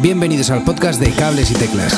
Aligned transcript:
Bienvenidos 0.00 0.48
al 0.50 0.62
podcast 0.62 1.00
de 1.00 1.10
Cables 1.10 1.50
y 1.50 1.54
Teclas. 1.54 1.92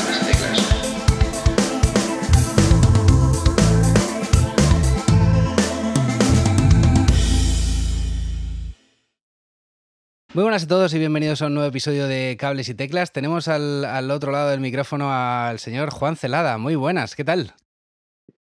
Muy 10.33 10.41
buenas 10.43 10.63
a 10.63 10.67
todos 10.67 10.91
y 10.95 10.97
bienvenidos 10.97 11.43
a 11.43 11.45
un 11.45 11.53
nuevo 11.53 11.69
episodio 11.69 12.07
de 12.07 12.35
Cables 12.39 12.69
y 12.69 12.73
Teclas. 12.73 13.13
Tenemos 13.13 13.47
al, 13.47 14.09
otro 14.09 14.31
lado 14.31 14.49
del 14.49 14.61
micrófono 14.61 15.13
al 15.13 15.59
señor 15.59 15.91
Juan 15.91 16.15
Celada. 16.15 16.57
Muy 16.57 16.73
buenas, 16.73 17.15
¿qué 17.15 17.23
tal? 17.23 17.53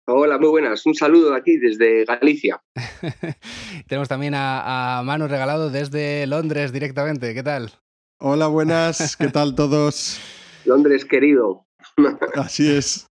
Hola, 0.04 0.36
muy 0.36 0.50
buenas. 0.50 0.84
Un 0.84 0.94
saludo 0.94 1.34
aquí 1.34 1.56
desde 1.56 2.04
Galicia. 2.04 2.62
Tenemos 3.88 4.08
también 4.08 4.34
a, 4.34 4.98
a 4.98 5.02
Manu 5.02 5.28
Regalado 5.28 5.70
desde 5.70 6.26
Londres 6.26 6.72
directamente. 6.72 7.32
¿Qué 7.32 7.42
tal? 7.42 7.72
Hola, 8.18 8.46
buenas, 8.46 9.14
¿qué 9.14 9.28
tal 9.28 9.54
todos? 9.54 10.18
Londres, 10.64 11.04
querido. 11.04 11.66
Así 12.34 12.66
es. 12.74 13.10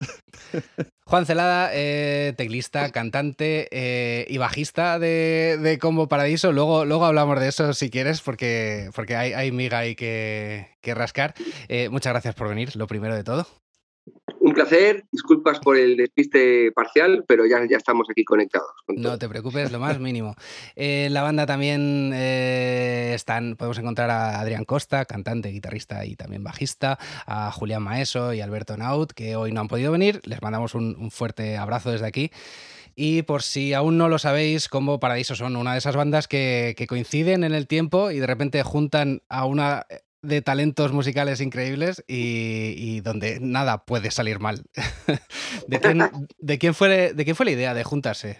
Juan 1.06 1.24
Celada, 1.24 1.70
eh, 1.72 2.34
teclista, 2.36 2.90
cantante 2.92 3.66
eh, 3.70 4.26
y 4.28 4.36
bajista 4.36 4.98
de, 4.98 5.78
Combo 5.80 6.06
Paradiso. 6.06 6.52
Luego, 6.52 6.84
luego 6.84 7.06
hablamos 7.06 7.40
de 7.40 7.48
eso 7.48 7.72
si 7.72 7.88
quieres, 7.88 8.20
porque, 8.20 8.90
porque 8.94 9.16
hay, 9.16 9.32
hay 9.32 9.52
miga 9.52 9.78
ahí 9.78 9.94
que, 9.96 10.68
rascar. 10.84 11.32
Eh, 11.68 11.88
muchas 11.88 12.12
gracias 12.12 12.34
por 12.34 12.50
venir, 12.50 12.76
lo 12.76 12.86
primero 12.86 13.14
de 13.14 13.24
todo. 13.24 13.46
Un 14.50 14.56
placer, 14.56 15.04
disculpas 15.12 15.60
por 15.60 15.76
el 15.76 15.96
despiste 15.96 16.72
parcial, 16.72 17.24
pero 17.28 17.46
ya, 17.46 17.64
ya 17.70 17.76
estamos 17.76 18.08
aquí 18.10 18.24
conectados. 18.24 18.66
no 18.88 19.16
te 19.16 19.28
preocupes, 19.28 19.70
lo 19.70 19.78
más 19.78 20.00
mínimo. 20.00 20.34
en 20.74 21.06
eh, 21.06 21.08
la 21.10 21.22
banda 21.22 21.46
también 21.46 22.10
eh, 22.12 23.12
están, 23.14 23.54
podemos 23.54 23.78
encontrar 23.78 24.10
a 24.10 24.40
Adrián 24.40 24.64
Costa, 24.64 25.04
cantante, 25.04 25.50
guitarrista 25.50 26.04
y 26.04 26.16
también 26.16 26.42
bajista, 26.42 26.98
a 27.26 27.52
Julián 27.52 27.84
Maeso 27.84 28.34
y 28.34 28.40
Alberto 28.40 28.76
Naut, 28.76 29.12
que 29.12 29.36
hoy 29.36 29.52
no 29.52 29.60
han 29.60 29.68
podido 29.68 29.92
venir. 29.92 30.20
Les 30.24 30.42
mandamos 30.42 30.74
un, 30.74 31.12
fuerte 31.12 31.56
abrazo 31.56 31.92
desde 31.92 32.06
aquí. 32.06 32.32
Y 32.96 33.22
por 33.22 33.44
si 33.44 33.72
aún 33.72 33.98
no 33.98 34.08
lo 34.08 34.18
sabéis, 34.18 34.68
Combo 34.68 34.98
Paradiso 34.98 35.36
son 35.36 35.54
una 35.54 35.74
de 35.74 35.78
esas 35.78 35.94
bandas 35.94 36.26
que, 36.26 36.74
que, 36.76 36.88
coinciden 36.88 37.44
en 37.44 37.54
el 37.54 37.68
tiempo 37.68 38.10
y 38.10 38.18
de 38.18 38.26
repente 38.26 38.64
juntan 38.64 39.22
a 39.28 39.44
una 39.44 39.86
de 40.22 40.42
talentos 40.42 40.92
musicales 40.92 41.40
increíbles 41.40 42.04
y, 42.06 43.00
donde 43.00 43.38
nada 43.40 43.84
puede 43.84 44.10
salir 44.10 44.38
mal. 44.40 44.62
¿De, 45.66 46.58
quién, 46.58 46.74
fue, 46.74 47.12
¿De 47.14 47.24
quién 47.24 47.36
fue 47.36 47.46
la 47.46 47.52
idea 47.52 47.74
de 47.74 47.84
juntarse? 47.84 48.38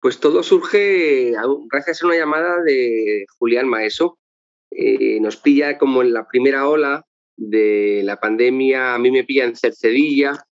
Pues 0.00 0.20
todo 0.20 0.42
surge 0.42 1.32
gracias 1.70 2.02
a 2.02 2.06
una 2.06 2.16
llamada 2.16 2.62
de 2.62 3.26
Julián 3.38 3.68
Maeso. 3.68 4.18
Eh, 4.70 5.18
nos 5.20 5.36
pilla 5.36 5.78
como 5.78 6.02
en 6.02 6.12
la 6.12 6.28
primera 6.28 6.68
ola 6.68 7.04
de 7.36 8.02
la 8.04 8.20
pandemia, 8.20 8.94
a 8.94 8.98
mí 8.98 9.10
me 9.10 9.24
pilla 9.24 9.44
en 9.44 9.56
Cercedilla, 9.56 10.44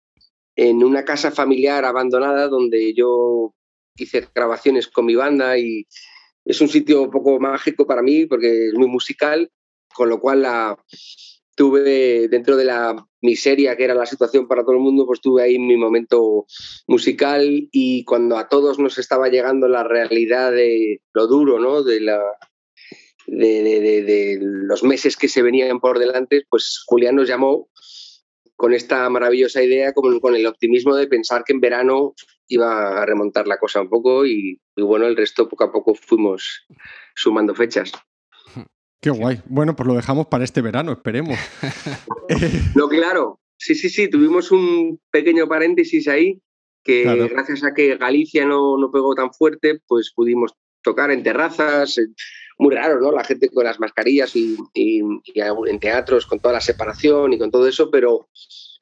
en 0.56 0.83
una 0.83 1.05
casa 1.05 1.31
familiar 1.31 1.84
abandonada 1.84 2.48
donde 2.48 2.95
yo 2.95 3.53
hice 3.97 4.27
grabaciones 4.34 4.89
con 4.89 5.06
mi 5.06 5.15
banda 5.15 5.59
y 5.59 5.87
es 6.45 6.61
un 6.61 6.69
sitio 6.69 7.03
un 7.03 7.11
poco 7.11 7.39
mágico 7.39 7.87
para 7.87 8.03
mí 8.03 8.27
porque 8.27 8.69
es 8.69 8.75
muy 8.75 8.89
musical 8.89 9.50
con 9.97 10.08
lo 10.11 10.20
cual 10.20 10.47
tuve 11.56 12.28
dentro 12.28 12.56
de 12.56 12.64
la 12.66 12.94
miseria 13.22 13.77
que 13.77 13.84
era 13.84 13.94
la 13.94 14.06
situación 14.06 14.47
para 14.47 14.62
todo 14.62 14.72
el 14.72 14.80
mundo, 14.80 15.06
pues 15.06 15.20
tuve 15.20 15.42
ahí 15.42 15.58
mi 15.58 15.77
momento 15.77 16.47
musical 16.86 17.69
y 17.72 18.05
cuando 18.05 18.36
a 18.36 18.48
todos 18.48 18.78
nos 18.78 18.98
estaba 18.98 19.28
llegando 19.28 19.66
la 19.66 19.83
realidad 19.83 20.53
de 20.53 21.00
lo 21.14 21.27
duro, 21.27 21.58
¿no? 21.58 21.83
De 21.83 22.00
la 22.00 22.20
de, 23.27 24.38
los 24.41 24.84
meses 24.84 25.16
que 25.16 25.28
se 25.28 25.42
venían 25.42 25.80
por 25.80 25.98
delante, 25.98 26.44
pues 26.48 26.83
Julián 26.86 27.16
nos 27.16 27.28
llamó 27.28 27.69
con 28.55 28.72
esta 28.72 29.08
maravillosa 29.10 29.62
idea, 29.62 29.92
como 29.92 30.20
con 30.20 30.36
el 30.36 30.47
optimismo 30.47 30.94
de 30.94 31.08
pensar 31.08 31.42
que 31.44 31.53
en 31.53 31.60
verano 31.60 32.14
iba 32.48 33.03
a 33.03 33.06
remontar 33.06 33.48
la 33.48 33.59
cosa 33.59 33.81
un 33.81 33.88
poco 33.88 34.25
y 34.25 34.60
bueno, 34.76 35.06
el 35.06 35.16
resto 35.16 35.48
poco 35.48 35.65
a 35.65 35.72
poco 35.72 35.94
fuimos 35.94 36.66
sumando 37.15 37.54
fechas. 37.54 37.92
Qué 39.06 39.12
guay. 39.12 39.41
Bueno, 39.47 39.77
pues 39.77 39.87
lo 39.87 39.94
dejamos 39.94 40.27
para 40.27 40.43
este 40.43 40.61
verano, 40.62 40.91
esperemos. 40.91 41.39
no, 42.75 42.89
claro. 42.89 43.39
Sí, 43.56 43.77
sí, 43.77 43.89
sí. 43.89 44.11
Tuvimos 44.11 44.50
un 44.50 45.00
pequeño 45.12 45.47
paréntesis 45.47 46.09
ahí 46.09 46.43
que 46.83 47.05
gracias 47.31 47.62
a 47.62 47.72
que 47.72 47.97
Galicia 47.99 48.45
no, 48.45 48.77
no 48.77 48.91
pegó 48.91 49.15
tan 49.15 49.33
fuerte, 49.33 49.81
pues 49.87 50.12
pudimos 50.12 50.55
tocar 50.83 51.12
en 51.12 51.22
terrazas, 51.22 52.00
muy 52.59 52.75
raro, 52.75 53.00
¿no? 53.00 53.12
La 53.12 53.22
gente 53.22 53.49
con 53.49 53.62
las 53.62 53.78
mascarillas 53.78 54.34
y, 54.34 54.56
en 54.75 55.78
teatros 55.78 56.27
con 56.27 56.41
toda 56.41 56.55
la 56.55 56.61
separación 56.61 57.33
y 57.33 57.39
con 57.39 57.53
todo 57.53 57.69
eso, 57.69 57.93
pero, 57.93 58.28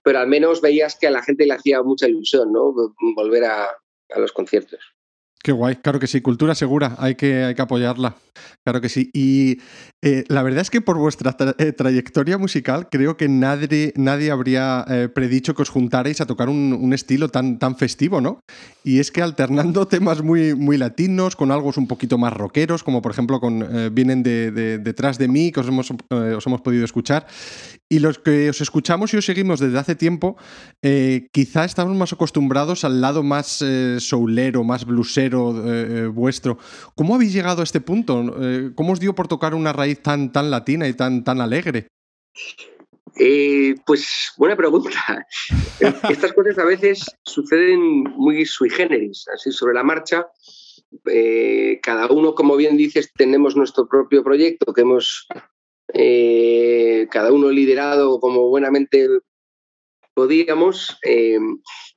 pero 0.02 0.20
al 0.20 0.28
menos 0.28 0.62
veías 0.62 0.96
que 0.98 1.06
a 1.06 1.10
la 1.10 1.22
gente 1.22 1.44
le 1.44 1.52
hacía 1.52 1.82
mucha 1.82 2.08
ilusión, 2.08 2.50
¿no? 2.50 2.72
Volver 3.14 3.44
a 3.44 3.68
los 4.16 4.32
conciertos. 4.32 4.80
Qué 5.44 5.52
guay, 5.52 5.76
claro 5.76 6.00
que 6.00 6.06
sí, 6.06 6.22
cultura 6.22 6.54
segura, 6.54 6.96
hay 6.98 7.16
que, 7.16 7.44
hay 7.44 7.54
que 7.54 7.60
apoyarla, 7.60 8.16
claro 8.64 8.80
que 8.80 8.88
sí. 8.88 9.10
Y 9.12 9.58
eh, 10.06 10.24
la 10.28 10.42
verdad 10.42 10.60
es 10.60 10.68
que 10.68 10.82
por 10.82 10.98
vuestra 10.98 11.34
eh, 11.58 11.72
trayectoria 11.72 12.36
musical 12.36 12.88
creo 12.90 13.16
que 13.16 13.26
nadie, 13.26 13.94
nadie 13.96 14.30
habría 14.30 14.84
eh, 14.86 15.08
predicho 15.08 15.54
que 15.54 15.62
os 15.62 15.70
juntarais 15.70 16.20
a 16.20 16.26
tocar 16.26 16.50
un, 16.50 16.92
estilo 16.92 17.30
tan, 17.30 17.58
tan 17.58 17.76
festivo, 17.76 18.20
¿no? 18.20 18.40
Y 18.84 18.98
es 18.98 19.10
que 19.10 19.22
alternando 19.22 19.88
temas 19.88 20.22
muy, 20.22 20.54
muy 20.54 20.76
latinos 20.76 21.36
con 21.36 21.50
algo 21.50 21.72
un 21.74 21.88
poquito 21.88 22.18
más 22.18 22.34
rockeros, 22.34 22.84
como 22.84 23.00
por 23.00 23.12
ejemplo 23.12 23.40
con 23.40 23.66
Vienen 23.94 24.22
de, 24.22 24.50
detrás 24.78 25.16
de 25.16 25.28
mí, 25.28 25.50
que 25.50 25.60
os 25.60 25.68
hemos, 25.68 25.90
os 25.90 26.46
hemos 26.46 26.60
podido 26.60 26.84
escuchar, 26.84 27.26
y 27.88 27.98
los 27.98 28.18
que 28.18 28.50
os 28.50 28.60
escuchamos 28.60 29.14
y 29.14 29.16
os 29.16 29.24
seguimos 29.24 29.60
desde 29.60 29.78
hace 29.78 29.94
tiempo, 29.94 30.36
quizá 31.32 31.64
estamos 31.64 31.96
más 31.96 32.12
acostumbrados 32.12 32.84
al 32.84 33.00
lado 33.00 33.22
más 33.22 33.64
soulero, 33.98 34.64
más 34.64 34.84
blusero, 34.84 35.64
eh, 35.64 36.04
eh, 36.04 36.06
vuestro. 36.06 36.58
¿Cómo 36.94 37.14
habéis 37.14 37.32
llegado 37.32 37.60
a 37.60 37.64
este 37.64 37.80
punto? 37.80 38.34
Eh, 38.40 38.72
¿Cómo 38.74 38.92
os 38.92 39.00
dio 39.00 39.14
por 39.14 39.28
tocar 39.28 39.54
una 39.54 39.72
raíz 39.72 39.93
tan, 39.96 40.32
tan 40.32 40.50
latina 40.50 40.88
y 40.88 40.94
tan, 40.94 41.24
tan 41.24 41.40
alegre? 41.40 41.88
pues 43.86 44.32
buena 44.36 44.56
pregunta. 44.56 45.26
Estas 46.08 46.32
cosas 46.32 46.58
a 46.58 46.64
veces 46.64 47.04
suceden 47.22 48.02
muy 48.02 48.44
sui 48.44 48.70
generis, 48.70 49.24
así 49.32 49.52
sobre 49.52 49.74
la 49.74 49.84
marcha. 49.84 50.26
cada 51.82 52.08
uno, 52.08 52.34
como 52.34 52.56
bien 52.56 52.76
dices, 52.76 53.12
tenemos 53.14 53.56
nuestro 53.56 53.86
propio 53.88 54.24
proyecto 54.24 54.72
que 54.72 54.80
hemos 54.80 55.28
cada 57.10 57.32
uno 57.32 57.50
liderado 57.50 58.18
como 58.18 58.48
buenamente 58.48 59.08
podíamos. 60.14 60.96
Eh, 61.04 61.38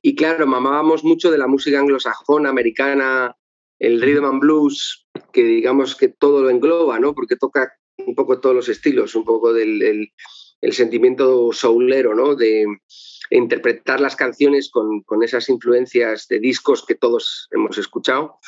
y 0.02 0.14
claro, 0.14 0.46
mamábamos 0.46 1.04
mucho 1.04 1.30
de 1.30 1.38
la 1.38 1.46
música 1.46 1.78
anglosajona, 1.78 2.50
americana, 2.50 3.34
el 3.78 4.02
rhythm 4.02 4.24
and 4.24 4.40
blues, 4.40 5.06
que 5.32 5.44
digamos 5.44 5.94
que 5.94 6.08
todo 6.08 6.42
lo 6.42 6.50
engloba, 6.50 6.98
¿no? 6.98 7.14
Porque 7.14 7.36
toca 7.36 7.72
un 8.06 8.14
poco 8.14 8.40
todos 8.40 8.54
los 8.54 8.68
estilos, 8.68 9.14
un 9.14 9.24
poco 9.24 9.52
del 9.52 10.10
el, 10.60 10.72
sentimiento 10.72 11.52
soulero, 11.52 12.14
¿no? 12.14 12.34
De 12.34 12.66
interpretar 13.30 14.00
las 14.00 14.16
canciones 14.16 14.70
con, 14.70 15.02
con, 15.02 15.22
esas 15.22 15.48
influencias 15.48 16.26
de 16.28 16.40
discos 16.40 16.84
que 16.84 16.94
todos 16.94 17.48
hemos 17.50 17.76
escuchado. 17.78 18.38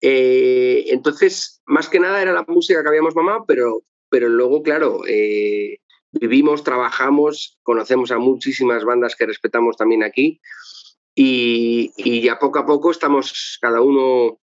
Eh, 0.00 0.84
entonces, 0.88 1.60
más 1.66 1.88
que 1.88 2.00
nada 2.00 2.22
era 2.22 2.32
la 2.32 2.44
música 2.46 2.82
que 2.82 2.88
habíamos 2.88 3.14
mamado, 3.14 3.44
pero, 3.46 3.82
pero 4.08 4.28
luego, 4.28 4.62
claro, 4.62 5.02
eh, 5.06 5.78
vivimos, 6.12 6.64
trabajamos, 6.64 7.58
conocemos 7.62 8.10
a 8.10 8.18
muchísimas 8.18 8.84
bandas 8.84 9.16
que 9.16 9.26
respetamos 9.26 9.76
también 9.76 10.02
aquí 10.02 10.40
y, 11.14 12.22
ya 12.22 12.38
poco 12.38 12.58
a 12.58 12.66
poco 12.66 12.90
estamos 12.90 13.58
cada 13.60 13.80
uno 13.80 14.40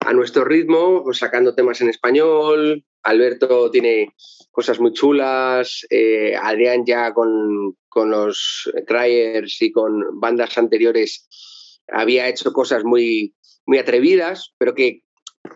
a 0.00 0.12
nuestro 0.12 0.44
ritmo, 0.44 1.04
sacando 1.12 1.54
temas 1.54 1.80
en 1.80 1.88
español. 1.88 2.84
Alberto 3.02 3.70
tiene 3.70 4.14
cosas 4.50 4.80
muy 4.80 4.92
chulas, 4.92 5.86
eh, 5.90 6.34
Adrián 6.36 6.84
ya 6.84 7.12
con, 7.14 7.76
con 7.88 8.10
los 8.10 8.70
Cryers 8.86 9.62
y 9.62 9.72
con 9.72 10.20
bandas 10.20 10.58
anteriores 10.58 11.80
había 11.88 12.28
hecho 12.28 12.52
cosas 12.52 12.84
muy, 12.84 13.34
muy 13.66 13.78
atrevidas, 13.78 14.54
pero 14.58 14.74
que 14.74 15.02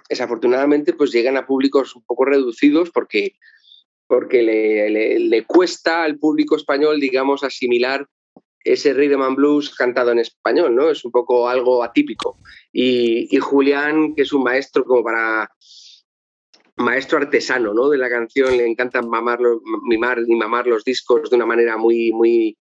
desafortunadamente 0.08 0.92
pues 0.92 1.12
llegan 1.12 1.36
a 1.36 1.46
públicos 1.46 1.94
un 1.94 2.04
poco 2.04 2.24
reducidos 2.24 2.90
porque 2.90 3.34
porque 4.06 4.42
le, 4.42 5.44
cuesta 5.46 6.04
al 6.04 6.18
público 6.18 6.56
español, 6.56 7.00
digamos, 7.00 7.42
asimilar 7.42 8.06
ese 8.62 8.94
rhythm 8.94 9.22
and 9.22 9.36
blues 9.36 9.74
cantado 9.74 10.12
en 10.12 10.18
español, 10.18 10.74
¿no? 10.74 10.90
Es 10.90 11.04
un 11.04 11.10
poco 11.10 11.48
algo 11.48 11.82
atípico. 11.82 12.38
Y, 12.72 13.34
Julián, 13.38 14.14
que 14.14 14.22
es 14.22 14.32
un 14.32 14.42
maestro 14.42 14.84
como 14.84 15.02
para 15.02 15.50
maestro 16.76 17.18
artesano, 17.18 17.72
¿no? 17.72 17.88
De 17.88 17.98
la 17.98 18.08
canción, 18.08 18.56
le 18.56 18.66
encanta 18.66 19.02
mamar, 19.02 19.38
mimar 19.82 20.20
y 20.26 20.34
mamar 20.34 20.66
los 20.66 20.84
discos 20.84 21.30
de 21.30 21.36
una 21.36 21.46
manera 21.46 21.76
muy, 21.76 22.12
muy, 22.12 22.58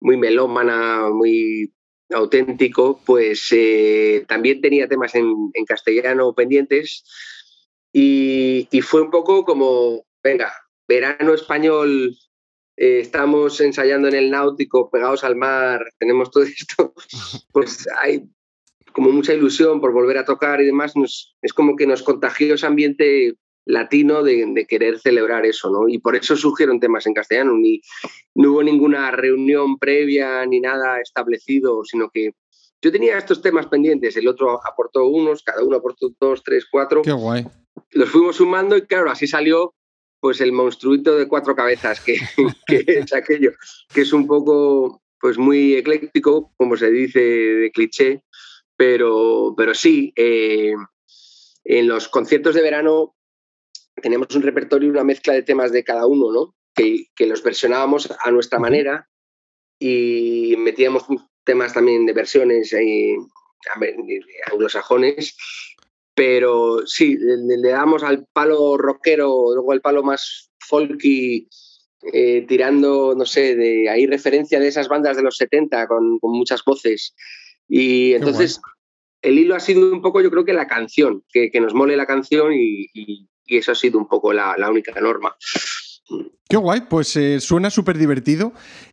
muy 0.00 0.16
melómana, 0.16 1.08
muy 1.10 1.72
auténtico, 2.10 3.00
pues 3.04 3.48
eh, 3.52 4.24
también 4.28 4.60
tenía 4.60 4.88
temas 4.88 5.14
en, 5.14 5.50
castellano 5.66 6.32
pendientes 6.34 7.04
y, 7.92 8.68
y, 8.70 8.80
fue 8.80 9.02
un 9.02 9.10
poco 9.10 9.44
como, 9.44 10.06
venga, 10.22 10.52
verano 10.86 11.34
español 11.34 12.16
eh, 12.76 13.00
estamos 13.00 13.60
ensayando 13.60 14.08
en 14.08 14.14
el 14.14 14.30
náutico, 14.30 14.88
pegados 14.88 15.24
al 15.24 15.36
mar, 15.36 15.80
tenemos 15.98 16.30
todo 16.30 16.44
esto, 16.44 16.94
pues 17.52 17.86
hay 18.00 18.22
como 18.98 19.12
mucha 19.12 19.32
ilusión 19.32 19.80
por 19.80 19.92
volver 19.92 20.18
a 20.18 20.24
tocar 20.24 20.60
y 20.60 20.66
demás, 20.66 20.92
es 21.40 21.52
como 21.52 21.76
que 21.76 21.86
nos 21.86 22.02
contagió 22.02 22.54
ese 22.54 22.66
ambiente 22.66 23.36
latino 23.64 24.24
de, 24.24 24.66
querer 24.68 24.98
celebrar 24.98 25.46
eso, 25.46 25.70
¿no? 25.70 25.88
Y 25.88 25.98
por 25.98 26.16
eso 26.16 26.34
surgieron 26.34 26.80
temas 26.80 27.06
en 27.06 27.14
castellano, 27.14 27.52
ni 27.56 27.80
no 28.34 28.50
hubo 28.50 28.62
ninguna 28.64 29.12
reunión 29.12 29.78
previa 29.78 30.44
ni 30.46 30.58
nada 30.58 31.00
establecido, 31.00 31.84
sino 31.84 32.10
que 32.10 32.30
yo 32.82 32.90
tenía 32.90 33.18
estos 33.18 33.40
temas 33.40 33.66
pendientes, 33.66 34.16
el 34.16 34.26
otro 34.26 34.58
aportó 34.66 35.06
unos, 35.06 35.44
cada 35.44 35.62
uno 35.62 35.76
aportó 35.76 36.10
dos, 36.18 36.42
tres, 36.42 36.66
cuatro. 36.68 37.02
Qué 37.02 37.12
guay. 37.12 37.46
Los 37.92 38.08
fuimos 38.08 38.34
sumando 38.34 38.76
y 38.76 38.82
claro, 38.82 39.12
así 39.12 39.28
salió 39.28 39.76
pues 40.18 40.40
el 40.40 40.50
monstruito 40.50 41.16
de 41.16 41.28
cuatro 41.28 41.54
cabezas 41.54 42.00
que, 42.00 42.16
es 42.66 43.12
aquello, 43.12 43.52
que 43.94 44.00
es 44.00 44.12
un 44.12 44.26
poco 44.26 45.00
pues 45.20 45.38
muy 45.38 45.74
ecléctico, 45.74 46.52
como 46.56 46.76
se 46.76 46.90
dice 46.90 47.20
de 47.20 47.70
cliché, 47.70 48.22
pero, 48.78 49.54
pero 49.56 49.74
sí, 49.74 50.12
eh, 50.14 50.72
en 51.64 51.88
los 51.88 52.08
conciertos 52.08 52.54
de 52.54 52.62
verano 52.62 53.16
teníamos 54.00 54.34
un 54.36 54.42
repertorio, 54.42 54.88
una 54.88 55.02
mezcla 55.02 55.34
de 55.34 55.42
temas 55.42 55.72
de 55.72 55.82
cada 55.82 56.06
uno, 56.06 56.32
¿no? 56.32 56.54
Que, 56.72 57.06
que 57.16 57.26
los 57.26 57.42
versionábamos 57.42 58.08
a 58.22 58.30
nuestra 58.30 58.60
manera 58.60 59.08
y 59.80 60.54
metíamos 60.58 61.06
temas 61.42 61.74
también 61.74 62.06
de 62.06 62.12
versiones 62.12 62.72
eh, 62.72 63.16
anglosajones, 64.46 65.36
pero 66.14 66.86
sí, 66.86 67.16
le, 67.18 67.68
damos 67.68 68.04
al 68.04 68.26
palo 68.32 68.76
rockero, 68.76 69.54
luego 69.54 69.72
al 69.72 69.80
palo 69.80 70.04
más 70.04 70.52
folky, 70.60 71.48
eh, 72.12 72.44
tirando, 72.46 73.16
no 73.16 73.26
sé, 73.26 73.56
de 73.56 73.88
ahí 73.88 74.06
referencia 74.06 74.60
de 74.60 74.68
esas 74.68 74.86
bandas 74.86 75.16
de 75.16 75.24
los 75.24 75.36
70 75.36 75.88
con, 75.88 76.20
con 76.20 76.30
muchas 76.30 76.62
voces. 76.64 77.16
Y 77.68 78.14
entonces 78.14 78.60
el 79.22 79.38
hilo 79.38 79.54
ha 79.54 79.60
sido 79.60 79.92
un 79.92 80.00
poco, 80.00 80.20
yo 80.20 80.30
creo 80.30 80.44
que 80.44 80.52
la 80.52 80.66
canción, 80.66 81.24
que, 81.28 81.50
que 81.50 81.60
nos 81.60 81.74
mole 81.74 81.96
la 81.96 82.06
canción 82.06 82.52
y, 82.52 82.86
y, 82.94 83.28
eso 83.46 83.72
ha 83.72 83.74
sido 83.74 83.98
un 83.98 84.06
poco 84.06 84.34
la, 84.34 84.56
la 84.58 84.70
única 84.70 85.00
norma. 85.00 85.34
Qué 86.48 86.56
guay, 86.56 86.82
pues 86.88 87.14
eh, 87.16 87.40
suena 87.40 87.70
súper 87.70 87.98
divertido. 87.98 88.52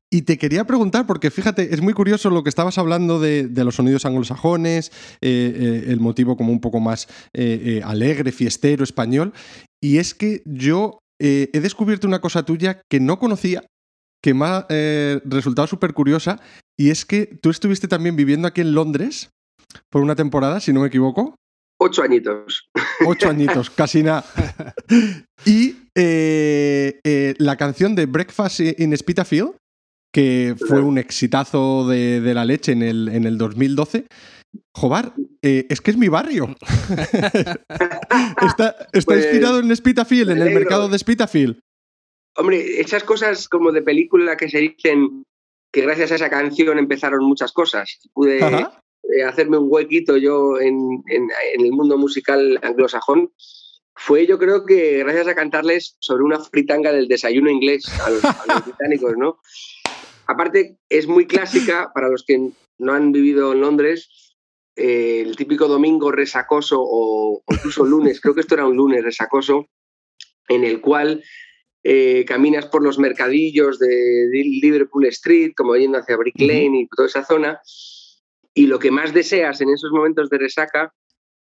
Y 0.10 0.24
te 0.24 0.38
quería 0.38 0.66
preguntar, 0.66 1.08
porque 1.08 1.32
fíjate, 1.32 1.74
es 1.74 1.82
muy 1.82 1.94
curioso 1.94 2.30
lo 2.30 2.44
que 2.44 2.50
estabas 2.50 2.78
hablando 2.78 3.20
de, 3.20 3.50
los 3.56 3.76
sonidos 3.76 4.06
anglosajones, 4.06 4.92
eh, 5.22 5.54
eh, 5.56 5.84
el 5.88 6.00
motivo 6.00 6.38
como 6.38 6.52
un 6.52 6.62
poco 6.62 6.80
más 6.80 7.08
alegre, 7.84 8.32
fiestero, 8.32 8.84
español. 8.84 9.34
Y 9.82 9.98
es 9.98 10.14
que 10.14 10.42
yo 10.46 11.00
he 11.20 11.60
descubierto 11.60 12.08
una 12.08 12.22
cosa 12.22 12.44
tuya 12.44 12.82
que 12.90 13.00
no 13.00 13.20
conocía, 13.20 13.64
que 14.22 14.34
me 14.34 14.46
ha 14.46 14.68
resultado 15.26 15.68
súper 15.68 15.94
curiosa, 15.94 16.40
y 16.78 16.90
es 16.90 17.06
que 17.06 17.26
tú 17.42 17.50
estuviste 17.50 17.88
también 17.88 18.16
viviendo 18.16 18.48
aquí 18.48 18.62
en 18.62 18.74
Londres 18.74 19.30
por 19.90 20.02
una 20.02 20.16
temporada, 20.16 20.60
si 20.60 20.74
no 20.74 20.82
me 20.82 20.88
equivoco. 20.88 21.36
Ocho 21.78 22.04
añitos. 22.04 22.70
Ocho 23.06 23.30
añitos, 23.30 23.70
casi 23.76 24.04
nada. 24.04 24.26
Y 25.46 25.76
eh, 25.94 27.00
eh, 27.04 27.36
la 27.38 27.56
canción 27.56 27.94
de 27.94 28.08
Breakfast 28.08 28.62
in 28.62 28.98
Spitafield, 28.98 29.56
que 30.12 30.56
fue 30.58 30.82
un 30.82 30.98
exitazo 30.98 31.88
de, 31.88 32.34
la 32.34 32.46
leche 32.46 32.72
en 32.72 32.82
el, 32.82 33.10
en 33.10 33.26
el 33.26 33.38
2012. 33.38 34.08
Jobar, 34.74 35.14
eh, 35.44 35.68
es 35.70 35.82
que 35.82 35.92
es 35.92 35.98
mi 35.98 36.08
barrio. 36.08 36.56
está, 38.42 38.76
pues, 38.92 39.06
inspirado 39.08 39.60
en 39.60 39.76
Spitafield, 39.76 40.32
en 40.32 40.42
el 40.42 40.54
mercado 40.54 40.88
de 40.88 40.98
Spitafield. 40.98 41.60
Hombre, 42.38 42.80
esas 42.80 43.04
cosas 43.04 43.48
como 43.48 43.72
de 43.72 43.82
película 43.82 44.36
que 44.36 44.50
se 44.50 44.60
dicen 44.60 45.24
que 45.76 45.82
gracias 45.82 46.14
a 46.14 46.16
esa 46.16 46.30
canción 46.30 46.80
empezaron 46.80 47.26
muchas 47.26 47.52
cosas. 47.52 48.00
Pude 48.14 48.40
hacerme 49.28 49.58
un 49.58 49.68
huequito 49.70 50.16
yo 50.16 50.58
en, 50.58 51.04
en, 51.08 51.28
el 51.54 51.72
mundo 51.74 51.98
musical 51.98 52.58
anglosajón 52.64 53.34
fue 53.94 54.26
yo 54.26 54.40
creo 54.40 54.66
que 54.66 55.00
gracias 55.00 55.28
a 55.28 55.36
cantarles 55.36 55.98
sobre 56.00 56.24
una 56.24 56.40
fritanga 56.40 56.94
del 56.94 57.10
desayuno 57.10 57.50
inglés 57.50 57.90
a 58.00 58.10
los, 58.10 58.22
británicos, 58.66 59.18
¿no? 59.18 59.40
Aparte, 60.28 60.78
es 60.88 61.08
muy 61.08 61.28
clásica 61.28 61.92
para 61.94 62.08
los 62.08 62.24
que 62.26 62.52
no 62.78 62.94
han 62.94 63.12
vivido 63.12 63.52
en 63.52 63.60
Londres, 63.60 64.38
eh, 64.78 65.24
el 65.26 65.36
típico 65.36 65.68
domingo 65.68 66.10
resacoso 66.10 66.78
o, 66.80 67.44
incluso 67.50 67.84
lunes, 67.84 68.22
creo 68.22 68.34
que 68.34 68.42
esto 68.42 68.56
era 68.56 68.66
un 68.66 68.78
lunes 68.78 69.04
resacoso, 69.04 69.68
en 70.48 70.64
el 70.64 70.80
cual 70.80 71.22
eh, 71.88 72.26
caminas 72.26 72.66
por 72.66 72.82
los 72.82 72.98
mercadillos 72.98 73.78
de 73.78 74.28
Liverpool 74.32 75.06
Street, 75.06 75.52
como 75.56 75.76
yendo 75.76 76.00
hacia 76.00 76.18
Brick 76.18 76.42
Lane 76.42 76.80
y 76.80 76.88
toda 76.88 77.08
esa 77.08 77.24
zona, 77.24 77.62
y 78.56 78.66
lo 78.66 78.80
que 78.80 78.90
más 78.90 79.14
deseas 79.14 79.62
en 79.62 79.70
esos 79.70 79.92
momentos 79.92 80.32
de 80.32 80.40
resaca 80.40 80.92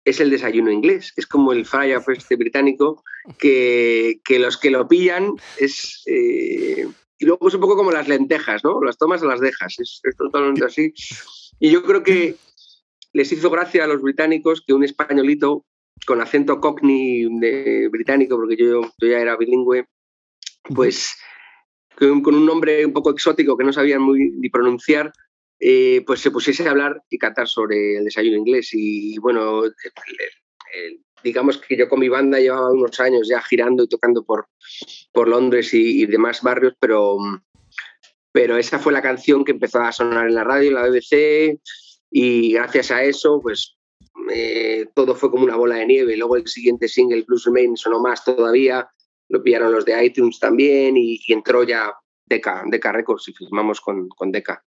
es 0.05 0.19
el 0.19 0.31
desayuno 0.31 0.73
inglés. 0.73 1.13
Es 1.15 1.29
como 1.29 1.53
el 1.53 1.65
fry 1.65 1.95
up 1.95 2.03
este 2.09 2.35
británico, 2.35 3.05
que, 3.39 4.21
los 4.41 4.57
que 4.57 4.71
lo 4.71 4.89
pillan 4.89 5.37
es... 5.59 6.03
Eh, 6.07 6.89
y 7.19 7.25
luego 7.25 7.47
es 7.47 7.55
un 7.55 7.61
poco 7.61 7.77
como 7.77 7.93
las 7.93 8.09
lentejas, 8.09 8.65
¿no? 8.65 8.83
Las 8.83 8.99
tomas 8.99 9.23
o 9.23 9.29
las 9.29 9.39
dejas. 9.39 9.77
Es, 9.79 10.01
totalmente 10.19 10.65
así. 10.65 10.93
Y 11.61 11.71
yo 11.71 11.85
creo 11.85 12.03
que 12.03 12.35
les 13.13 13.31
hizo 13.31 13.49
gracia 13.49 13.85
a 13.85 13.87
los 13.87 14.03
británicos 14.03 14.65
que 14.67 14.75
un 14.75 14.83
españolito 14.83 15.65
con 16.05 16.21
acento 16.21 16.61
cockney 16.61 17.29
de 17.39 17.87
británico, 17.93 18.35
porque 18.35 18.57
yo, 18.57 18.81
ya 19.01 19.21
era 19.21 19.37
bilingüe, 19.37 19.87
pues 20.75 21.17
con, 21.97 22.35
un 22.35 22.47
nombre 22.47 22.85
un 22.85 22.93
poco 22.93 23.11
exótico 23.11 23.57
que 23.57 23.65
no 23.65 23.73
sabían 23.73 24.03
muy 24.03 24.31
ni 24.31 24.49
pronunciar, 24.49 25.13
eh, 25.61 26.03
pues 26.07 26.21
se 26.21 26.31
pusiese 26.31 26.67
a 26.67 26.71
hablar 26.73 27.03
y 27.09 27.19
cantar 27.19 27.49
sobre 27.49 27.99
el 27.99 28.05
desayuno 28.05 28.39
inglés. 28.39 28.71
Y, 28.73 29.19
bueno, 29.19 29.63
digamos 31.23 31.59
que 31.59 31.77
yo 31.77 31.89
con 31.89 32.01
mi 32.01 32.09
banda 32.09 32.41
llevaba 32.41 32.73
unos 32.73 32.99
años 33.01 33.29
ya 33.29 33.41
girando 33.43 33.85
y 33.85 33.89
tocando 33.89 34.25
por, 34.25 34.49
por 35.13 35.29
Londres 35.29 35.73
y, 35.73 36.05
demás 36.07 36.43
barrios, 36.43 36.75
pero, 36.81 37.19
pero 38.33 38.57
esa 38.57 38.79
fue 38.79 38.93
la 38.93 39.03
canción 39.03 39.45
que 39.45 39.53
empezó 39.53 39.81
a 39.81 39.93
sonar 39.93 40.27
en 40.27 40.35
la 40.35 40.45
radio, 40.45 40.69
en 40.69 40.75
la 40.75 40.89
BBC, 40.89 41.61
y 42.11 42.53
gracias 42.53 42.91
a 42.91 43.05
eso, 43.05 43.41
pues 43.41 43.77
eh, 44.31 44.87
todo 44.95 45.15
fue 45.15 45.31
como 45.31 45.45
una 45.45 45.57
bola 45.57 45.77
de 45.77 45.87
nieve. 45.87 46.17
Luego 46.17 46.37
el 46.37 46.47
siguiente 46.47 46.89
single, 46.89 47.23
Blues 47.23 47.45
Remain, 47.45 47.77
sonó 47.77 48.01
más 48.01 48.25
todavía, 48.25 48.89
lo 49.33 49.43
pillaron 49.43 49.73
los 49.73 49.87
de 49.87 50.05
iTunes 50.05 50.39
también 50.39 50.95
y, 50.97 51.19
entró 51.29 51.65
ya 51.65 51.91
Deca, 52.27 52.63
Deca 52.67 52.93
Records 52.93 53.29
y 53.29 53.33
firmamos 53.33 53.81
con, 53.81 54.09
con 54.11 54.31
Deca. 54.31 54.63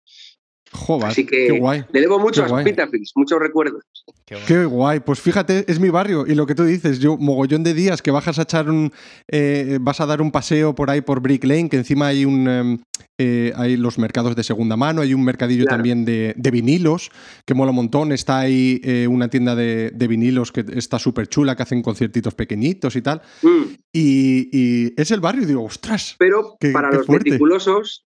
Joder, 0.75 1.09
Así 1.09 1.26
que 1.26 1.49
qué 1.49 1.59
guay. 1.59 1.85
le 1.93 2.00
debo 2.00 2.19
mucho 2.19 2.45
a 2.45 2.61
Spitafields, 2.61 3.12
muchos 3.14 3.38
recuerdos. 3.38 3.83
Qué 4.47 4.64
guay. 4.64 5.00
Pues 5.00 5.21
fíjate, 5.21 5.67
es 5.69 5.79
mi 5.79 5.91
barrio 5.91 6.26
y 6.26 6.35
lo 6.35 6.47
que 6.47 6.55
tú 6.55 6.64
dices, 6.64 6.99
yo 6.99 7.19
mogollón 7.19 7.62
de 7.62 7.75
días 7.75 8.00
que 8.00 8.11
bajas 8.11 8.38
a 8.38 8.43
echar 8.43 8.71
un, 8.71 8.91
eh, 9.29 9.79
vas 9.83 10.00
a 10.00 10.07
dar 10.07 10.23
un 10.23 10.31
paseo 10.31 10.75
por 10.75 10.88
ahí 10.88 11.02
por 11.02 11.21
Brick 11.21 11.45
Lane, 11.45 11.69
que 11.69 11.76
encima 11.76 12.07
hay 12.07 12.25
un, 12.25 12.49
em, 12.49 12.79
eh, 13.19 13.52
hay 13.55 13.76
los 13.76 13.99
mercados 13.99 14.35
de 14.35 14.43
segunda 14.43 14.76
mano, 14.76 15.02
hay 15.02 15.12
un 15.12 15.23
mercadillo 15.23 15.67
también 15.67 16.07
de, 16.07 16.35
vinilos 16.50 17.11
que 17.45 17.52
mola 17.52 17.71
un 17.71 17.76
montón. 17.76 18.11
Está 18.11 18.41
ahí 18.41 18.81
eh, 18.83 19.07
una 19.07 19.29
tienda 19.29 19.55
de, 19.55 19.93
vinilos 20.09 20.52
que 20.52 20.64
está 20.75 20.99
súper 20.99 21.29
chula, 21.29 21.55
que 21.55 21.64
hacen 21.64 21.83
conciertitos 21.83 22.35
pequeñitos 22.35 22.97
y 22.97 23.02
tal. 23.02 23.21
Mm. 23.43 23.62
Y, 23.93 25.00
es 25.00 25.11
el 25.11 25.21
barrio, 25.21 25.47
digo, 25.47 25.64
ostras. 25.64 26.17
Pero 26.19 26.57
para 26.73 26.91
los 26.91 27.09
meticulosos, 27.11 28.07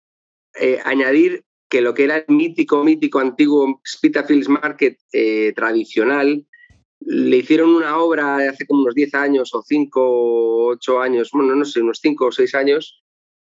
añadir 0.86 1.44
que 1.69 1.81
lo 1.81 1.93
que 1.93 2.05
era 2.05 2.17
el 2.17 2.36
mítico, 2.36 2.83
mítico, 2.83 3.19
antiguo 3.19 3.81
Spitalfields 3.86 4.50
Market 4.50 4.97
eh, 5.12 5.53
tradicional, 5.55 6.45
le 7.00 7.38
hicieron 7.38 7.69
una 7.69 7.97
obra 7.97 8.38
hace 8.50 8.65
como 8.65 8.81
unos 8.81 8.95
10 8.95 9.13
años 9.15 9.53
o 9.53 9.62
5 9.62 10.01
o 10.01 10.67
8 10.71 11.00
años, 11.01 11.29
bueno, 11.31 11.55
no 11.55 11.65
sé, 11.65 11.81
unos 11.81 12.00
5 12.01 12.25
o 12.25 12.31
6 12.31 12.55
años, 12.55 13.03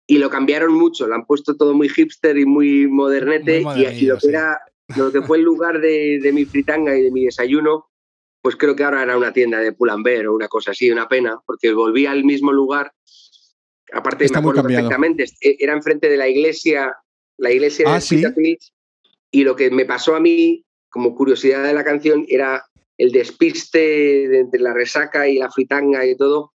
y 0.06 0.18
lo 0.18 0.30
cambiaron 0.30 0.72
mucho, 0.72 1.06
lo 1.06 1.14
han 1.14 1.26
puesto 1.26 1.56
todo 1.56 1.74
muy 1.74 1.88
hipster 1.88 2.36
y 2.38 2.46
muy 2.46 2.86
modernete, 2.88 3.60
y, 3.60 4.06
lo, 4.06 4.18
que 4.18 4.28
era, 4.28 4.58
lo 4.96 5.12
que 5.12 5.22
fue 5.22 5.38
el 5.38 5.44
lugar 5.44 5.80
de, 5.80 6.18
de, 6.20 6.32
mi 6.32 6.46
fritanga 6.46 6.96
y 6.96 7.02
de 7.02 7.10
mi 7.10 7.26
desayuno, 7.26 7.90
pues 8.40 8.56
creo 8.56 8.74
que 8.74 8.84
ahora 8.84 9.02
era 9.02 9.16
una 9.16 9.32
tienda 9.32 9.58
de 9.60 9.72
Pull&Bear 9.72 10.28
o 10.28 10.34
una 10.34 10.48
cosa 10.48 10.70
así, 10.70 10.90
una 10.90 11.08
pena, 11.08 11.38
porque 11.46 11.72
volví 11.72 12.06
al 12.06 12.24
mismo 12.24 12.52
lugar, 12.52 12.92
aparte 13.92 14.24
Está 14.24 14.40
me 14.40 14.48
acuerdo 14.48 14.62
perfectamente, 14.68 15.26
era 15.40 15.74
enfrente 15.74 16.08
de 16.08 16.16
la 16.16 16.28
iglesia 16.28 16.96
la 17.38 17.52
iglesia 17.52 17.88
de 17.88 17.96
ah, 17.96 18.00
y 19.30 19.44
lo 19.44 19.56
que 19.56 19.70
me 19.70 19.84
pasó 19.84 20.14
a 20.14 20.20
mí, 20.20 20.64
como 20.90 21.14
curiosidad 21.14 21.64
de 21.64 21.74
la 21.74 21.84
canción, 21.84 22.24
era 22.28 22.64
el 22.96 23.12
despiste 23.12 24.38
entre 24.38 24.60
la 24.60 24.74
resaca 24.74 25.28
y 25.28 25.38
la 25.38 25.50
fritanga 25.50 26.04
y 26.04 26.16
todo, 26.16 26.52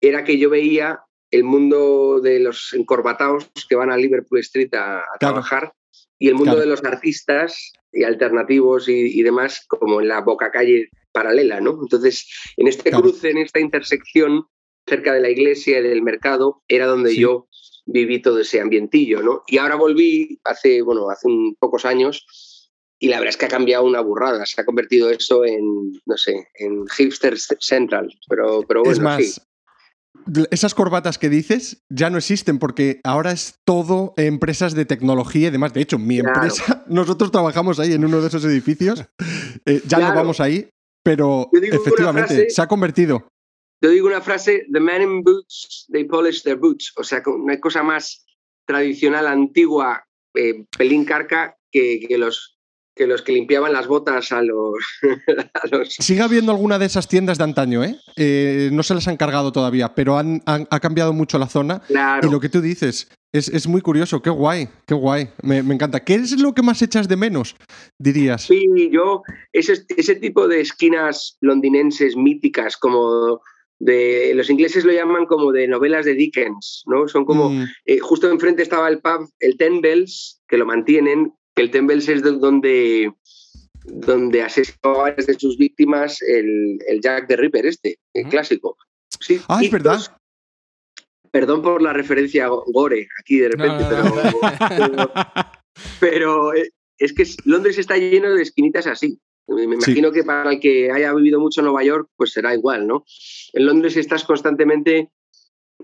era 0.00 0.24
que 0.24 0.38
yo 0.38 0.50
veía 0.50 1.00
el 1.30 1.44
mundo 1.44 2.20
de 2.20 2.40
los 2.40 2.72
encorbatados 2.72 3.50
que 3.68 3.76
van 3.76 3.90
a 3.90 3.96
Liverpool 3.96 4.40
Street 4.40 4.74
a, 4.74 5.02
trabajar 5.20 5.72
y 6.18 6.28
el 6.28 6.34
mundo 6.34 6.56
de 6.56 6.66
los 6.66 6.82
artistas 6.84 7.72
y 7.92 8.04
alternativos 8.04 8.88
y, 8.88 9.22
demás 9.22 9.64
como 9.68 10.00
en 10.00 10.08
la 10.08 10.20
boca 10.20 10.50
calle 10.50 10.88
paralela, 11.12 11.60
¿no? 11.60 11.78
Entonces, 11.80 12.26
en 12.56 12.68
este 12.68 12.90
cruce, 12.90 13.30
en 13.30 13.38
esta 13.38 13.60
intersección 13.60 14.46
cerca 14.86 15.12
de 15.12 15.20
la 15.20 15.30
iglesia 15.30 15.78
y 15.78 15.82
del 15.82 16.02
mercado, 16.02 16.62
era 16.68 16.86
donde 16.86 17.16
yo 17.16 17.48
viví 17.86 18.20
todo 18.20 18.40
ese 18.40 18.60
ambientillo, 18.60 19.22
¿no? 19.22 19.42
Y 19.46 19.58
ahora 19.58 19.76
volví 19.76 20.40
hace, 20.44 20.82
bueno, 20.82 21.08
hace 21.08 21.28
un, 21.28 21.56
pocos 21.58 21.84
años 21.84 22.26
y 22.98 23.08
la 23.08 23.18
verdad 23.18 23.30
es 23.30 23.36
que 23.36 23.46
ha 23.46 23.48
cambiado 23.48 23.84
una 23.84 24.00
burrada, 24.00 24.44
se 24.46 24.60
ha 24.60 24.64
convertido 24.64 25.10
eso 25.10 25.44
en, 25.44 25.92
no 26.04 26.16
sé, 26.16 26.48
en 26.54 26.86
hipster 26.88 27.38
central, 27.38 28.08
pero, 28.28 28.62
pero 28.66 28.80
bueno, 28.80 28.92
es 28.92 29.00
más, 29.00 29.46
Esas 30.50 30.74
corbatas 30.74 31.18
que 31.18 31.28
dices 31.28 31.84
ya 31.90 32.10
no 32.10 32.18
existen 32.18 32.58
porque 32.58 33.00
ahora 33.04 33.32
es 33.32 33.60
todo 33.64 34.14
empresas 34.16 34.74
de 34.74 34.86
tecnología 34.86 35.48
y 35.48 35.50
demás. 35.50 35.74
De 35.74 35.82
hecho, 35.82 35.98
mi 35.98 36.18
empresa, 36.18 36.84
nosotros 36.88 37.30
trabajamos 37.30 37.78
ahí 37.78 37.92
en 37.92 38.04
uno 38.04 38.20
de 38.20 38.28
esos 38.28 38.44
edificios, 38.44 39.04
eh, 39.66 39.82
ya 39.86 39.98
no 39.98 40.14
vamos 40.14 40.40
ahí, 40.40 40.68
pero 41.04 41.48
efectivamente 41.52 42.50
se 42.50 42.62
ha 42.62 42.66
convertido. 42.66 43.28
Yo 43.80 43.90
digo 43.90 44.06
una 44.06 44.20
frase, 44.20 44.66
the 44.72 44.80
men 44.80 45.02
in 45.02 45.22
boots, 45.22 45.86
they 45.92 46.04
polish 46.04 46.42
their 46.42 46.56
boots. 46.56 46.92
O 46.96 47.04
sea, 47.04 47.22
una 47.26 47.60
cosa 47.60 47.82
más 47.82 48.24
tradicional, 48.66 49.26
antigua, 49.26 50.04
eh, 50.34 50.64
pelín 50.76 51.04
carca, 51.04 51.56
que, 51.70 52.00
que, 52.00 52.16
los, 52.16 52.58
que 52.94 53.06
los 53.06 53.22
que 53.22 53.32
limpiaban 53.32 53.72
las 53.72 53.86
botas 53.86 54.32
a 54.32 54.42
los, 54.42 54.82
Sigue 55.88 56.22
habiendo 56.22 56.52
alguna 56.52 56.78
de 56.78 56.86
esas 56.86 57.06
tiendas 57.06 57.38
de 57.38 57.44
antaño, 57.44 57.84
¿eh? 57.84 57.98
eh 58.16 58.70
no 58.72 58.82
se 58.82 58.94
las 58.94 59.06
han 59.08 59.18
cargado 59.18 59.52
todavía, 59.52 59.94
pero 59.94 60.16
han, 60.16 60.42
ha 60.46 60.80
cambiado 60.80 61.12
mucho 61.12 61.38
la 61.38 61.48
zona. 61.48 61.82
Y 61.88 62.30
lo 62.30 62.40
que 62.40 62.48
tú 62.48 62.62
dices 62.62 63.08
es, 63.32 63.48
es 63.48 63.66
muy 63.68 63.82
curioso, 63.82 64.22
qué 64.22 64.30
guay, 64.30 64.68
qué 64.86 64.94
guay, 64.94 65.30
me, 65.42 65.62
me, 65.62 65.74
encanta. 65.74 66.02
¿Qué 66.02 66.14
es 66.14 66.40
lo 66.40 66.54
que 66.54 66.62
más 66.62 66.80
echas 66.80 67.08
de 67.08 67.16
menos, 67.16 67.56
dirías? 67.98 68.44
Sí, 68.44 68.66
yo, 68.90 69.22
ese, 69.52 69.84
ese 69.96 70.14
tipo 70.16 70.48
de 70.48 70.60
esquinas 70.60 71.36
londinenses 71.40 72.16
míticas 72.16 72.76
como 72.76 73.42
de 73.78 74.32
los 74.34 74.48
ingleses 74.48 74.84
lo 74.84 74.92
llaman 74.92 75.26
como 75.26 75.52
de 75.52 75.68
novelas 75.68 76.06
de 76.06 76.14
Dickens, 76.14 76.82
¿no? 76.86 77.08
Son 77.08 77.24
como 77.24 77.50
mm. 77.50 77.66
eh, 77.84 77.98
justo 77.98 78.30
enfrente 78.30 78.62
estaba 78.62 78.88
el 78.88 79.00
pub, 79.00 79.28
el 79.40 79.56
Ten 79.56 79.80
Bells, 79.80 80.40
que 80.48 80.56
lo 80.56 80.66
mantienen, 80.66 81.32
que 81.54 81.62
el 81.62 81.70
Ten 81.70 81.86
Bells 81.86 82.08
es 82.08 82.22
donde 82.22 83.12
donde 83.86 84.42
asesinó 84.42 84.78
a 84.82 84.98
varias 84.98 85.26
de 85.26 85.34
sus 85.34 85.56
víctimas 85.56 86.20
el, 86.22 86.78
Jack 87.00 87.28
the 87.28 87.36
Ripper 87.36 87.66
este, 87.66 87.98
el 88.14 88.28
clásico. 88.28 88.76
Sí, 89.20 89.40
ah, 89.48 89.60
es 89.62 89.70
verdad. 89.70 90.00
Perdón 91.30 91.62
por 91.62 91.82
la 91.82 91.92
referencia 91.92 92.46
a 92.46 92.48
Gore 92.48 93.08
aquí 93.20 93.38
de 93.38 93.48
repente, 93.50 93.84
pero, 94.68 95.12
pero, 96.00 96.54
eh, 96.54 96.70
es 96.98 97.12
que 97.12 97.24
Londres 97.44 97.78
está 97.78 97.96
lleno 97.96 98.32
de 98.32 98.42
esquinitas 98.42 98.86
así. 98.86 99.20
Me 99.48 99.62
imagino 99.62 100.10
que 100.10 100.24
para 100.24 100.52
el 100.52 100.60
que 100.60 100.90
haya 100.90 101.12
vivido 101.14 101.40
mucho 101.40 101.60
en 101.60 101.66
Nueva 101.66 101.84
York, 101.84 102.08
pues 102.16 102.32
será 102.32 102.54
igual, 102.54 102.86
¿no? 102.86 103.04
En 103.52 103.66
Londres 103.66 103.96
estás 103.96 104.24
constantemente. 104.24 105.10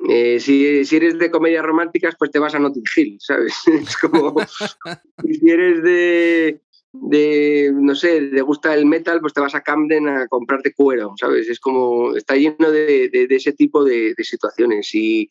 Eh, 0.09 0.41
si, 0.41 0.67
eres 0.97 1.19
de 1.19 1.31
comedias 1.31 1.65
románticas, 1.65 2.17
pues 2.19 2.31
te 2.31 2.41
vas 2.41 2.55
a 2.55 2.59
Notting 2.59 2.85
Hill, 2.97 3.17
¿sabes? 3.21 3.55
Es 3.67 3.97
como. 3.97 4.35
si 5.29 5.51
eres 5.51 5.83
de, 5.83 6.61
de, 6.93 7.73
no 7.75 7.95
sé, 7.95 8.21
le 8.21 8.43
gusta 8.43 8.75
el 8.75 8.85
metal, 8.85 9.21
pues 9.21 9.33
te 9.33 9.41
vas 9.41 9.55
a 9.55 9.63
Camden 9.63 10.09
a 10.09 10.29
comprarte 10.29 10.75
cuero, 10.75 11.15
¿sabes? 11.19 11.49
Es 11.49 11.59
como, 11.59 12.15
está 12.15 12.37
lleno 12.37 12.71
de, 12.71 13.27
ese 13.31 13.53
tipo 13.53 13.83
de, 13.83 14.15
situaciones. 14.19 14.95
Y, 14.95 15.29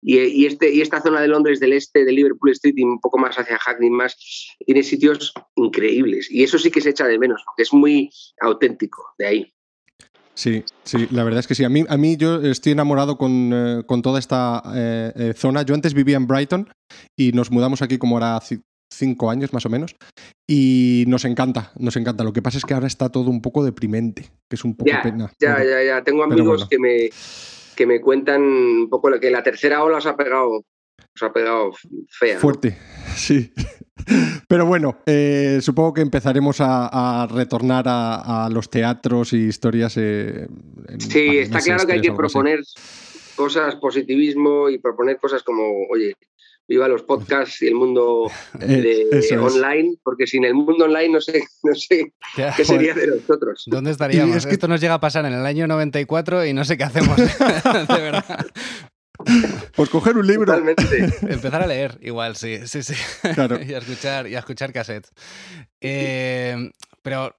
y, 0.00 0.46
este, 0.46 0.72
y 0.72 0.80
esta 0.80 1.02
zona 1.02 1.20
de 1.20 1.28
Londres 1.28 1.58
del 1.58 1.72
este, 1.72 2.04
de 2.04 2.12
Liverpool 2.12 2.52
Street 2.52 2.74
y 2.76 2.84
un 2.84 3.00
poco 3.00 3.18
más 3.18 3.36
hacia 3.36 3.58
Hackney, 3.58 3.90
más, 3.90 4.16
tiene 4.64 4.82
sitios 4.82 5.32
increíbles. 5.56 6.30
Y 6.30 6.44
eso 6.44 6.58
sí 6.58 6.70
que 6.70 6.80
se 6.80 6.90
echa 6.90 7.06
de 7.06 7.18
menos, 7.18 7.42
porque 7.44 7.62
es 7.62 7.72
muy 7.72 8.10
auténtico 8.40 9.02
de 9.18 9.26
ahí. 9.26 9.52
Sí, 10.34 10.64
sí, 10.84 11.06
la 11.10 11.24
verdad 11.24 11.40
es 11.40 11.46
que 11.46 11.54
sí. 11.54 11.64
A 11.64 11.68
mí, 11.68 11.84
a 11.86 11.96
mí 11.96 12.16
yo 12.16 12.40
estoy 12.40 12.72
enamorado 12.72 13.18
con, 13.18 13.50
eh, 13.52 13.82
toda 14.02 14.18
esta 14.18 14.62
eh, 14.74 15.12
eh, 15.14 15.34
zona. 15.36 15.62
Yo 15.62 15.74
antes 15.74 15.92
vivía 15.92 16.16
en 16.16 16.26
Brighton 16.26 16.68
y 17.14 17.32
nos 17.32 17.50
mudamos 17.50 17.82
aquí 17.82 17.98
como 17.98 18.16
era 18.16 18.40
cinco 18.92 19.30
años 19.30 19.52
más 19.52 19.64
o 19.66 19.70
menos, 19.70 19.96
y 20.48 21.04
nos 21.06 21.24
encanta, 21.24 21.72
nos 21.78 21.96
encanta. 21.96 22.24
Lo 22.24 22.32
que 22.32 22.42
pasa 22.42 22.58
es 22.58 22.64
que 22.64 22.74
ahora 22.74 22.86
está 22.86 23.08
todo 23.08 23.30
un 23.30 23.40
poco 23.40 23.64
deprimente, 23.64 24.30
que 24.48 24.56
es 24.56 24.64
un 24.64 24.76
poco 24.76 24.90
pena. 25.02 25.32
Ya, 25.40 25.62
ya, 25.62 25.82
ya. 25.82 26.04
Tengo 26.04 26.24
amigos 26.24 26.68
que, 26.68 26.78
me, 26.78 27.10
que 27.76 27.86
me 27.86 28.00
cuentan 28.00 28.42
un 28.42 28.88
poco 28.90 29.10
lo 29.10 29.20
que 29.20 29.30
la 29.30 29.42
tercera 29.42 29.82
ola 29.82 29.98
os 29.98 30.06
ha 30.06 30.16
pegado, 30.16 30.50
os 30.50 31.22
ha 31.22 31.32
pegado 31.32 31.72
fea. 32.08 32.38
Fuerte, 32.38 32.76
sí. 33.16 33.52
Pero 34.48 34.66
bueno, 34.66 34.98
eh, 35.06 35.58
supongo 35.60 35.94
que 35.94 36.00
empezaremos 36.00 36.56
a, 36.60 37.28
retornar 37.30 37.84
a, 37.86 38.48
los 38.50 38.70
teatros 38.70 39.32
y 39.32 39.46
historias. 39.46 39.96
Eh, 39.96 40.48
sí, 40.98 41.38
está 41.38 41.60
claro 41.60 41.86
que 41.86 41.92
hay 41.92 42.00
que 42.00 42.12
proponer 42.12 42.60
cosas, 43.36 43.76
positivismo 43.76 44.68
y 44.68 44.78
proponer 44.78 45.18
cosas 45.18 45.42
como, 45.42 45.86
oye, 45.90 46.14
viva 46.70 46.86
los 46.86 47.02
podcasts 47.02 47.60
y 47.62 47.66
el 47.66 47.74
mundo 47.74 48.30
online, 49.40 49.96
porque 50.04 50.28
sin 50.28 50.44
el 50.44 50.54
mundo 50.54 50.84
online 50.84 51.08
no 51.08 51.20
sé, 51.20 51.42
no 51.64 51.74
sé 51.74 52.12
qué 52.56 52.64
sería 52.64 52.94
de 52.94 53.08
nosotros. 53.08 53.64
¿Dónde 53.66 53.90
estaríamos? 53.90 54.36
Es 54.36 54.46
que... 54.46 54.52
Esto 54.52 54.68
nos 54.68 54.80
llega 54.80 54.94
a 54.94 55.00
pasar 55.00 55.26
en 55.26 55.32
el 55.32 55.44
año 55.44 55.66
94 55.66 56.46
y 56.46 56.52
no 56.52 56.64
sé 56.64 56.78
qué 56.78 56.84
hacemos, 56.84 57.16
de 57.88 58.00
verdad. 58.00 58.46
Pues 59.74 59.90
coger 59.90 60.16
un 60.16 60.28
libro. 60.28 60.54
Empezar 61.22 61.60
a 61.60 61.66
leer, 61.66 61.98
igual, 62.02 62.36
sí, 62.36 62.60
sí, 62.66 62.84
sí. 62.84 62.94
y 63.24 63.74
a 63.74 63.78
escuchar, 63.78 64.28
y 64.28 64.36
a 64.36 64.38
escuchar 64.38 64.72
cassettes. 64.72 65.10
Eh, 65.80 66.70
pero 67.02 67.34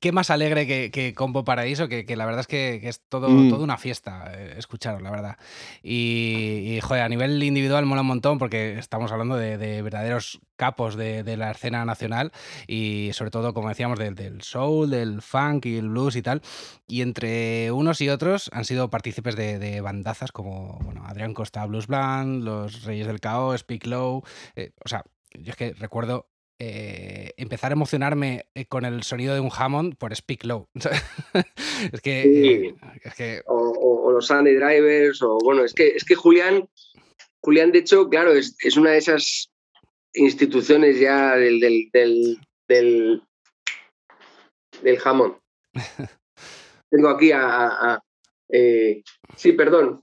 qué 0.00 0.12
más 0.12 0.30
alegre 0.30 0.90
que, 0.90 1.14
Combo 1.14 1.44
Paraíso, 1.44 1.88
que, 1.88 2.04
la 2.16 2.26
verdad 2.26 2.40
es 2.40 2.46
que, 2.46 2.80
es 2.88 3.00
todo, 3.08 3.28
mm. 3.28 3.60
una 3.60 3.78
fiesta 3.78 4.32
eh, 4.34 4.54
escucharos, 4.58 5.02
la 5.02 5.10
verdad. 5.10 5.38
Y, 5.82 6.78
joder, 6.82 7.02
a 7.02 7.08
nivel 7.08 7.42
individual 7.42 7.86
mola 7.86 8.02
un 8.02 8.08
montón 8.08 8.38
porque 8.38 8.78
estamos 8.78 9.12
hablando 9.12 9.36
de, 9.36 9.82
verdaderos 9.82 10.40
capos 10.56 10.96
de, 10.96 11.36
la 11.36 11.50
escena 11.50 11.84
nacional 11.84 12.32
y 12.66 13.10
sobre 13.14 13.30
todo, 13.30 13.54
como 13.54 13.68
decíamos, 13.68 13.98
del, 13.98 14.42
soul, 14.42 14.90
del 14.90 15.22
funk 15.22 15.66
y 15.66 15.76
el 15.76 15.88
blues 15.88 16.16
y 16.16 16.22
tal. 16.22 16.42
Y 16.86 17.02
entre 17.02 17.72
unos 17.72 18.00
y 18.00 18.08
otros 18.08 18.50
han 18.52 18.64
sido 18.64 18.90
partícipes 18.90 19.36
de, 19.36 19.80
bandazas 19.80 20.32
como 20.32 20.78
bueno, 20.82 21.04
Adrián 21.06 21.32
Costa 21.32 21.64
Blues 21.64 21.86
Bland, 21.86 22.44
Los 22.44 22.84
Reyes 22.84 23.06
del 23.06 23.20
Caos, 23.20 23.60
Speak 23.60 23.86
Low. 23.86 24.22
Eh, 24.56 24.72
o 24.84 24.88
sea, 24.88 25.04
yo 25.38 25.50
es 25.50 25.56
que 25.56 25.72
recuerdo 25.72 26.28
eh, 26.62 27.32
empezar 27.38 27.72
a 27.72 27.74
emocionarme 27.74 28.44
eh, 28.54 28.66
con 28.66 28.84
el 28.84 29.02
sonido 29.02 29.32
de 29.32 29.40
un 29.40 29.48
Hammond 29.50 29.96
por 29.96 30.14
Speak 30.14 30.44
Low. 30.44 30.68
es, 31.92 32.02
que, 32.02 32.74
eh, 33.18 33.42
O, 33.46 34.12
los 34.12 34.26
Sunday 34.26 34.56
Drivers, 34.56 35.22
o 35.22 35.38
bueno, 35.42 35.64
es 35.64 35.72
que, 35.72 35.88
es 35.88 36.04
que 36.04 36.14
Julián, 36.14 36.68
Julián, 37.42 37.72
de 37.72 37.78
hecho, 37.78 38.10
claro, 38.10 38.34
es, 38.34 38.76
una 38.76 38.90
de 38.90 38.98
esas 38.98 39.50
instituciones 40.12 41.00
ya 41.00 41.34
del, 41.36 41.60
del, 41.60 41.88
del, 42.68 43.22
Hammond. 45.02 45.36
Tengo 46.90 47.08
aquí 47.08 47.30
a... 47.32 47.98
sí, 49.34 49.52
perdón, 49.54 49.98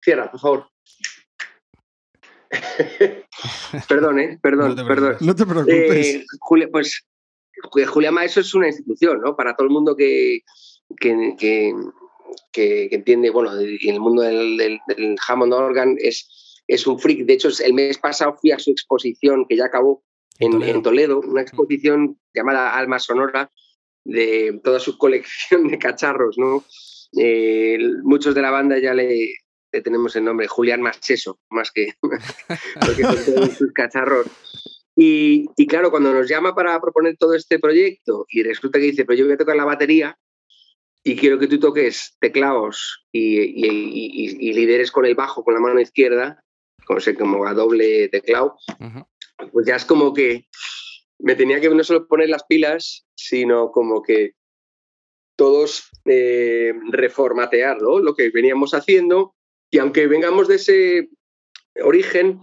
cierra, 0.00 0.30
por 0.30 0.38
favor. 0.38 0.68
perdón, 3.88 4.20
¿eh? 4.20 4.38
Perdón, 4.40 4.76
no 4.76 4.86
perdón. 4.86 5.16
No 5.20 5.34
te 5.34 5.44
preocupes. 5.44 6.06
Eh, 6.06 6.24
Julia, 6.40 6.68
pues 6.70 7.06
Julia 7.86 8.10
Maeso 8.10 8.40
es 8.40 8.54
una 8.54 8.68
institución, 8.68 9.20
¿no? 9.20 9.36
Para 9.36 9.54
todo 9.54 9.66
el 9.66 9.72
mundo 9.72 9.96
que, 9.96 10.40
que, 10.98 11.74
que, 12.52 12.88
entiende, 12.90 13.30
bueno, 13.30 13.52
en 13.58 13.94
el 13.94 14.00
mundo 14.00 14.22
del, 14.22 14.56
del, 14.56 15.16
Hammond 15.26 15.52
Organ 15.52 15.96
es, 15.98 16.62
es 16.66 16.86
un 16.86 16.98
freak. 16.98 17.26
De 17.26 17.34
hecho, 17.34 17.48
el 17.64 17.74
mes 17.74 17.98
pasado 17.98 18.36
fui 18.40 18.52
a 18.52 18.58
su 18.58 18.70
exposición 18.70 19.46
que 19.48 19.56
ya 19.56 19.66
acabó 19.66 20.02
en, 20.38 20.82
Toledo. 20.82 21.20
una 21.20 21.42
exposición 21.42 22.18
llamada 22.32 22.76
Alma 22.76 22.98
Sonora 22.98 23.50
de 24.04 24.60
toda 24.62 24.78
su 24.78 24.96
colección 24.98 25.68
de 25.68 25.78
cacharros, 25.78 26.38
¿no? 26.38 26.64
Eh, 27.18 27.78
muchos 28.02 28.34
de 28.34 28.42
la 28.42 28.50
banda 28.50 28.78
ya 28.78 28.92
le, 28.94 29.34
tenemos 29.70 30.16
el 30.16 30.24
nombre, 30.24 30.46
Julián 30.48 30.82
Macheso, 30.82 31.38
más 31.50 31.70
que 31.70 31.94
porque 32.80 33.02
con 33.02 33.50
sus 33.50 33.72
cacharros. 33.72 34.26
Y, 35.00 35.46
claro, 35.68 35.92
cuando 35.92 36.12
nos 36.12 36.28
llama 36.28 36.56
para 36.56 36.80
proponer 36.80 37.16
todo 37.16 37.34
este 37.34 37.60
proyecto 37.60 38.26
y 38.28 38.42
resulta 38.42 38.80
que 38.80 38.86
dice, 38.86 39.04
pero 39.04 39.16
yo 39.16 39.26
voy 39.26 39.34
a 39.34 39.38
tocar 39.38 39.54
la 39.54 39.64
batería 39.64 40.18
y 41.04 41.14
quiero 41.14 41.38
que 41.38 41.46
tú 41.46 41.60
toques 41.60 42.16
teclados 42.18 43.06
y, 43.12 43.38
y, 43.38 44.52
lideres 44.52 44.90
con 44.90 45.06
el 45.06 45.14
bajo, 45.14 45.44
con 45.44 45.54
la 45.54 45.60
mano 45.60 45.80
izquierda, 45.80 46.42
como, 46.84 46.98
como 47.16 47.46
a 47.46 47.54
doble 47.54 48.08
teclado, 48.08 48.56
pues 49.52 49.66
ya 49.66 49.76
es 49.76 49.84
como 49.84 50.12
que 50.12 50.48
me 51.20 51.36
tenía 51.36 51.60
que 51.60 51.70
no 51.70 51.84
solo 51.84 52.08
poner 52.08 52.28
las 52.28 52.42
pilas, 52.44 53.06
sino 53.14 53.70
como 53.70 54.02
que 54.02 54.32
todos 55.36 55.90
eh, 56.06 56.72
reformatear 56.90 57.78
lo 57.80 58.14
que 58.16 58.30
veníamos 58.30 58.74
haciendo 58.74 59.36
y 59.70 59.78
aunque 59.78 60.06
vengamos 60.06 60.48
de 60.48 60.56
ese 60.56 61.08
origen, 61.82 62.40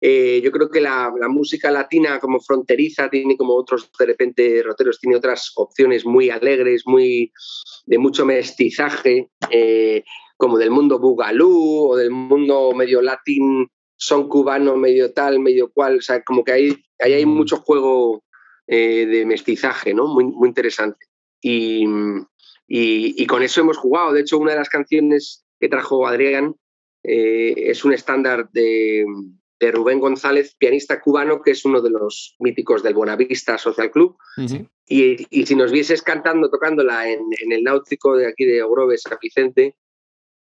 eh, 0.00 0.40
yo 0.42 0.52
creo 0.52 0.70
que 0.70 0.80
la, 0.80 1.10
música 1.28 1.70
latina 1.70 2.20
como 2.20 2.40
fronteriza 2.40 3.08
tiene 3.08 3.36
como 3.36 3.54
otros 3.54 3.90
de 3.98 4.06
repente 4.06 4.62
roteros, 4.62 5.00
tiene 5.00 5.16
otras 5.16 5.52
opciones 5.56 6.04
muy 6.04 6.30
alegres, 6.30 6.82
muy 6.86 7.32
de 7.86 7.98
mucho 7.98 8.26
mestizaje, 8.26 9.30
eh, 9.50 10.04
como 10.36 10.58
del 10.58 10.70
mundo 10.70 10.98
bugalú 10.98 11.90
o 11.90 11.96
del 11.96 12.10
mundo 12.10 12.72
medio 12.74 13.00
latín 13.00 13.68
son 13.96 14.28
cubano, 14.28 14.76
medio 14.76 15.12
tal, 15.14 15.40
medio 15.40 15.72
cual, 15.72 15.98
o 15.98 16.02
sea, 16.02 16.22
como 16.22 16.44
que 16.44 16.52
ahí, 16.52 16.76
ahí 16.98 17.14
hay 17.14 17.24
mucho 17.24 17.56
juego 17.56 18.22
eh, 18.66 19.06
de 19.06 19.24
mestizaje, 19.24 19.94
¿no? 19.94 20.06
Muy, 20.06 20.24
muy 20.24 20.48
interesante. 20.48 21.06
Y, 21.40 21.86
y, 22.68 23.26
con 23.26 23.42
eso 23.42 23.60
hemos 23.62 23.78
jugado. 23.78 24.12
De 24.12 24.20
hecho, 24.20 24.38
una 24.38 24.52
de 24.52 24.58
las 24.58 24.68
canciones 24.68 25.46
que 25.58 25.68
trajo 25.68 26.06
Adrián 26.06 26.56
eh, 27.06 27.54
es 27.56 27.84
un 27.84 27.92
estándar 27.92 28.50
de, 28.52 29.04
de, 29.60 29.70
Rubén 29.70 30.00
González, 30.00 30.56
pianista 30.58 31.00
cubano, 31.00 31.40
que 31.40 31.52
es 31.52 31.64
uno 31.64 31.80
de 31.80 31.90
los 31.90 32.34
míticos 32.40 32.82
del 32.82 32.94
Buenavista 32.94 33.58
Social 33.58 33.90
Club. 33.90 34.16
y, 34.86 35.26
y, 35.30 35.46
si 35.46 35.54
nos 35.54 35.70
vieses 35.70 36.02
cantando, 36.02 36.50
tocándola 36.50 37.08
en, 37.08 37.20
en, 37.40 37.52
el 37.52 37.62
náutico 37.62 38.16
de 38.16 38.26
aquí 38.26 38.44
de 38.44 38.62
Ogrove, 38.62 38.98
San 38.98 39.18
Vicente, 39.22 39.76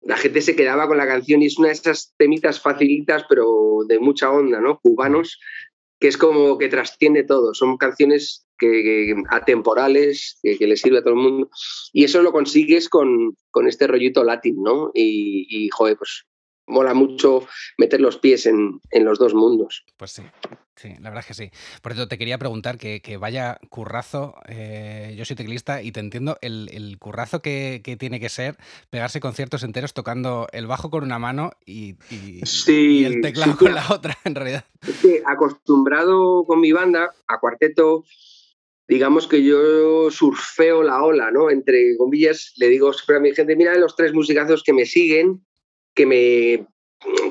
la 0.01 0.17
gente 0.17 0.41
se 0.41 0.57
quedaba 0.57 0.89
con 0.89 0.97
la 0.97 1.07
canción 1.07 1.43
y 1.43 1.47
es 1.47 1.59
una 1.59 1.69
de 1.69 1.75
esas 1.75 2.15
temitas 2.17 2.61
facilitas, 2.61 3.25
pero 3.29 3.81
de 3.87 3.99
mucha 3.99 4.31
onda, 4.31 4.61
¿no? 4.61 4.79
Cubanos, 4.81 5.39
que 6.01 6.09
es 6.09 6.17
como 6.17 6.59
que 6.59 6.69
trasciende 6.69 7.25
todo. 7.25 7.55
Son 7.55 7.77
canciones 7.77 8.47
que, 8.59 9.15
atemporales, 9.31 10.39
que, 10.43 10.67
le 10.67 10.77
sirve 10.77 10.99
a 10.99 11.03
todo 11.03 11.15
el 11.15 11.21
mundo. 11.21 11.51
Y 11.93 12.05
eso 12.05 12.23
lo 12.23 12.33
consigues 12.33 12.89
con, 12.89 13.37
con 13.51 13.67
este 13.67 13.87
rollito 13.87 14.25
latín, 14.25 14.63
¿no? 14.63 14.91
Y, 14.95 15.47
y, 15.49 15.69
joder, 15.69 15.97
pues 15.97 16.25
mola 16.69 16.95
mucho 16.95 17.47
meter 17.77 18.01
los 18.01 18.19
pies 18.19 18.47
en, 18.47 18.81
en, 18.91 19.05
los 19.05 19.19
dos 19.19 19.35
mundos. 19.35 19.85
Pues 19.97 20.13
sí, 20.13 20.23
sí, 20.77 20.91
la 21.01 21.11
verdad 21.11 21.21
es 21.21 21.27
que 21.27 21.35
sí. 21.35 21.51
Por 21.83 21.93
eso 21.93 22.09
te 22.09 22.19
quería 22.19 22.39
preguntar 22.39 22.79
que, 22.79 23.01
que 23.01 23.17
vaya 23.17 23.59
currazo, 23.69 24.35
eh, 24.49 25.15
yo 25.17 25.25
soy 25.25 25.37
teclista 25.37 25.83
y 25.83 25.93
te 25.93 26.01
entiendo 26.01 26.37
el, 26.41 26.69
el 26.73 26.99
currazo 26.99 27.43
que, 27.43 27.81
que, 27.83 27.97
tiene 27.97 28.21
que 28.21 28.29
ser 28.29 28.57
pegarse 28.91 29.21
conciertos 29.21 29.63
enteros 29.63 29.95
tocando 29.95 30.47
el 30.53 30.67
bajo 30.67 30.91
con 30.91 31.03
una 31.03 31.19
mano 31.19 31.53
y, 31.65 31.97
y, 32.11 32.41
sí, 32.45 33.01
y 33.01 33.05
el 33.05 33.21
teclado 33.21 33.53
sí, 33.53 33.59
con 33.59 33.75
la 33.75 33.87
otra, 33.91 34.17
en 34.25 34.35
realidad. 34.35 34.65
Es 34.87 34.99
que 35.01 35.23
acostumbrado 35.27 36.45
con 36.45 36.61
mi 36.61 36.73
banda 36.73 37.11
a 37.27 37.39
cuarteto, 37.41 38.05
digamos 38.87 39.27
que 39.27 39.43
yo 39.43 40.11
surfeo 40.11 40.83
la 40.83 41.03
ola, 41.03 41.31
¿no? 41.31 41.51
Entre 41.51 41.97
comillas, 41.97 42.53
le 42.57 42.69
digo 42.69 42.93
siempre 42.93 43.17
a 43.17 43.21
mi 43.21 43.35
gente, 43.35 43.57
mira 43.57 43.75
los 43.77 43.97
tres 43.97 44.13
musicazos 44.15 44.63
que 44.63 44.73
me 44.73 44.87
siguen, 44.87 45.45
que 45.99 46.07
me 46.07 46.67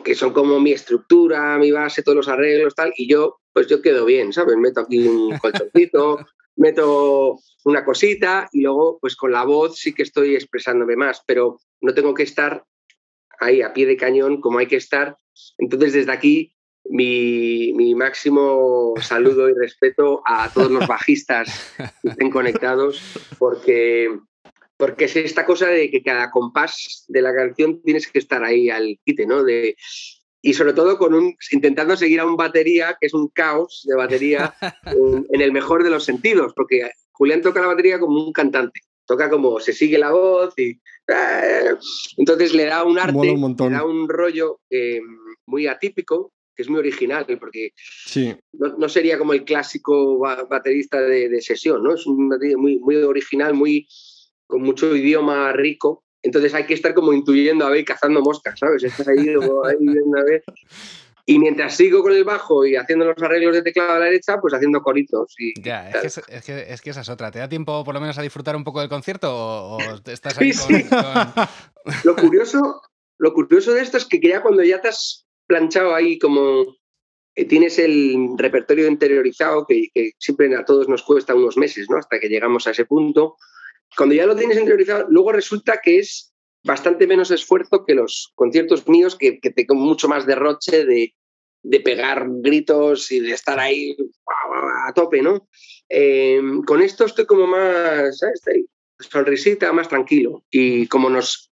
que 0.04 0.14
son 0.14 0.34
como 0.34 0.60
mi 0.60 0.72
estructura, 0.74 1.58
mi 1.58 1.72
base, 1.72 2.04
todos 2.04 2.18
los 2.18 2.28
arreglos, 2.28 2.76
tal, 2.76 2.94
y 2.98 3.10
yo, 3.10 3.40
pues 3.54 3.68
yo 3.68 3.82
quedo 3.82 4.06
bien, 4.06 4.34
¿sabes? 4.34 4.58
Meto 4.58 4.82
aquí 4.82 5.08
un 5.08 5.38
colchoncito, 5.40 6.26
meto 6.56 7.40
una 7.64 7.86
cosita 7.86 8.50
y 8.52 8.62
luego, 8.62 8.98
pues 9.00 9.16
con 9.16 9.32
la 9.32 9.44
voz 9.44 9.80
sí 9.80 9.94
que 9.94 10.04
estoy 10.04 10.36
expresándome 10.36 10.96
más, 10.96 11.22
pero 11.26 11.60
no 11.82 11.94
tengo 11.94 12.14
que 12.14 12.24
estar 12.24 12.66
ahí 13.40 13.62
a 13.62 13.74
pie 13.74 13.86
de 13.86 13.98
cañón 13.98 14.42
como 14.42 14.60
hay 14.60 14.68
que 14.68 14.78
estar. 14.78 15.18
Entonces, 15.58 15.94
desde 15.94 16.12
aquí, 16.12 16.54
mi, 16.90 17.74
mi, 17.74 17.94
máximo 17.96 18.94
saludo 19.02 19.50
y 19.50 19.54
respeto 19.54 20.22
a 20.26 20.50
todos 20.54 20.72
los 20.72 20.88
bajistas 20.88 21.74
que 22.02 22.10
estén 22.10 22.32
conectados, 22.32 23.02
porque, 23.38 24.10
porque 24.78 25.06
es 25.06 25.16
esta 25.16 25.46
cosa 25.46 25.68
de 25.68 25.90
que 25.90 26.04
cada 26.04 26.30
compás 26.32 27.06
de 27.08 27.22
la 27.22 27.34
canción 27.34 27.82
tienes 27.82 28.08
que 28.08 28.20
estar 28.20 28.44
ahí 28.44 28.70
al 28.70 29.00
quite, 29.04 29.26
¿no? 29.26 29.44
De, 29.44 29.76
y 30.42 30.54
sobre 30.54 30.74
todo 30.74 30.98
con 30.98 31.14
un, 31.14 31.36
intentando 31.52 31.98
seguir 31.98 32.20
a 32.20 32.26
un 32.26 32.38
batería, 32.38 32.96
que 33.00 33.08
es 33.08 33.14
un 33.14 33.28
caos 33.30 33.84
de 33.88 33.96
batería 33.96 34.54
en, 34.86 35.26
en 35.30 35.42
el 35.42 35.52
mejor 35.52 35.84
de 35.84 35.90
los 35.90 36.04
sentidos, 36.04 36.54
porque 36.56 36.92
Julián 37.12 37.42
toca 37.42 37.62
la 37.62 37.68
batería 37.68 38.00
como 38.00 38.24
un 38.24 38.32
cantante, 38.32 38.82
toca 39.06 39.30
como 39.30 39.60
se 39.60 39.74
sigue 39.74 39.98
la 39.98 40.12
voz 40.12 40.54
y... 40.58 40.80
Entonces 42.18 42.54
le 42.54 42.66
da 42.66 42.84
un 42.84 43.00
arte, 43.00 43.18
un 43.18 43.56
le 43.58 43.70
da 43.70 43.86
un 43.86 44.10
rollo 44.10 44.60
eh, 44.70 45.00
muy 45.46 45.66
atípico, 45.66 46.34
que 46.54 46.64
es 46.64 46.70
muy 46.70 46.80
original, 46.80 47.26
porque 47.40 47.72
sí. 47.78 48.36
no, 48.52 48.78
no, 48.78 48.90
sería 48.90 49.18
como 49.18 49.32
el 49.32 49.46
clásico 49.46 50.20
baterista 50.20 51.00
de, 51.00 51.30
de, 51.30 51.42
sesión, 51.42 51.82
¿no? 51.82 51.94
Es 51.94 52.06
un 52.06 52.28
baterista 52.28 52.58
muy, 52.58 52.80
muy 52.80 52.98
original, 52.98 53.54
muy, 53.54 53.88
con 54.48 54.62
mucho 54.62 54.96
idioma 54.96 55.52
rico. 55.54 56.04
Entonces 56.24 56.54
hay 56.54 56.66
que 56.66 56.74
estar 56.74 56.94
como 56.94 57.14
intuyendo, 57.14 57.66
a 57.66 57.70
ver, 57.70 57.86
cazando 57.86 58.22
moscas, 58.22 58.58
¿sabes? 58.60 58.84
Estás 58.84 59.08
ahí, 59.08 59.20
ahí 59.20 59.78
viendo, 59.80 60.18
a 60.18 60.24
ver. 60.24 60.44
Y 61.30 61.40
mientras 61.40 61.76
sigo 61.76 62.02
con 62.02 62.14
el 62.14 62.24
bajo 62.24 62.66
y 62.66 62.78
haciendo 62.78 63.06
los 63.06 63.22
arreglos 63.22 63.54
de 63.54 63.62
teclado 63.62 63.92
a 63.92 64.00
la 64.00 64.06
derecha, 64.06 64.40
pues 64.40 64.54
haciendo 64.54 64.82
coritos. 64.82 65.36
Y, 65.38 65.62
ya, 65.62 65.90
es 65.90 66.00
que, 66.00 66.08
es, 66.08 66.18
es, 66.18 66.46
que, 66.46 66.74
es 66.74 66.82
que, 66.82 66.90
esa 66.90 67.02
es 67.02 67.10
otra. 67.10 67.32
¿Te 67.32 67.40
da 67.40 67.50
tiempo 67.50 67.84
por 67.84 67.94
lo 67.94 68.00
menos 68.00 68.18
a 68.18 68.22
disfrutar 68.22 68.56
un 68.56 68.64
poco 68.64 68.80
del 68.80 68.88
concierto 68.88 69.30
o, 69.36 69.76
o 69.76 69.80
estás 70.06 70.38
ahí 70.38 70.54
sí, 70.54 70.74
con, 70.74 70.82
sí. 70.82 70.90
con... 70.90 71.94
Lo, 72.06 72.16
curioso, 72.16 72.82
lo 73.18 73.34
curioso 73.34 73.74
de 73.74 73.82
esto 73.82 73.98
es 73.98 74.06
que 74.06 74.22
ya 74.22 74.42
cuando 74.42 74.64
ya 74.64 74.82
te 74.82 74.88
has 74.88 75.28
planchado 75.48 75.94
ahí 75.94 76.18
como 76.18 76.78
eh, 77.36 77.46
tienes 77.46 77.78
el 77.78 78.30
repertorio 78.38 78.88
interiorizado, 78.88 79.66
que, 79.68 79.90
que, 79.94 80.14
siempre 80.18 80.56
a 80.56 80.66
todos 80.66 80.90
nos 80.90 81.04
cuesta 81.04 81.36
unos 81.36 81.56
meses, 81.56 81.88
¿no? 81.90 81.98
Hasta 81.98 82.20
que 82.20 82.30
llegamos 82.30 82.66
a 82.68 82.72
ese 82.72 82.86
punto. 82.86 83.36
Cuando 83.98 84.14
ya 84.14 84.28
lo 84.28 84.36
tienes 84.36 84.60
interiorizado, 84.60 85.08
luego 85.10 85.32
resulta 85.32 85.80
que 85.84 85.98
es 85.98 86.32
bastante 86.64 87.08
menos 87.08 87.32
esfuerzo 87.32 87.84
que 87.84 87.96
los 87.96 88.32
conciertos 88.36 88.88
míos, 88.88 89.18
que, 89.18 89.40
tengo 89.56 89.74
mucho 89.74 90.08
más 90.08 90.28
derroche 90.28 90.86
de, 90.86 91.16
de, 91.64 91.80
pegar 91.80 92.28
gritos 92.30 93.12
y 93.12 93.22
de 93.22 93.32
estar 93.32 93.60
ahí 93.60 93.98
a 94.86 94.94
tope, 94.94 95.24
¿no? 95.24 95.50
Eh, 95.90 96.40
con 96.68 96.82
esto 96.82 97.06
estoy 97.06 97.26
como 97.26 97.48
más, 97.48 98.20
¿sabes? 98.20 98.42
Sonrisita, 99.00 99.74
más 99.74 99.88
tranquilo. 99.88 100.44
Y 100.52 100.88
como 100.88 101.10
nos 101.10 101.52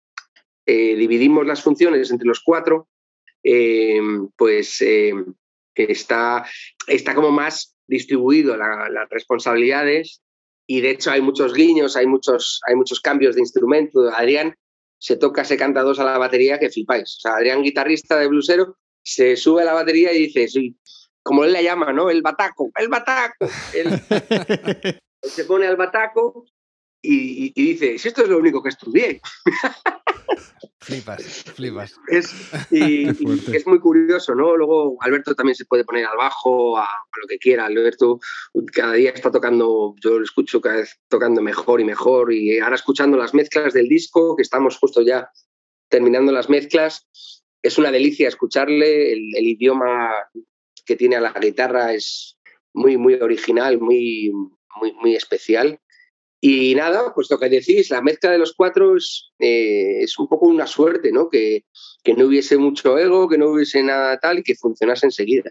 eh, 0.67 0.95
dividimos 0.95 1.47
las 1.47 1.63
funciones 1.63 2.11
entre 2.11 2.27
los 2.27 2.41
cuatro, 2.41 2.89
eh, 3.43 3.99
pues 4.35 4.83
está, 5.75 6.45
está 6.87 7.15
como 7.15 7.31
más 7.31 7.75
distribuido 7.87 8.55
la, 8.55 8.89
las 8.89 9.09
responsabilidades 9.09 10.21
y 10.67 10.81
de 10.81 10.91
hecho 10.91 11.11
hay 11.11 11.21
muchos 11.21 11.53
guiños, 11.53 11.95
hay 11.95 12.07
muchos, 12.07 12.61
hay 12.67 12.75
muchos 12.75 12.99
cambios 12.99 13.35
de 13.35 13.41
instrumento. 13.41 14.09
Adrián 14.09 14.55
se 14.97 15.17
toca, 15.17 15.43
se 15.43 15.57
canta 15.57 15.81
dos 15.81 15.99
a 15.99 16.05
la 16.05 16.17
batería 16.17 16.59
que 16.59 16.69
flipáis. 16.69 17.17
O 17.17 17.19
sea, 17.21 17.35
Adrián, 17.35 17.61
guitarrista 17.61 18.17
de 18.17 18.27
blusero, 18.27 18.77
se 19.03 19.35
sube 19.35 19.61
a 19.61 19.65
la 19.65 19.73
batería 19.73 20.11
y 20.13 20.27
dice, 20.27 20.47
sí, 20.47 20.75
como 21.21 21.43
él 21.43 21.53
la 21.53 21.61
llama, 21.61 21.93
¿no? 21.93 22.09
El 22.09 22.21
bataco, 22.21 22.71
el 22.75 22.87
bataco. 22.87 23.47
Él 23.73 23.89
se 25.23 25.45
pone 25.45 25.67
al 25.67 25.75
bataco 25.75 26.45
y, 27.01 27.53
y, 27.55 27.73
dice, 27.73 27.99
si 27.99 28.07
esto 28.07 28.23
es 28.23 28.29
lo 28.29 28.37
único 28.37 28.63
que 28.63 28.69
estudié. 28.69 29.21
Flipas, 30.79 31.43
flipas. 31.55 31.95
Es, 32.09 32.31
y, 32.71 33.09
y, 33.19 33.55
es 33.55 33.65
muy 33.65 33.79
curioso, 33.79 34.35
¿no? 34.35 34.55
Luego 34.55 34.97
Alberto 35.01 35.33
también 35.33 35.55
se 35.55 35.65
puede 35.65 35.83
poner 35.83 36.05
al 36.05 36.17
bajo, 36.17 36.77
a, 36.77 36.83
a, 36.83 37.19
lo 37.21 37.27
que 37.27 37.39
quiera. 37.39 37.65
Alberto 37.65 38.19
cada 38.71 38.93
día 38.93 39.11
está 39.11 39.31
tocando, 39.31 39.95
yo 40.03 40.19
lo 40.19 40.23
escucho 40.23 40.61
cada 40.61 40.77
vez 40.77 40.99
tocando 41.07 41.41
mejor 41.41 41.81
y 41.81 41.85
mejor. 41.85 42.31
Y 42.33 42.59
ahora 42.59 42.75
escuchando 42.75 43.17
las 43.17 43.33
mezclas 43.33 43.73
del 43.73 43.87
disco, 43.87 44.35
que 44.35 44.43
estamos 44.43 44.77
justo 44.77 45.01
ya 45.01 45.29
terminando 45.89 46.31
las 46.31 46.49
mezclas, 46.49 47.07
es 47.61 47.77
una 47.77 47.91
delicia 47.91 48.27
escucharle. 48.27 49.13
El, 49.13 49.35
el 49.35 49.47
idioma 49.47 50.11
que 50.85 50.95
tiene 50.95 51.15
a 51.15 51.21
la 51.21 51.33
guitarra 51.33 51.93
es 51.93 52.37
muy, 52.73 52.97
muy 52.97 53.15
original, 53.15 53.79
muy, 53.79 54.31
muy, 54.79 54.93
muy 54.93 55.15
especial. 55.15 55.79
Y 56.47 56.75
nada, 56.75 57.11
pues 57.15 57.27
lo 57.31 57.39
que 57.39 57.49
decís, 57.49 57.89
la 57.89 58.03
mezcla 58.03 58.29
de 58.29 58.37
los 58.37 58.53
cuatro 58.53 58.95
es, 58.95 59.31
eh, 59.39 60.03
es 60.03 60.19
un 60.19 60.27
poco 60.27 60.45
una 60.45 60.67
suerte, 60.67 61.11
¿no? 61.11 61.27
Que, 61.27 61.65
que, 62.03 62.13
no 62.13 62.25
hubiese 62.25 62.55
mucho 62.55 62.99
ego, 62.99 63.27
que 63.27 63.39
no 63.39 63.47
hubiese 63.47 63.81
nada 63.81 64.19
tal 64.19 64.37
y 64.37 64.43
que 64.43 64.53
funcionase 64.53 65.07
enseguida. 65.07 65.49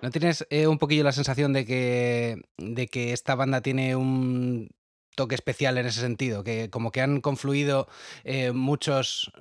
¿No 0.00 0.12
tienes 0.12 0.46
eh, 0.48 0.68
un 0.68 0.78
poquillo 0.78 1.02
la 1.02 1.10
sensación 1.10 1.52
de 1.52 1.66
que, 1.66 2.40
de 2.56 2.86
que 2.86 3.12
esta 3.12 3.34
banda 3.34 3.62
tiene 3.62 3.96
un 3.96 4.70
toque 5.16 5.34
especial 5.34 5.76
en 5.76 5.86
ese 5.86 6.00
sentido? 6.00 6.44
Que 6.44 6.70
como 6.70 6.92
que 6.92 7.00
han 7.00 7.20
confluido 7.20 7.88
eh, 8.22 8.52
muchos, 8.52 9.32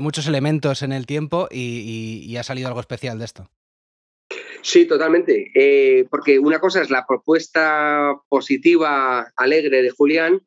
muchos 0.00 0.26
elementos 0.28 0.80
en 0.80 0.92
el 0.92 1.04
tiempo 1.04 1.46
y 1.50 2.34
ha 2.38 2.42
salido 2.42 2.68
algo 2.68 2.80
especial 2.80 3.18
de 3.18 3.26
esto. 3.26 3.50
Sí, 4.62 4.86
totalmente. 4.86 5.50
Eh, 5.54 6.06
porque 6.08 6.38
una 6.38 6.60
cosa 6.60 6.80
es 6.80 6.90
la 6.90 7.04
propuesta 7.06 8.16
positiva, 8.28 9.32
alegre 9.36 9.82
de 9.82 9.90
Julián, 9.90 10.40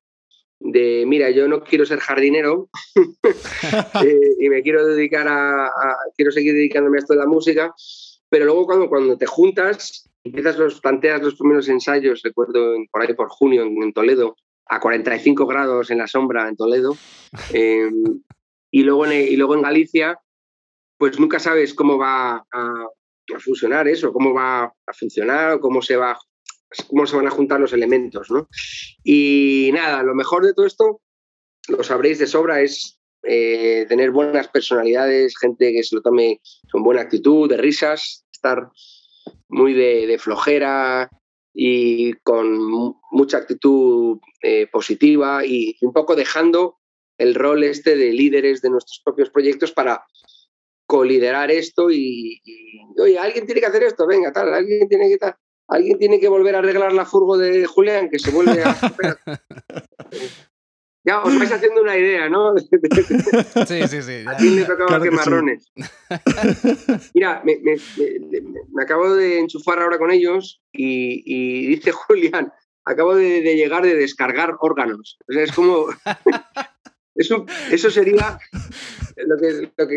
de, 0.59 1.03
mira, 1.05 1.29
yo 1.29 1.47
no 1.47 1.63
quiero 1.63 1.85
ser 1.85 1.99
jardinero 1.99 2.69
eh, 4.03 4.35
y 4.39 4.49
me 4.49 4.63
quiero 4.63 4.85
dedicar 4.87 5.27
a, 5.27 5.69
quiero 6.15 6.31
seguir 6.31 6.53
dedicándome 6.53 6.97
a 6.97 6.99
esto 6.99 7.13
de 7.13 7.19
la 7.19 7.27
música, 7.27 7.73
pero 8.29 8.45
luego 8.45 8.65
cuando, 8.65 8.89
cuando 8.89 9.17
te 9.17 9.25
juntas, 9.25 10.09
empiezas 10.23 10.57
los, 10.57 10.79
planteas 10.79 11.21
los 11.21 11.35
primeros 11.35 11.67
ensayos, 11.67 12.21
recuerdo 12.23 12.73
por 12.89 13.01
ahí 13.01 13.13
por 13.13 13.29
junio 13.29 13.63
en, 13.63 13.93
Toledo, 13.93 14.37
a 14.67 14.79
45 14.79 15.45
grados 15.45 15.91
en 15.91 15.97
la 15.97 16.07
sombra 16.07 16.47
en 16.47 16.55
Toledo, 16.55 16.95
eh, 17.53 17.91
y, 18.71 18.83
luego 18.83 19.05
en, 19.05 19.11
y 19.11 19.35
luego 19.35 19.55
en 19.55 19.61
Galicia, 19.61 20.19
pues 20.97 21.19
nunca 21.19 21.39
sabes 21.39 21.73
cómo 21.73 21.97
va 21.97 22.45
a, 22.51 22.87
a 23.33 23.39
fusionar 23.39 23.87
eso, 23.87 24.11
cómo 24.11 24.33
va 24.33 24.63
a 24.63 24.93
funcionar, 24.93 25.59
cómo 25.59 25.81
se 25.81 25.95
va 25.95 26.17
cómo 26.89 27.05
se 27.05 27.15
van 27.15 27.27
a 27.27 27.31
juntar 27.31 27.59
los 27.59 27.73
elementos, 27.73 28.29
¿no? 28.29 28.49
Y 29.03 29.69
nada, 29.73 30.03
lo 30.03 30.13
mejor 30.13 30.45
de 30.45 30.53
todo 30.53 30.65
esto, 30.65 31.01
lo 31.69 31.83
sabréis 31.83 32.19
de 32.19 32.27
sobra, 32.27 32.61
es 32.61 32.99
eh, 33.23 33.85
tener 33.87 34.11
buenas 34.11 34.47
personalidades, 34.49 35.37
gente 35.37 35.71
que 35.71 35.83
se 35.83 35.95
lo 35.95 36.01
tome 36.01 36.41
con 36.71 36.83
buena 36.83 37.01
actitud, 37.01 37.49
de 37.49 37.57
risas, 37.57 38.25
estar 38.31 38.69
muy 39.47 39.73
de, 39.73 40.17
flojera 40.19 41.09
y 41.53 42.13
con 42.23 42.93
mucha 43.11 43.37
actitud 43.37 44.19
eh, 44.41 44.67
positiva 44.67 45.45
y 45.45 45.77
un 45.81 45.93
poco 45.93 46.15
dejando 46.15 46.77
el 47.17 47.33
rol 47.33 47.63
este 47.63 47.95
de 47.95 48.11
líderes 48.11 48.61
de 48.61 48.69
nuestros 48.69 49.01
propios 49.03 49.29
proyectos 49.29 49.71
para 49.71 50.05
coliderar 50.85 51.51
esto 51.51 51.89
y, 51.91 52.41
oye, 52.99 53.17
alguien 53.17 53.45
tiene 53.45 53.61
que 53.61 53.67
hacer 53.67 53.83
esto, 53.83 54.05
venga, 54.07 54.31
tal, 54.31 54.53
alguien 54.53 54.87
tiene 54.87 55.09
que 55.09 55.17
tal, 55.17 55.35
alguien 55.67 55.97
tiene 55.97 56.19
que 56.19 56.27
volver 56.27 56.55
a 56.55 56.59
arreglar 56.59 56.93
la 56.93 57.05
furgo 57.05 57.37
de 57.37 57.65
Julián, 57.65 58.09
que 58.09 58.19
se 58.19 58.31
vuelve 58.31 58.63
a... 58.63 58.75
ya 61.03 61.23
os 61.23 61.37
vais 61.37 61.51
haciendo 61.51 61.81
una 61.81 61.97
idea, 61.97 62.29
¿no? 62.29 62.53
sí, 63.67 63.87
sí, 63.87 64.01
sí. 64.01 64.23
A 64.27 64.35
quién 64.37 64.55
le 64.55 64.65
tocaba 64.65 65.01
quemarrones. 65.01 65.71
Mira, 67.13 67.43
me, 67.43 68.81
acabo 68.81 69.15
de 69.15 69.39
enchufar 69.39 69.79
ahora 69.79 69.97
con 69.97 70.11
ellos 70.11 70.61
y, 70.71 71.67
dice 71.67 71.91
Julián, 71.91 72.51
acabo 72.85 73.15
de, 73.15 73.41
de, 73.41 73.55
llegar 73.55 73.83
de 73.83 73.95
descargar 73.95 74.55
órganos. 74.59 75.17
O 75.27 75.33
sea, 75.33 75.43
es 75.43 75.51
como... 75.51 75.87
Eso, 77.15 77.45
eso 77.71 77.89
sería 77.89 78.37
lo 79.17 79.37
que, 79.37 79.71
lo, 79.77 79.87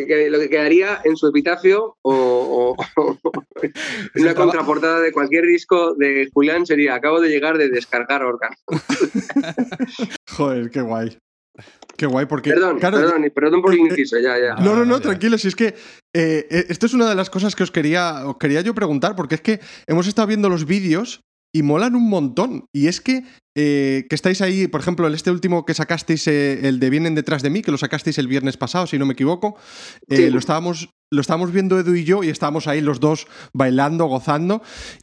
que, 0.40 0.48
quedaría 0.48 1.00
en 1.04 1.16
su 1.16 1.28
epitafio 1.28 1.96
o, 2.02 2.76
en 3.62 4.22
una 4.22 4.34
contraportada 4.34 5.00
de 5.00 5.12
cualquier 5.12 5.46
disco 5.46 5.94
de 5.94 6.28
Julián 6.32 6.66
sería 6.66 6.94
acabo 6.94 7.20
de 7.20 7.28
llegar 7.28 7.58
de 7.58 7.68
descargar 7.68 8.22
órgano. 8.22 8.56
Joder, 10.30 10.70
qué 10.70 10.80
guay. 10.80 11.18
Qué 11.96 12.06
guay, 12.06 12.26
porque. 12.26 12.50
Perdón, 12.50 12.78
perdón, 12.78 13.32
perdón 13.34 13.62
por 13.62 13.72
el 13.72 13.80
inciso, 13.80 14.18
ya, 14.20 14.38
ya. 14.38 14.54
No, 14.62 14.76
no, 14.76 14.84
no, 14.84 15.00
tranquilo, 15.00 15.36
si 15.36 15.48
es 15.48 15.56
que 15.56 15.74
eh, 16.14 16.46
eh, 16.48 16.66
esto 16.68 16.86
es 16.86 16.94
una 16.94 17.08
de 17.08 17.16
las 17.16 17.28
cosas 17.28 17.56
que 17.56 17.64
os 17.64 17.72
quería, 17.72 18.24
os 18.24 18.38
quería 18.38 18.60
yo 18.60 18.72
preguntar, 18.72 19.16
porque 19.16 19.34
es 19.34 19.40
que 19.40 19.60
hemos 19.88 20.06
estado 20.06 20.28
viendo 20.28 20.48
los 20.48 20.64
vídeos 20.64 21.22
y 21.52 21.62
molan 21.62 21.94
un 21.94 22.08
montón. 22.08 22.66
Y 22.72 22.88
es 22.88 23.00
que 23.00 23.24
eh, 23.60 24.06
que 24.08 24.14
estáis 24.14 24.40
ahí, 24.40 24.68
por 24.68 24.80
ejemplo, 24.80 25.08
el 25.08 25.14
este 25.14 25.32
último 25.32 25.64
que 25.64 25.74
sacasteis, 25.74 26.28
eh, 26.28 26.68
el 26.68 26.78
de 26.78 26.90
Vienen 26.90 27.16
detrás 27.16 27.42
de 27.42 27.50
mí, 27.50 27.60
que 27.60 27.72
lo 27.72 27.76
sacasteis 27.76 28.16
el 28.18 28.28
viernes 28.28 28.56
pasado, 28.56 28.86
si 28.86 28.98
no 28.98 29.04
me 29.04 29.14
equivoco, 29.14 29.56
eh, 30.06 30.30
lo, 30.30 30.38
estábamos, 30.38 30.90
lo 31.10 31.20
estábamos 31.20 31.50
viendo 31.50 31.76
Edu 31.76 31.96
y 31.96 32.04
yo 32.04 32.22
y 32.22 32.28
estábamos 32.28 32.68
ahí 32.68 32.80
los 32.80 33.00
dos 33.00 33.26
bailando, 33.52 34.06
gozando, 34.06 34.62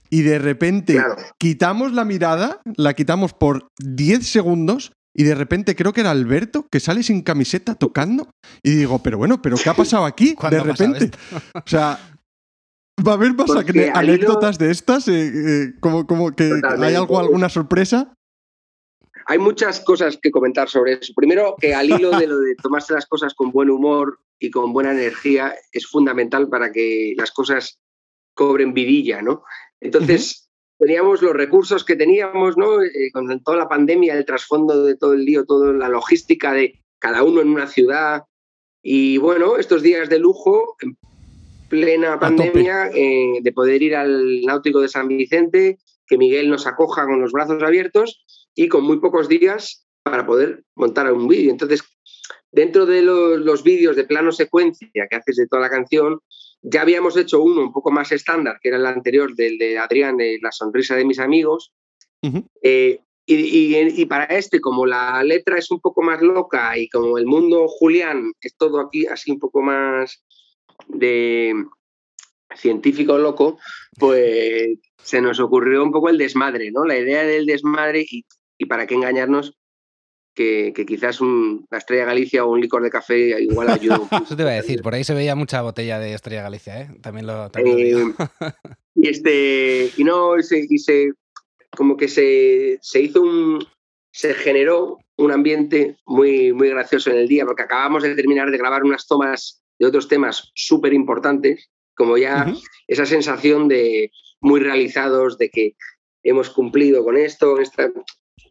y 0.09 0.21
de 0.21 0.39
repente 0.39 1.03
quitamos 1.37 1.91
la 1.91 2.05
mirada, 2.05 2.61
la 2.77 2.93
quitamos 2.93 3.33
por 3.33 3.67
10 3.79 4.25
segundos 4.25 4.93
y 5.13 5.23
de 5.23 5.35
repente 5.35 5.75
creo 5.75 5.91
que 5.91 5.99
era 5.99 6.11
Alberto 6.11 6.67
que 6.71 6.79
sale 6.79 7.03
sin 7.03 7.23
camiseta 7.23 7.75
tocando 7.75 8.29
y 8.63 8.71
digo, 8.71 8.99
pero 8.99 9.17
bueno, 9.17 9.41
pero 9.41 9.57
¿qué 9.57 9.69
ha 9.69 9.73
pasado 9.73 10.05
aquí? 10.05 10.33
De 10.49 10.59
repente. 10.61 11.11
O 11.53 11.61
sea, 11.65 11.99
¿va 13.05 13.11
a 13.11 13.15
haber 13.15 13.33
más 13.33 13.51
anécdotas 13.93 14.57
de 14.57 14.71
estas? 14.71 15.09
como, 15.79 16.05
como 16.07 16.35
que 16.35 16.51
hay 16.79 16.95
algo, 16.95 17.19
alguna 17.19 17.49
sorpresa. 17.49 18.13
Hay 19.27 19.39
muchas 19.39 19.79
cosas 19.79 20.19
que 20.21 20.29
comentar 20.29 20.69
sobre 20.69 20.93
eso. 20.93 21.13
Primero, 21.15 21.55
que 21.59 21.73
al 21.73 21.89
hilo 21.89 22.11
de 22.11 22.27
lo 22.27 22.39
de 22.39 22.55
tomarse 22.55 22.93
las 22.93 23.07
cosas 23.07 23.33
con 23.33 23.51
buen 23.51 23.71
humor 23.71 24.19
y 24.39 24.51
con 24.51 24.71
buena 24.71 24.91
energía 24.91 25.55
es 25.71 25.87
fundamental 25.87 26.47
para 26.47 26.71
que 26.71 27.13
las 27.17 27.31
cosas 27.31 27.79
cobren 28.35 28.73
vidilla, 28.73 29.23
¿no? 29.23 29.43
Entonces, 29.81 30.49
teníamos 30.77 31.21
los 31.21 31.33
recursos 31.33 31.83
que 31.83 31.95
teníamos, 31.95 32.55
¿no? 32.57 32.83
Eh, 32.83 33.09
con 33.13 33.43
toda 33.43 33.57
la 33.57 33.69
pandemia, 33.69 34.13
el 34.13 34.25
trasfondo 34.25 34.83
de 34.83 34.95
todo 34.95 35.13
el 35.13 35.25
lío, 35.25 35.45
toda 35.45 35.73
la 35.73 35.89
logística 35.89 36.53
de 36.53 36.83
cada 36.99 37.23
uno 37.23 37.41
en 37.41 37.49
una 37.49 37.67
ciudad. 37.67 38.23
Y 38.83 39.17
bueno, 39.17 39.57
estos 39.57 39.81
días 39.81 40.09
de 40.09 40.19
lujo, 40.19 40.75
plena 41.67 42.19
pandemia, 42.19 42.89
eh, 42.93 43.39
de 43.41 43.51
poder 43.51 43.81
ir 43.81 43.95
al 43.95 44.41
náutico 44.41 44.81
de 44.81 44.87
San 44.87 45.07
Vicente, 45.07 45.77
que 46.07 46.17
Miguel 46.17 46.49
nos 46.49 46.67
acoja 46.67 47.05
con 47.05 47.21
los 47.21 47.31
brazos 47.31 47.61
abiertos 47.63 48.25
y 48.53 48.67
con 48.67 48.83
muy 48.83 48.99
pocos 48.99 49.27
días 49.27 49.85
para 50.03 50.25
poder 50.25 50.63
montar 50.75 51.11
un 51.11 51.27
vídeo. 51.27 51.51
Entonces, 51.51 51.83
dentro 52.51 52.85
de 52.85 53.01
los, 53.01 53.63
vídeos 53.63 53.95
de 53.95 54.03
plano 54.03 54.31
secuencia 54.31 55.07
que 55.09 55.15
haces 55.15 55.35
de 55.35 55.47
toda 55.47 55.63
la 55.63 55.69
canción, 55.69 56.19
ya 56.61 56.81
habíamos 56.81 57.17
hecho 57.17 57.41
uno 57.41 57.61
un 57.61 57.73
poco 57.73 57.91
más 57.91 58.11
estándar, 58.11 58.57
que 58.61 58.69
era 58.69 58.77
el 58.77 58.85
anterior 58.85 59.35
del 59.35 59.57
de 59.57 59.77
Adrián, 59.77 60.17
de 60.17 60.39
La 60.41 60.51
sonrisa 60.51 60.95
de 60.95 61.05
mis 61.05 61.19
amigos. 61.19 61.73
Eh, 62.63 62.99
y, 63.27 64.05
para 64.05 64.25
este, 64.25 64.61
como 64.61 64.85
la 64.85 65.23
letra 65.23 65.57
es 65.57 65.69
un 65.71 65.79
poco 65.79 66.01
más 66.01 66.21
loca 66.21 66.77
y 66.77 66.87
como 66.89 67.17
el 67.17 67.25
mundo 67.25 67.67
Julián 67.67 68.31
es 68.41 68.55
todo 68.55 68.79
aquí 68.79 69.05
así 69.07 69.31
un 69.31 69.39
poco 69.39 69.61
más 69.61 70.23
de 70.87 71.65
científico 72.55 73.17
loco, 73.17 73.59
pues 73.97 74.77
se 75.01 75.21
nos 75.21 75.39
ocurrió 75.39 75.83
un 75.83 75.91
poco 75.91 76.09
el 76.09 76.17
desmadre, 76.17 76.71
¿no? 76.71 76.85
La 76.85 76.97
idea 76.97 77.23
del 77.23 77.45
desmadre 77.45 78.05
y 78.09 78.25
y 78.57 78.65
para 78.65 78.87
qué 78.87 78.95
engañarnos 78.95 79.57
que, 80.33 80.73
quizás 80.85 81.21
un, 81.21 81.65
la 81.71 81.77
Estrella 81.77 82.05
Galicia 82.05 82.43
o 82.43 82.51
un 82.51 82.59
licor 82.59 82.83
de 82.83 82.89
café 82.89 83.41
igual 83.41 83.69
ayuda. 83.69 84.01
Eso 84.25 84.35
te 84.35 84.43
iba 84.43 84.51
a 84.51 84.55
decir, 84.55 84.81
por 84.81 84.93
ahí 84.93 85.03
se 85.03 85.13
veía 85.13 85.35
mucha 85.35 85.61
botella 85.61 85.97
de 85.97 86.13
Estrella 86.13 86.43
Galicia, 86.43 86.81
¿eh? 86.81 86.89
También 87.01 87.27
lo, 87.27 87.49
también 87.49 87.79
eh, 87.79 88.13
y 88.95 89.07
este, 89.07 89.91
y 89.95 90.03
no, 90.03 90.41
se, 90.41 90.65
y 90.69 90.77
se, 90.77 91.11
como 91.71 91.95
que 91.95 92.09
se, 92.09 92.79
se 92.81 93.01
hizo 93.01 93.21
un, 93.21 93.65
se 94.11 94.33
generó 94.33 94.99
un 95.17 95.31
ambiente 95.31 95.95
muy, 96.05 96.51
muy 96.51 96.69
gracioso 96.69 97.11
en 97.11 97.17
el 97.17 97.29
día, 97.29 97.45
porque 97.45 97.63
acabamos 97.63 98.03
de 98.03 98.15
terminar 98.15 98.51
de 98.51 98.57
grabar 98.57 98.83
unas 98.83 99.07
tomas 99.07 99.63
de 99.79 99.85
otros 99.85 100.07
temas 100.07 100.51
súper 100.55 100.93
importantes, 100.93 101.69
como 101.95 102.17
ya 102.17 102.53
esa 102.87 103.05
sensación 103.05 103.67
de 103.67 104.11
muy 104.41 104.59
realizados, 104.59 105.37
de 105.37 105.49
que 105.49 105.75
hemos 106.23 106.49
cumplido 106.49 107.03
con 107.03 107.17
esto, 107.17 107.59
esta, 107.59 107.89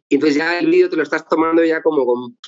y 0.08 0.16
entonces 0.16 0.38
ya 0.38 0.58
el 0.58 0.66
vídeo 0.66 0.90
te 0.90 0.96
lo 0.96 1.02
estás 1.02 1.26
tomando 1.28 1.64
ya 1.64 1.82
como 1.82 2.04
con, 2.06 2.38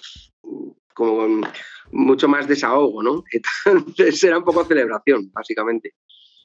como 0.94 1.46
mucho 1.90 2.28
más 2.28 2.46
desahogo, 2.46 3.02
¿no? 3.02 3.24
Entonces 3.66 4.22
era 4.24 4.38
un 4.38 4.44
poco 4.44 4.64
celebración, 4.64 5.30
básicamente. 5.32 5.94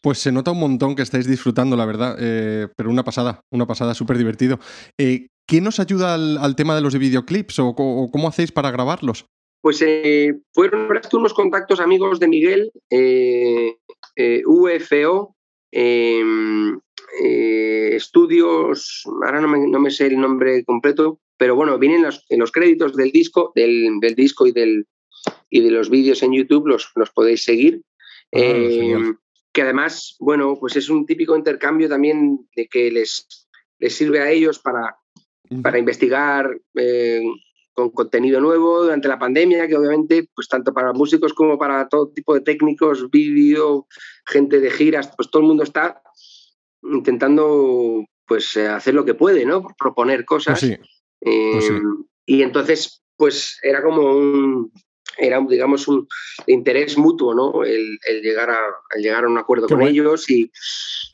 Pues 0.01 0.17
se 0.17 0.31
nota 0.31 0.51
un 0.51 0.59
montón 0.59 0.95
que 0.95 1.03
estáis 1.03 1.27
disfrutando, 1.27 1.75
la 1.75 1.85
verdad, 1.85 2.17
eh, 2.19 2.67
pero 2.75 2.89
una 2.89 3.03
pasada, 3.03 3.41
una 3.51 3.67
pasada 3.67 3.93
súper 3.93 4.17
divertido. 4.17 4.59
Eh, 4.97 5.27
¿Quién 5.47 5.63
nos 5.63 5.79
ayuda 5.79 6.15
al, 6.15 6.55
tema 6.55 6.75
de 6.75 6.81
los 6.81 6.97
videoclips 6.97 7.59
o, 7.59 7.75
cómo 7.75 8.27
hacéis 8.27 8.51
para 8.51 8.71
grabarlos? 8.71 9.25
Pues 9.61 9.81
eh, 9.81 10.33
fueron 10.53 10.89
unos 11.13 11.33
contactos 11.33 11.79
amigos 11.79 12.19
de 12.19 12.27
Miguel, 12.27 12.71
UFO, 14.45 15.35
em, 15.71 16.79
eh, 17.19 17.95
estudios, 17.95 19.03
ahora 19.23 19.41
no 19.41 19.79
me, 19.79 19.91
sé 19.91 20.07
el 20.07 20.19
nombre 20.19 20.63
completo, 20.63 21.19
pero 21.37 21.55
bueno, 21.55 21.77
vienen 21.77 22.03
los, 22.03 22.25
en 22.29 22.39
los 22.39 22.51
créditos 22.51 22.95
del 22.95 23.11
disco, 23.11 23.51
del, 23.53 23.99
disco 24.15 24.47
y, 24.47 24.51
del, 24.51 24.87
y 25.49 25.61
de 25.61 25.71
los 25.71 25.89
vídeos 25.89 26.23
en 26.23 26.33
YouTube, 26.33 26.67
los, 26.67 26.91
los 26.95 27.09
podéis 27.11 27.43
seguir. 27.43 27.81
Ah, 28.33 28.39
eh, 28.39 29.13
que 29.51 29.61
además, 29.61 30.15
bueno, 30.19 30.55
pues 30.57 30.77
es 30.77 30.89
un 30.89 31.05
típico 31.05 31.35
intercambio 31.35 31.89
también 31.89 32.47
de 32.55 32.67
que 32.67 32.89
les, 32.89 33.27
les 33.79 33.93
sirve 33.93 34.21
a 34.21 34.31
ellos 34.31 34.59
para, 34.59 34.95
para 35.61 35.79
investigar 35.79 36.57
eh, 36.75 37.21
con 37.73 37.89
contenido 37.91 38.41
nuevo 38.41 38.83
durante 38.83 39.07
la 39.07 39.19
pandemia, 39.19 39.67
que 39.67 39.77
obviamente, 39.77 40.27
pues 40.33 40.47
tanto 40.47 40.73
para 40.73 40.93
músicos 40.93 41.33
como 41.33 41.57
para 41.57 41.87
todo 41.87 42.09
tipo 42.09 42.33
de 42.33 42.41
técnicos, 42.41 43.09
vídeo, 43.09 43.87
gente 44.25 44.59
de 44.59 44.71
giras, 44.71 45.11
pues 45.15 45.29
todo 45.29 45.41
el 45.41 45.47
mundo 45.47 45.63
está 45.63 46.01
intentando 46.83 48.05
pues 48.25 48.55
eh, 48.55 48.67
hacer 48.67 48.93
lo 48.93 49.05
que 49.05 49.13
puede, 49.13 49.45
¿no? 49.45 49.65
Proponer 49.77 50.25
cosas. 50.25 50.59
Pues 50.59 50.79
pues 51.19 51.69
em, 51.69 52.05
y 52.25 52.41
entonces, 52.41 53.03
pues 53.15 53.59
era 53.61 53.83
como 53.83 54.15
un, 54.15 54.71
era, 55.17 55.39
digamos, 55.47 55.87
un 55.87 56.07
interés 56.47 56.97
mutuo, 56.97 57.33
¿no? 57.33 57.63
El, 57.63 57.99
llegar, 58.21 58.49
a, 58.49 58.59
llegar 58.97 59.25
a 59.25 59.27
un 59.27 59.37
acuerdo 59.37 59.67
con 59.67 59.81
ellos 59.81 60.29
y, 60.29 60.51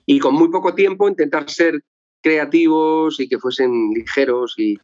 y, 0.06 0.20
con 0.20 0.36
muy 0.36 0.50
poco 0.50 0.76
tiempo 0.76 1.10
intentar 1.10 1.50
ser 1.50 1.82
creativos 2.22 3.20
y 3.20 3.28
que 3.28 3.40
fuesen 3.40 3.92
ligeros 3.94 4.54
y, 4.58 4.78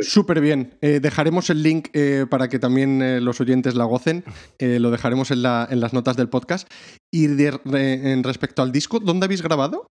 súper 0.00 0.40
bien. 0.40 0.76
Eh, 0.80 1.00
dejaremos 1.00 1.50
el 1.50 1.62
link 1.62 1.88
eh, 1.92 2.26
para 2.28 2.48
que 2.48 2.58
también 2.58 3.00
eh, 3.02 3.20
los 3.20 3.40
oyentes 3.40 3.74
la 3.74 3.84
gocen. 3.84 4.24
lo 4.58 4.90
dejaremos 4.90 5.30
en, 5.30 5.42
las 5.42 5.92
notas 5.92 6.16
del 6.16 6.28
podcast. 6.28 6.68
Y 7.10 7.26
en 7.26 8.24
respecto 8.24 8.62
al 8.62 8.72
disco, 8.72 9.00
¿dónde 9.00 9.26
habéis 9.26 9.42
grabado? 9.42 9.90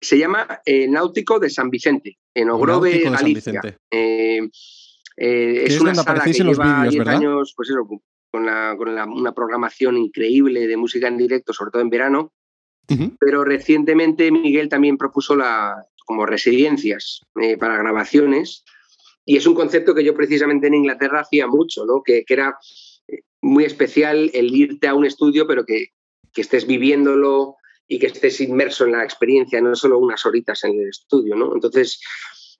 Se 0.00 0.18
llama 0.18 0.46
Náutico 0.88 1.38
de 1.38 1.50
San 1.50 1.70
Vicente, 1.70 2.18
en 2.34 2.50
Ogrove, 2.50 3.02
Galicia. 3.10 3.60
es, 3.90 5.80
una 5.80 5.94
sala 5.94 6.24
que 6.24 6.32
lleva 6.32 6.88
10 6.88 7.06
años, 7.06 7.52
pues 7.56 7.70
eso, 7.70 7.86
con, 7.86 8.00
una 8.42 9.32
programación 9.34 9.96
increíble 9.96 10.66
de 10.66 10.76
música 10.76 11.08
en 11.08 11.18
directo, 11.18 11.52
sobre 11.52 11.70
todo 11.70 11.82
en 11.82 11.90
verano. 11.90 12.32
Pero 13.18 13.44
recientemente 13.44 14.30
Miguel 14.30 14.68
también 14.68 14.98
propuso 14.98 15.34
la, 15.34 15.86
como 16.04 16.26
residencias 16.26 17.20
eh, 17.40 17.56
para 17.56 17.78
grabaciones 17.78 18.64
y 19.24 19.36
es 19.36 19.46
un 19.46 19.54
concepto 19.54 19.94
que 19.94 20.04
yo 20.04 20.14
precisamente 20.14 20.66
en 20.66 20.74
Inglaterra 20.74 21.20
hacía 21.20 21.46
mucho, 21.46 21.84
¿no? 21.84 22.02
que, 22.02 22.24
era 22.28 22.58
muy 23.40 23.64
especial 23.64 24.30
el 24.34 24.54
irte 24.54 24.88
a 24.88 24.94
un 24.94 25.04
estudio, 25.04 25.46
pero 25.46 25.64
que, 25.64 25.88
que, 26.32 26.40
estés 26.40 26.66
viviéndolo 26.66 27.56
y 27.86 27.98
que 27.98 28.06
estés 28.06 28.40
inmerso 28.40 28.84
en 28.84 28.92
la 28.92 29.04
experiencia, 29.04 29.60
no 29.60 29.74
solo 29.76 29.98
unas 29.98 30.24
horitas 30.26 30.64
en 30.64 30.80
el 30.80 30.88
estudio. 30.88 31.36
¿no? 31.36 31.54
Entonces, 31.54 32.00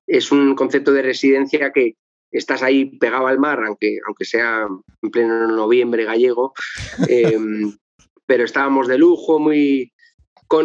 es 0.07 0.31
un 0.31 0.55
concepto 0.55 0.93
de 0.93 1.03
residencia 1.03 1.73
que 1.73 1.97
estás 2.31 2.63
ahí 2.63 2.97
pegado 2.99 3.27
al 3.27 3.39
mar, 3.39 3.63
aunque, 3.65 3.99
aunque 4.07 4.25
sea 4.25 4.67
en 5.03 5.11
pleno 5.11 5.49
noviembre 5.49 6.05
gallego, 6.05 6.53
em, 7.09 7.77
pero 8.27 8.45
estábamos 8.45 8.89
de 8.89 8.99
lujo, 8.99 9.39
muy... 9.39 9.92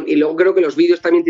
Y 0.06 0.16
luego 0.16 0.36
creo 0.36 0.54
que 0.54 0.62
los 0.62 0.76
vídeos 0.76 1.02
también 1.02 1.24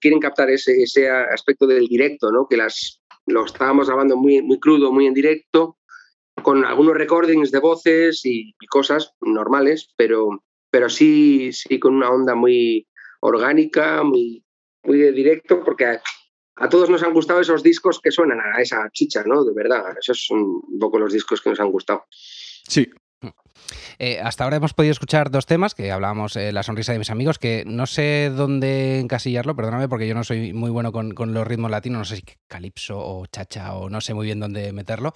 quieren 0.00 0.20
captar 0.20 0.50
ese, 0.50 0.82
ese 0.82 1.10
aspecto 1.10 1.66
del 1.66 1.86
directo, 1.86 2.30
¿no? 2.30 2.46
que 2.48 2.56
las, 2.56 3.02
lo 3.26 3.44
estábamos 3.44 3.88
grabando 3.88 4.16
muy, 4.16 4.42
muy 4.42 4.58
crudo, 4.60 4.92
muy 4.92 5.06
en 5.06 5.14
directo, 5.14 5.78
con 6.42 6.64
algunos 6.64 6.94
recordings 6.94 7.50
de 7.50 7.58
voces 7.58 8.20
y, 8.24 8.54
cosas 8.68 9.14
normales, 9.20 9.92
pero, 9.96 10.42
pero 10.70 10.88
sí, 10.88 11.52
sí 11.52 11.78
con 11.78 11.94
una 11.94 12.10
onda 12.10 12.34
muy 12.34 12.86
orgánica, 13.20 14.02
muy, 14.02 14.44
muy 14.84 14.98
de 14.98 15.12
directo, 15.12 15.62
porque 15.64 15.86
a, 15.86 16.02
a, 16.56 16.68
todos 16.68 16.90
nos 16.90 17.02
han 17.02 17.14
gustado 17.14 17.40
esos 17.40 17.62
discos 17.62 18.00
que 18.00 18.10
suenan 18.10 18.40
a 18.40 18.60
esa 18.60 18.88
chicha, 18.92 19.22
¿no? 19.24 19.44
De 19.44 19.54
verdad, 19.54 19.96
esos 19.98 20.24
son 20.26 20.40
un 20.40 20.78
poco 20.78 20.98
los 20.98 21.12
discos 21.12 21.40
que 21.40 21.50
nos 21.50 21.60
han 21.60 21.70
gustado. 21.70 22.04
Sí, 22.10 22.90
eh, 23.98 24.20
hasta 24.20 24.44
ahora 24.44 24.56
hemos 24.56 24.74
podido 24.74 24.92
escuchar 24.92 25.30
dos 25.30 25.46
temas, 25.46 25.74
que 25.74 25.90
hablábamos 25.90 26.36
eh, 26.36 26.52
La 26.52 26.62
sonrisa 26.62 26.92
de 26.92 26.98
mis 26.98 27.10
amigos, 27.10 27.38
que 27.38 27.64
no 27.66 27.86
sé 27.86 28.30
dónde 28.34 28.98
encasillarlo, 29.00 29.56
perdóname, 29.56 29.88
porque 29.88 30.08
yo 30.08 30.14
no 30.14 30.24
soy 30.24 30.52
muy 30.52 30.70
bueno 30.70 30.92
con, 30.92 31.14
los 31.14 31.46
ritmos 31.46 31.70
latinos, 31.70 31.98
no 31.98 32.04
sé 32.04 32.16
si 32.16 32.24
calipso 32.48 32.98
o 32.98 33.26
chacha 33.26 33.74
o 33.74 33.88
no 33.88 34.00
sé 34.00 34.14
muy 34.14 34.26
bien 34.26 34.40
dónde 34.40 34.72
meterlo. 34.72 35.12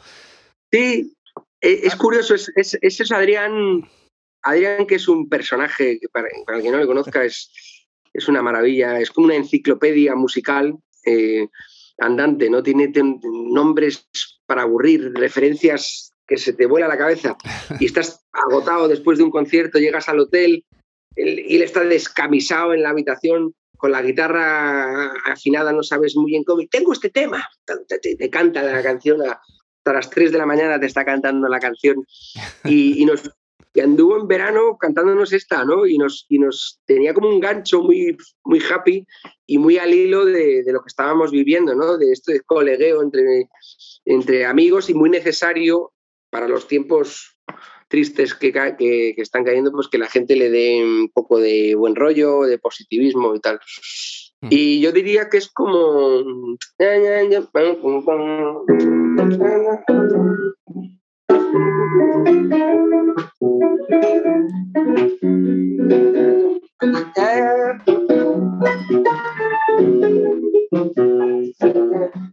Sí, 0.73 1.17
eh, 1.61 1.81
es 1.85 1.97
curioso, 1.97 2.35
es, 2.35 2.51
es, 2.55 3.13
Adrián, 3.13 3.89
Adrián 4.43 4.87
que 4.87 4.97
es 4.97 5.09
un 5.09 5.29
personaje, 5.29 5.99
que 6.01 6.09
para, 6.09 6.29
el 6.29 6.63
que 6.63 6.71
no 6.71 6.79
le 6.79 6.87
conozca 6.87 7.25
es, 7.25 7.51
es 8.13 8.29
una 8.29 8.43
maravilla, 8.43 9.01
es 9.01 9.11
como 9.11 9.27
una 9.27 9.37
enciclopedia 9.37 10.15
musical. 10.15 10.77
andante, 12.01 12.49
¿no? 12.49 12.63
Tiene 12.63 12.93
nombres 13.23 14.09
para 14.47 14.63
aburrir, 14.63 15.13
referencias 15.15 16.08
que 16.29 16.37
se 16.37 16.53
te 16.53 16.67
vuela 16.67 16.87
la 16.87 16.99
cabeza 16.99 17.37
y 17.81 17.87
estás 17.87 18.25
agotado 18.33 18.87
después 18.87 19.19
de 19.19 19.25
un 19.25 19.31
concierto, 19.31 19.79
llegas 19.79 20.09
al 20.09 20.21
hotel 20.21 20.65
y 21.17 21.57
él 21.57 21.63
está 21.63 21.83
descamisado 21.83 22.75
en 22.75 22.83
la 22.83 22.91
habitación 22.91 23.55
con 23.77 23.93
la 23.93 24.03
guitarra 24.03 25.13
afinada, 25.25 25.73
no 25.73 25.83
sabes 25.83 26.17
muy 26.17 26.33
bien 26.33 26.45
cómo, 26.45 26.61
y 26.61 26.69
tengo 26.69 26.93
este 26.93 27.11
tema, 27.11 27.49
te, 27.65 28.31
canta 28.31 28.63
la 28.63 28.83
canción, 28.83 29.23
hasta 29.23 29.93
las 29.93 30.11
3 30.11 30.33
de 30.33 30.39
la 30.39 30.47
mañana 30.47 30.79
te 30.79 30.87
está 30.87 31.05
cantando 31.05 31.49
la 31.49 31.61
canción 31.61 32.05
y, 32.65 33.05
nos 33.07 33.31
anduvo 33.81 34.19
en 34.19 34.27
verano 34.27 34.77
cantándonos 34.77 35.33
esta, 35.33 35.65
¿no? 35.65 35.87
Y 35.87 35.99
nos, 35.99 36.27
y 36.29 36.41
nos 36.41 36.81
tenía 36.85 37.15
como 37.15 37.29
un 37.29 37.39
gancho 37.39 37.81
muy, 37.81 38.17
muy 38.43 38.61
happy 38.61 39.07
y 39.47 39.59
muy 39.59 39.79
al 39.79 39.95
hilo 39.95 40.25
de, 40.25 40.65
de 40.65 40.73
lo 40.73 40.81
que 40.81 40.89
estábamos 40.89 41.31
viviendo, 41.31 41.77
¿no? 41.77 41.97
De 41.97 42.11
esto 42.11 42.33
de 42.33 42.41
colegueo 42.41 43.03
entre, 43.03 43.49
entre 44.05 44.47
amigos 44.47 44.91
y 44.91 44.95
muy 44.95 45.11
necesario 45.11 45.93
para 46.31 46.49
los 46.49 46.69
tiempos 46.69 47.39
tristes 47.89 48.35
que, 48.35 48.53
que, 48.53 49.15
están 49.17 49.45
cayendo, 49.45 49.73
pues 49.73 49.89
que 49.89 49.99
la 49.99 50.09
gente 50.09 50.37
le 50.37 50.51
dé 50.51 50.85
un 50.85 51.11
poco 51.13 51.39
de 51.41 51.75
buen 51.75 51.95
rollo, 51.97 52.43
de 52.43 52.59
positivismo 52.59 53.35
y 53.35 53.41
tal. 53.41 53.59
Hmm. 54.41 54.49
Y 54.51 54.81
yo 54.81 54.93
diría 54.93 55.29
que 55.29 55.39
es 55.39 55.49
como... 55.49 56.23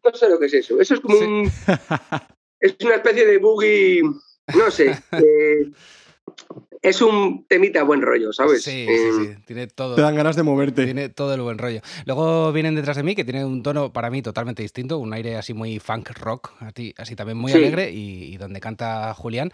No 0.04 0.14
sé 0.14 0.30
lo 0.30 0.40
que 0.40 0.46
es 0.46 0.54
eso. 0.54 0.80
Eso 0.80 0.94
es 0.94 1.00
como 1.00 1.18
un... 1.18 1.50
es 2.66 2.76
una 2.84 2.96
especie 2.96 3.26
de 3.26 3.38
boogie, 3.38 4.02
no 4.02 4.72
sé, 4.72 4.98
eh, 5.12 5.72
es 6.86 7.02
un 7.02 7.46
temita 7.48 7.82
buen 7.84 8.02
rollo, 8.02 8.32
¿sabes? 8.32 8.64
Sí, 8.64 8.86
sí, 8.88 9.12
sí. 9.18 9.26
Eh, 9.26 9.38
tiene 9.46 9.68
todo. 9.68 9.96
Te 9.96 10.02
dan 10.02 10.16
ganas 10.16 10.36
de 10.36 10.44
moverte. 10.44 10.86
Tiene 10.86 11.10
todo 11.10 11.34
el 11.34 11.42
buen 11.42 11.58
rollo. 11.58 11.82
Luego 12.06 12.52
vienen 12.54 12.76
detrás 12.76 12.98
de 12.98 13.04
mí, 13.04 13.16
que 13.16 13.24
tiene 13.24 13.44
un 13.44 13.64
tono 13.64 13.92
para 13.92 14.12
mí 14.12 14.22
totalmente 14.22 14.62
distinto, 14.62 15.00
un 15.00 15.12
aire 15.14 15.36
así 15.36 15.54
muy 15.54 15.80
funk 15.80 16.12
rock, 16.20 16.52
así 16.98 17.16
también 17.16 17.38
muy 17.38 17.52
alegre, 17.52 17.90
y, 17.92 18.38
donde 18.38 18.60
canta 18.60 19.14
Julián. 19.16 19.52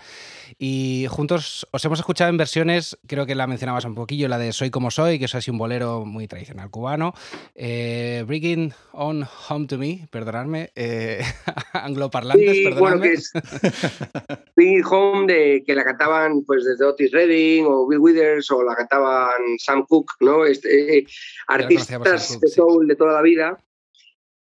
Y 0.60 1.06
juntos 1.10 1.67
os 1.72 1.86
hemos 1.86 2.00
escuchado 2.00 2.30
en 2.30 2.38
versiones, 2.38 2.98
creo 3.08 3.26
que 3.26 3.36
la 3.36 3.48
mencionabas 3.48 3.86
un 3.86 3.96
poquillo, 3.96 4.28
la 4.28 4.38
de 4.38 4.52
Soy 4.52 4.70
como 4.70 4.91
soy, 4.91 5.17
que 5.17 5.26
es 5.26 5.36
así 5.36 5.52
un 5.52 5.58
bolero 5.58 6.06
muy 6.06 6.28
tradicional 6.28 6.70
cubano. 6.70 7.13
Eh, 7.56 8.24
Bringing 8.28 8.74
on 8.91 9.26
Home 9.50 9.67
to 9.67 9.78
Me, 9.78 10.08
perdonadme, 10.12 10.72
eh, 10.76 11.22
angloparlantes, 11.74 12.52
sí, 12.52 12.70
Bueno, 12.78 13.00
que 13.00 13.13
es 13.13 13.32
Bringing 14.56 14.84
Home, 14.89 15.34
de, 15.34 15.63
que 15.65 15.76
la 15.76 15.86
cantaban 15.86 16.44
pues 16.44 16.65
desde 16.65 16.86
Otis 16.86 17.12
o 17.66 17.88
Bill 17.88 18.00
Withers 18.00 18.50
o 18.52 18.64
la 18.64 18.76
cantaban 18.76 19.58
Sam 19.58 19.86
Cooke, 19.88 20.14
¿no? 20.22 20.46
Este, 20.46 20.98
eh, 20.98 21.06
artistas 21.48 22.40
de 22.40 22.48
soul 22.48 22.88
de 22.88 22.96
toda 22.96 23.14
la 23.14 23.22
vida. 23.22 23.58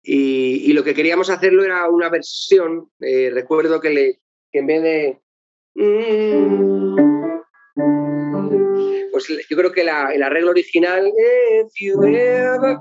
Y, 0.03 0.73
lo 0.73 0.83
que 0.85 0.95
queríamos 0.95 1.29
hacerlo 1.29 1.65
era 1.65 1.89
una 1.89 2.09
versión. 2.09 2.89
Eh, 3.01 3.31
recuerdo 3.33 3.81
que, 3.81 3.91
le, 3.91 4.21
en 4.53 4.67
vez 4.67 4.83
de. 4.83 5.21
Pues 9.13 9.29
yo 9.51 9.57
creo 9.57 9.73
que 9.73 9.85
la, 9.85 10.13
el 10.15 10.23
arreglo 10.23 10.51
original. 10.51 11.07
If 11.07 11.73
you 11.81 12.03
ever 12.05 12.79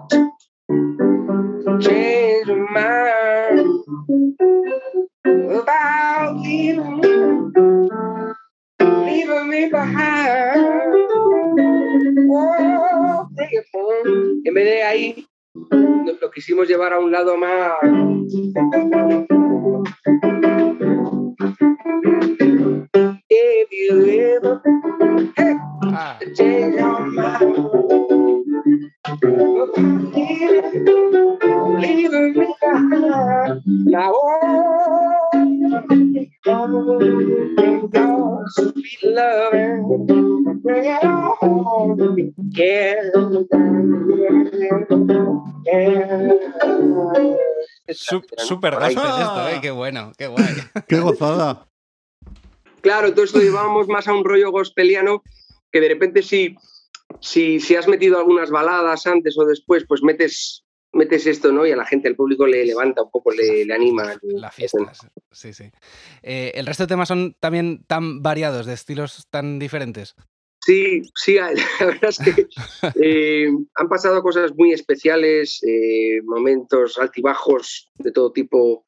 change 1.79 2.47
your 2.47 2.71
mind 2.71 3.83
about 5.51 6.37
en 14.43 14.53
vez 14.53 14.65
de 14.65 14.83
ahí, 14.83 15.27
lo 16.21 16.31
quisimos 16.31 16.67
llevar 16.67 16.93
a 16.93 16.99
un 16.99 17.11
lado 17.11 17.37
más. 17.37 17.73
Súper 47.89 48.73
esto, 48.73 49.49
¿eh? 49.49 49.59
Qué 49.61 49.71
bueno, 49.71 50.11
qué 50.17 50.27
guay. 50.27 50.55
Qué 50.87 50.99
gozada. 50.99 51.67
Claro, 52.81 53.07
entonces 53.07 53.35
lo 53.35 53.41
llevábamos 53.41 53.87
más 53.87 54.07
a 54.07 54.13
un 54.13 54.23
rollo 54.23 54.51
gospeliano 54.51 55.23
que 55.71 55.81
de 55.81 55.89
repente 55.89 56.21
si, 56.21 56.55
si, 57.19 57.59
si 57.59 57.75
has 57.75 57.87
metido 57.87 58.17
algunas 58.17 58.49
baladas 58.49 59.05
antes 59.07 59.37
o 59.37 59.45
después, 59.45 59.85
pues 59.87 60.03
metes 60.03 60.63
metes 60.97 61.25
esto, 61.27 61.51
¿no? 61.51 61.65
Y 61.65 61.71
a 61.71 61.75
la 61.75 61.85
gente, 61.85 62.07
al 62.07 62.15
público 62.15 62.45
le 62.45 62.65
levanta 62.65 63.03
un 63.03 63.11
poco, 63.11 63.31
le, 63.31 63.73
anima. 63.73 64.13
La 64.21 64.51
fiesta, 64.51 64.79
sí, 65.31 65.53
sí. 65.53 65.71
Eh, 66.23 66.51
¿El 66.55 66.65
resto 66.65 66.83
de 66.83 66.87
temas 66.87 67.07
son 67.07 67.35
también 67.39 67.83
tan 67.85 68.21
variados, 68.21 68.65
de 68.65 68.73
estilos 68.73 69.27
tan 69.29 69.59
diferentes? 69.59 70.15
Sí, 70.59 71.01
sí, 71.15 71.35
la 71.79 71.85
verdad 71.85 72.09
es 72.09 72.17
que 72.19 72.47
eh, 73.01 73.47
han 73.75 73.87
pasado 73.87 74.21
cosas 74.21 74.51
muy 74.55 74.73
especiales, 74.73 75.61
eh, 75.63 76.21
momentos 76.23 76.97
altibajos 76.97 77.89
de 77.95 78.11
todo 78.11 78.31
tipo. 78.31 78.83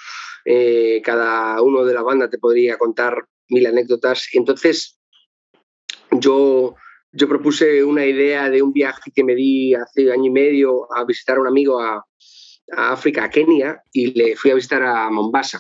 cada 1.04 1.62
uno 1.62 1.86
de 1.86 1.94
la 1.94 2.02
banda 2.02 2.30
te 2.30 2.40
podría 2.40 2.78
contar 2.78 3.26
mil 3.50 3.66
anécdotas. 3.66 4.28
Entonces, 4.34 5.00
yo 6.12 6.76
yo 7.12 7.28
propuse 7.28 7.84
una 7.84 8.06
idea 8.06 8.50
de 8.50 8.62
un 8.62 8.72
viaje 8.72 9.12
que 9.14 9.24
me 9.24 9.36
di 9.36 9.74
hace 9.74 10.12
año 10.12 10.26
y 10.26 10.30
medio 10.30 10.94
a 10.94 11.06
visitar 11.06 11.38
a 11.38 11.42
un 11.42 11.48
amigo 11.48 11.82
a, 11.82 12.06
África, 12.72 13.24
a 13.24 13.30
Kenia, 13.30 13.82
y 13.92 14.14
le 14.14 14.36
fui 14.36 14.52
a 14.52 14.56
visitar 14.56 14.84
a 14.84 15.10
Mombasa. 15.10 15.60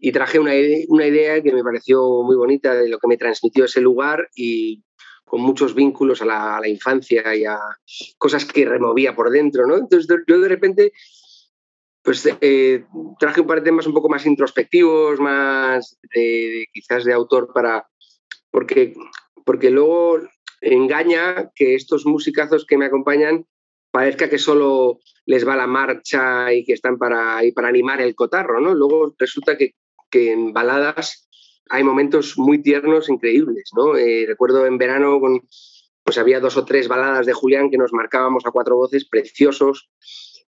Y 0.00 0.10
traje 0.10 0.38
una, 0.38 0.52
una 0.88 1.06
idea 1.06 1.42
que 1.42 1.52
me 1.52 1.62
pareció 1.62 2.22
muy 2.22 2.34
bonita 2.34 2.74
de 2.74 2.88
lo 2.88 2.98
que 2.98 3.08
me 3.08 3.18
transmitió 3.18 3.66
ese 3.66 3.82
lugar 3.82 4.28
y 4.34 4.82
con 5.24 5.42
muchos 5.42 5.74
vínculos 5.74 6.22
a 6.22 6.24
la, 6.24 6.68
infancia 6.68 7.34
y 7.34 7.44
a 7.44 7.58
cosas 8.16 8.44
que 8.44 8.64
removía 8.64 9.14
por 9.14 9.30
dentro, 9.30 9.66
¿no? 9.66 9.76
Entonces 9.76 10.06
yo 10.26 10.40
de 10.40 10.48
repente 10.48 10.92
pues 12.02 12.28
eh, 12.42 12.84
traje 13.18 13.40
un 13.40 13.46
par 13.46 13.58
de 13.58 13.64
temas 13.64 13.86
un 13.86 13.94
poco 13.94 14.10
más 14.10 14.26
introspectivos, 14.26 15.18
más 15.18 15.98
de, 16.14 16.66
quizás 16.72 17.04
de 17.04 17.14
autor 17.14 17.50
para... 17.52 17.88
Porque, 18.50 18.94
porque 19.44 19.70
luego 19.70 20.20
engaña 20.64 21.50
que 21.54 21.74
estos 21.74 22.06
musicazos 22.06 22.64
que 22.66 22.78
me 22.78 22.86
acompañan 22.86 23.46
parezca 23.90 24.28
que 24.28 24.38
solo 24.38 24.98
les 25.26 25.46
va 25.46 25.56
la 25.56 25.66
marcha 25.66 26.52
y 26.52 26.64
que 26.64 26.72
están 26.72 26.98
para, 26.98 27.40
para 27.54 27.68
animar 27.68 28.00
el 28.00 28.14
cotarro, 28.14 28.60
¿no? 28.60 28.74
Luego 28.74 29.14
resulta 29.18 29.56
que, 29.56 29.74
en 30.12 30.52
baladas 30.52 31.28
hay 31.70 31.82
momentos 31.82 32.38
muy 32.38 32.62
tiernos, 32.62 33.08
increíbles, 33.08 33.70
¿no? 33.74 33.96
Eh, 33.96 34.26
recuerdo 34.28 34.64
en 34.64 34.78
verano 34.78 35.18
con, 35.18 35.40
pues 36.04 36.18
había 36.18 36.38
dos 36.38 36.56
o 36.56 36.64
tres 36.64 36.86
baladas 36.86 37.26
de 37.26 37.32
Julián 37.32 37.70
que 37.70 37.78
nos 37.78 37.92
marcábamos 37.92 38.46
a 38.46 38.52
cuatro 38.52 38.76
voces 38.76 39.08
preciosos. 39.08 39.90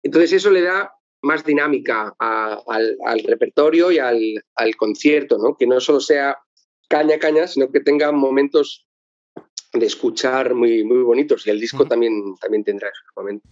Entonces 0.03 0.35
eso 0.35 0.51
le 0.51 0.63
da 0.63 0.93
más 1.23 1.45
dinámica 1.45 2.15
al, 2.19 3.23
repertorio 3.25 3.91
y 3.91 3.99
al, 3.99 4.77
concierto, 4.77 5.39
¿no? 5.39 5.57
que 5.57 5.67
no 5.67 5.81
solo 5.81 6.01
sea 6.01 6.39
caña, 6.89 7.19
caña, 7.19 7.49
sino 7.49 7.71
que 7.71 7.81
tenga 7.81 8.13
momentos 8.13 8.86
de 9.79 9.87
escuchar 9.87 10.55
muy, 10.55 10.85
muy 10.85 11.03
bonitos 11.03 11.47
y 11.47 11.51
el 11.51 11.61
disco 11.61 11.87
también, 11.87 12.35
también 12.41 12.65
tendrá 12.65 12.89
esos 12.89 13.07
momentos. 13.17 13.51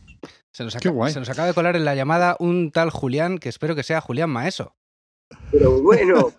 Se 0.53 0.65
nos, 0.65 0.77
acaba, 0.77 1.11
se 1.11 1.19
nos 1.19 1.29
acaba 1.29 1.49
de 1.49 1.55
colar 1.55 1.77
en 1.77 1.85
la 1.85 1.95
llamada 1.95 2.37
un 2.39 2.71
tal 2.71 2.91
Julián, 2.91 3.39
que 3.39 3.49
espero 3.49 3.75
que 3.75 3.83
sea 3.83 4.01
Julián 4.01 4.31
Maeso. 4.31 4.75
Pero 5.51 5.83
bueno, 5.83 6.33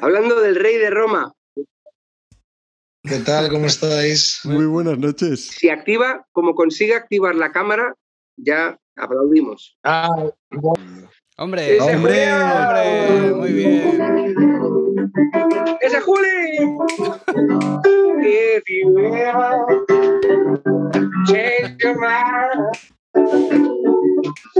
hablando 0.00 0.40
del 0.40 0.56
rey 0.56 0.76
de 0.76 0.90
Roma. 0.90 1.32
¿Qué 3.02 3.18
tal? 3.18 3.50
¿Cómo 3.50 3.66
estáis? 3.66 4.40
Muy 4.44 4.66
buenas 4.66 4.98
noches. 4.98 5.48
Si 5.48 5.68
activa, 5.68 6.26
como 6.32 6.54
consigue 6.54 6.94
activar 6.94 7.34
la 7.34 7.52
cámara, 7.52 7.94
ya 8.36 8.78
aplaudimos. 8.96 9.76
Ah, 9.84 10.08
hombre, 11.36 11.80
hombre, 11.80 12.32
hombre, 12.32 13.34
muy 13.34 13.52
bien. 13.52 14.83
¡Ese 15.80 16.00
Juli! 16.00 16.58
If 18.26 18.62
you 18.68 19.14
ever 19.14 19.66
change 21.26 21.82
your 21.82 21.98
mind 22.00 22.76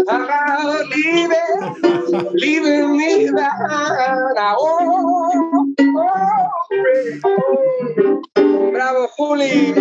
about 0.09 0.87
leaving, 0.89 1.63
leaving 2.35 2.97
me 2.97 3.31
behind. 3.31 4.39
Oh, 4.39 5.75
oh, 5.81 6.51
¡Bravo, 8.73 9.09
Juli! 9.17 9.75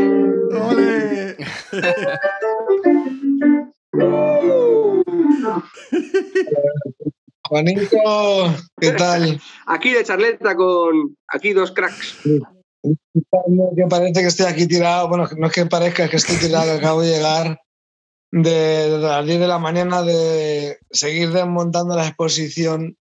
¡Ole! 0.54 1.36
Juanito, 7.54 8.56
¿qué 8.82 8.94
tal? 8.94 9.39
Aquí 9.68 9.94
de 9.94 10.04
charleta 10.04 10.56
con 10.56 11.16
aquí 11.28 11.54
dos 11.54 11.72
cracks. 11.72 12.18
Que 12.24 13.86
parece 13.88 14.22
que 14.22 14.28
estoy 14.28 14.48
aquí 14.48 14.66
tirado, 14.66 15.08
bueno, 15.08 15.30
no 15.38 15.46
es 15.46 15.54
que 15.54 15.68
parezca 15.68 16.10
que 16.10 16.16
estoy 16.16 16.38
tirado, 16.38 16.72
acabo 16.72 17.02
de 17.02 17.10
llegar 17.12 17.60
de, 18.32 18.98
las 19.00 19.24
10 19.24 19.39
de 19.39 19.48
la 19.48 19.60
mañana 19.60 20.02
de 20.02 20.80
seguir 20.89 21.30
desmontando 21.30 21.96
la 21.96 22.08
exposición 22.08 22.98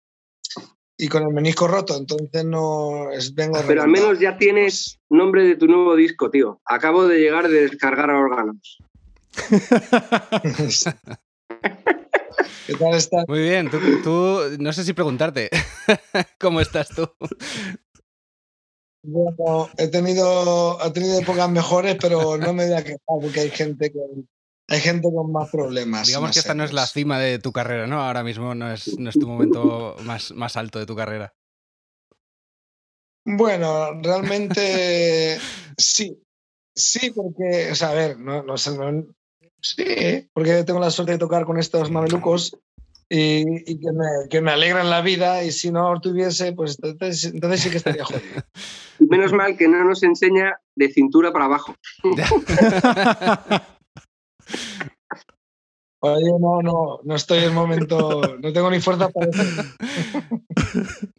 y 0.97 1.09
con 1.09 1.25
el 1.25 1.35
menisco 1.35 1.69
roto, 1.69 1.99
entonces 1.99 2.43
no 2.47 3.11
es, 3.11 3.35
vengo. 3.35 3.59
Pero 3.67 3.83
al 3.83 3.91
menos 3.91 4.19
ya 4.19 4.39
tienes 4.39 4.99
nombre 5.11 5.45
de 5.45 5.57
tu 5.57 5.67
nuevo 5.67 5.95
disco, 5.95 6.31
tío. 6.31 6.59
Acabo 6.65 7.07
de 7.07 7.19
llegar 7.19 7.49
de 7.49 7.69
descargar 7.69 8.11
a 8.11 8.19
órganos. 8.19 8.79
¿Qué 12.67 12.75
tal 12.75 12.95
estás? 12.95 13.25
Muy 13.29 13.41
bien, 13.41 13.71
tú, 14.03 14.41
no 14.59 14.73
sé 14.73 14.85
si 14.85 14.93
preguntarte, 14.93 15.51
¿cómo 16.41 16.61
estás 16.61 16.89
tú? 16.89 17.09
Bueno, 19.03 19.71
he 19.79 19.89
tenido, 19.89 20.79
he 20.85 20.91
tenido 20.91 21.21
épocas 21.21 21.51
mejores, 21.51 21.97
pero 22.01 22.37
no 22.37 22.53
me 22.53 22.67
voy 22.67 22.75
a 22.75 22.83
quejar 22.83 23.19
porque 23.21 23.41
hay 23.41 23.51
gente 23.51 23.93
con, 23.93 24.29
hay 24.69 24.81
gente 24.81 25.09
con 25.15 25.33
más 25.33 25.51
problemas. 25.51 26.07
Digamos 26.07 26.33
que 26.33 26.41
esta 26.41 26.55
no 26.55 26.65
es 26.65 26.73
la 26.73 26.87
cima 26.87 27.19
de 27.19 27.39
tu 27.39 27.53
carrera, 27.53 27.87
¿no? 27.87 28.03
Ahora 28.03 28.23
mismo 28.23 28.55
no 28.55 28.71
es, 28.71 28.99
no 28.99 29.09
es 29.09 29.19
tu 29.19 29.27
momento 29.27 29.97
más, 30.03 30.33
más 30.33 30.57
alto 30.57 30.79
de 30.79 30.87
tu 30.87 30.95
carrera. 30.95 31.35
Bueno, 33.25 34.01
realmente 34.03 35.39
sí. 35.77 36.23
Sí, 36.75 37.11
porque, 37.11 37.73
o 37.73 37.75
sea, 37.75 37.91
a 37.91 37.95
ver, 37.95 38.19
no, 38.19 38.43
no, 38.43 38.55
Sí, 39.61 40.29
porque 40.33 40.65
tengo 40.65 40.81
la 40.81 40.91
suerte 40.91 41.13
de 41.13 41.19
tocar 41.19 41.45
con 41.45 41.59
estos 41.59 41.91
mamelucos 41.91 42.57
y, 43.09 43.71
y 43.71 43.81
que, 43.81 43.93
me, 43.93 44.29
que, 44.29 44.41
me, 44.41 44.53
alegran 44.53 44.91
la 44.91 45.01
vida 45.01 45.43
y 45.43 45.51
si 45.51 45.71
no 45.71 45.99
tuviese, 46.01 46.53
pues 46.53 46.79
entonces, 46.83 47.25
entonces 47.33 47.61
sí 47.61 47.71
que 47.71 47.79
estaría 47.79 48.05
jodido. 48.05 48.43
Menos 48.99 49.33
mal 49.33 49.57
que 49.57 49.67
no 49.67 49.83
nos 49.85 50.03
enseña 50.03 50.61
de 50.77 50.93
cintura 50.93 51.33
para 51.33 51.47
abajo. 51.47 51.75
Oye, 56.01 56.31
no, 56.39 56.63
no, 56.63 57.01
no 57.03 57.15
estoy 57.17 57.39
en 57.41 57.55
momento, 57.55 58.39
no 58.41 58.53
tengo 58.53 58.71
ni 58.71 58.81
fuerza 58.81 59.09
para 59.09 59.31
eso. 59.31 59.43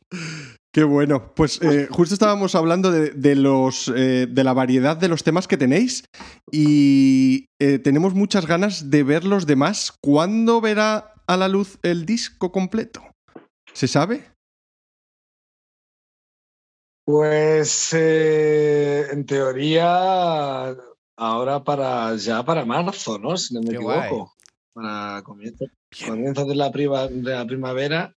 Qué 0.72 0.84
bueno. 0.84 1.34
Pues 1.34 1.60
eh, 1.64 1.88
justo 1.90 2.14
estábamos 2.14 2.54
hablando 2.54 2.92
de, 2.92 3.36
los, 3.36 3.92
eh, 3.96 4.28
de 4.30 4.44
la 4.44 4.54
variedad 4.54 4.96
de 4.96 5.08
los 5.08 5.24
temas 5.24 5.48
que 5.48 5.58
tenéis 5.58 6.04
y 6.52 7.48
eh, 7.60 7.80
tenemos 7.80 8.14
muchas 8.14 8.46
ganas 8.46 8.92
de 8.92 9.04
ver 9.04 9.24
los 9.24 9.48
demás. 9.48 9.94
¿Cuándo 10.00 10.62
verá 10.62 11.14
a 11.26 11.38
la 11.38 11.48
luz 11.48 11.80
el 11.82 12.06
disco 12.06 12.52
completo? 12.52 13.02
¿Se 13.74 13.88
sabe? 13.88 14.32
Pues 17.04 17.92
en 17.94 19.26
teoría 19.26 20.76
ahora 21.18 21.64
para 21.64 22.16
ya 22.16 22.46
para 22.46 22.64
marzo, 22.64 23.18
¿no? 23.18 23.36
Si 23.38 23.56
no 23.56 23.62
me 23.62 23.74
equivoco. 23.74 24.34
Para 24.74 25.24
comienzos, 25.24 25.68
de 25.90 26.56
la, 26.56 26.70
de 26.70 27.32
la 27.32 27.46
primavera 27.48 28.16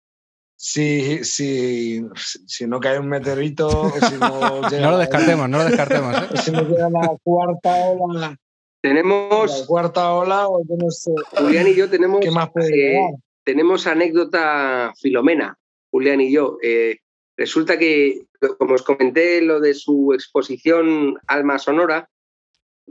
si, 0.64 1.24
si, 1.24 2.06
si 2.16 2.68
no 2.68 2.80
cae 2.80 3.00
un 3.00 3.10
meteorito, 3.10 3.92
si 4.08 4.16
no 4.18 4.62
No 4.80 4.92
lo 4.92 4.98
descartemos, 5.00 5.50
no 5.50 5.58
lo 5.58 5.66
descartemos. 5.66 6.16
¿eh? 6.16 6.38
Si 6.38 6.52
no 6.52 6.62
llega 6.62 6.88
la 6.88 7.18
cuarta 7.24 7.76
ola. 7.88 8.38
Tenemos. 8.80 9.60
La 9.62 9.66
cuarta 9.66 10.14
ola, 10.14 10.48
o 10.48 10.62
yo 10.64 10.76
no 10.78 10.92
sé. 10.92 11.14
Julián 11.36 11.68
y 11.68 11.74
yo 11.74 11.90
tenemos. 11.90 12.20
¿Qué 12.22 12.30
más 12.30 12.52
puede 12.52 12.96
eh, 12.96 13.00
Tenemos 13.44 13.88
anécdota 13.88 14.94
Filomena, 15.02 15.58
Julián 15.90 16.22
y 16.22 16.32
yo. 16.32 16.60
Eh, 16.62 17.00
resulta 17.36 17.80
que, 17.80 18.28
como 18.60 18.76
os 18.76 18.84
comenté, 18.84 19.42
lo 19.42 19.60
de 19.60 19.74
su 19.74 20.14
exposición 20.14 21.16
Alma 21.26 21.58
Sonora, 21.58 22.08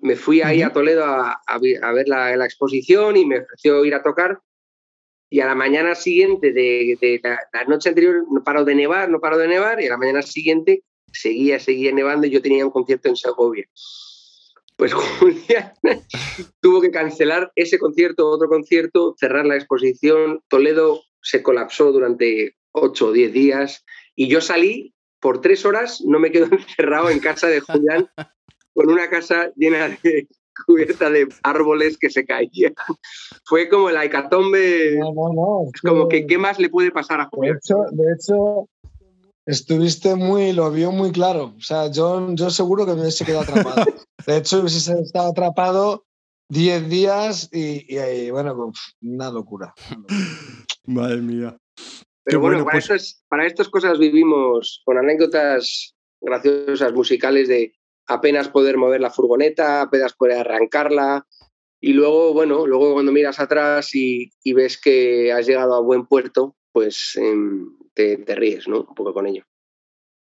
me 0.03 0.17
fui 0.17 0.43
ahí 0.43 0.63
a 0.63 0.73
Toledo 0.73 1.05
a, 1.05 1.41
a, 1.47 1.59
ver 1.59 2.09
la, 2.09 2.37
la, 2.37 2.45
exposición 2.47 3.17
y 3.17 3.27
me 3.27 3.39
ofreció 3.39 3.85
ir 3.85 3.95
a 3.95 4.03
tocar 4.03 4.41
y 5.31 5.41
a 5.41 5.47
la 5.47 5.55
mañana 5.55 5.95
siguiente 5.95 6.53
de, 6.53 7.21
la, 7.23 7.65
noche 7.65 7.89
anterior 7.89 8.25
no 8.31 8.43
paró 8.43 8.65
de 8.65 8.75
nevar, 8.75 9.09
no 9.09 9.21
paró 9.21 9.39
de 9.39 9.47
nevar, 9.47 9.81
y 9.81 9.87
a 9.87 9.91
la 9.91 9.97
mañana 9.97 10.23
siguiente 10.23 10.83
seguía, 11.13 11.61
seguía 11.61 11.93
nevando 11.93 12.27
y 12.27 12.31
yo 12.31 12.43
tenía 12.43 12.67
un 12.67 12.73
concierto 12.73 13.09
en 13.09 13.17
Segovia. 13.17 13.67
Pues 14.77 14.93
Julián 15.21 15.73
tuvo 16.61 16.81
que 16.81 16.91
cancelar 16.91 17.53
ese 17.55 17.79
concierto, 17.79 18.29
otro 18.29 18.49
concierto, 18.49 19.15
cerrar 19.19 19.47
la 19.47 19.55
exposición. 19.55 20.43
Toledo 20.49 21.01
se 21.23 21.45
colapsó 21.45 21.93
durante 21.93 22.57
ocho 22.73 23.09
o 23.09 23.13
diez 23.13 23.33
días 23.33 23.85
y 24.17 24.29
yo 24.29 24.41
salí 24.41 24.95
por 25.21 25.41
tres 25.41 25.65
horas, 25.65 26.03
no 26.05 26.19
me 26.19 26.33
quedo 26.33 26.47
encerrado 26.51 27.09
en 27.09 27.21
casa 27.21 27.47
de 27.47 27.61
Julián 27.61 28.11
con 28.75 28.91
una 28.91 29.09
casa 29.09 29.53
llena 29.55 29.97
de, 30.03 30.27
cubierta 30.67 31.11
de 31.11 31.29
árboles 31.43 31.99
que 31.99 32.11
se 32.11 32.25
caían. 32.25 32.75
Fue 33.45 33.69
como 33.69 33.91
el 33.91 33.97
hecatombe. 33.97 34.97
No, 34.99 35.13
no, 35.13 35.33
no. 35.33 35.71
Es 35.73 35.81
como 35.81 36.09
que, 36.09 36.27
¿qué 36.27 36.39
más 36.39 36.59
le 36.59 36.69
puede 36.69 36.91
pasar 36.91 37.21
a 37.21 37.27
Julián? 37.27 37.55
De 37.55 37.59
hecho, 37.59 37.77
de 37.91 38.13
hecho, 38.15 38.69
estuviste 39.47 40.15
muy, 40.15 40.53
lo 40.53 40.71
vio 40.71 40.93
muy 40.93 41.13
claro. 41.13 41.55
O 41.57 41.61
sea, 41.61 41.91
yo, 41.91 42.35
yo 42.35 42.51
seguro 42.51 42.87
que 42.87 42.95
me 42.95 43.03
hubiese 43.03 43.25
quedado 43.25 43.43
atrapado. 43.43 43.85
De 44.27 44.37
hecho, 44.37 44.61
hubiese 44.61 44.93
estado 45.01 45.31
atrapado 45.31 46.05
10 46.51 46.89
días 46.91 47.49
y, 47.53 48.31
bueno, 48.31 48.55
pues, 48.55 48.97
una 49.01 49.31
locura, 49.31 49.73
Madre 50.85 51.23
mía. 51.23 51.57
Pero 52.25 52.41
bueno, 52.41 52.65
para, 52.65 52.81
pues 52.81 53.23
para 53.29 53.47
estas 53.47 53.69
cosas 53.69 53.99
vivimos 53.99 54.83
con 54.85 54.99
anécdotas 54.99 55.95
graciosas 56.21 56.93
musicales 56.93 57.49
de 57.49 57.73
apenas 58.11 58.49
poder 58.49 58.77
mover 58.77 59.01
la 59.01 59.11
furgoneta, 59.11 59.83
apenas 59.83 60.13
poder 60.15 60.39
arrancarla. 60.39 61.27
Y 61.81 61.93
luego, 61.93 62.35
bueno, 62.35 62.67
luego 62.67 62.93
cuando 62.93 63.13
miras 63.13 63.41
atrás 63.41 63.95
y, 63.95 64.31
ves 64.45 64.79
que 64.79 65.33
has 65.33 65.47
llegado 65.47 65.75
a 65.75 65.81
buen 65.81 66.07
puerto, 66.07 66.57
pues 66.73 67.17
em, 67.17 67.77
te, 67.95 68.23
ríes, 68.27 68.69
¿no? 68.69 68.81
Un 68.81 68.95
poco 68.95 69.15
con 69.15 69.27
ello. 69.27 69.45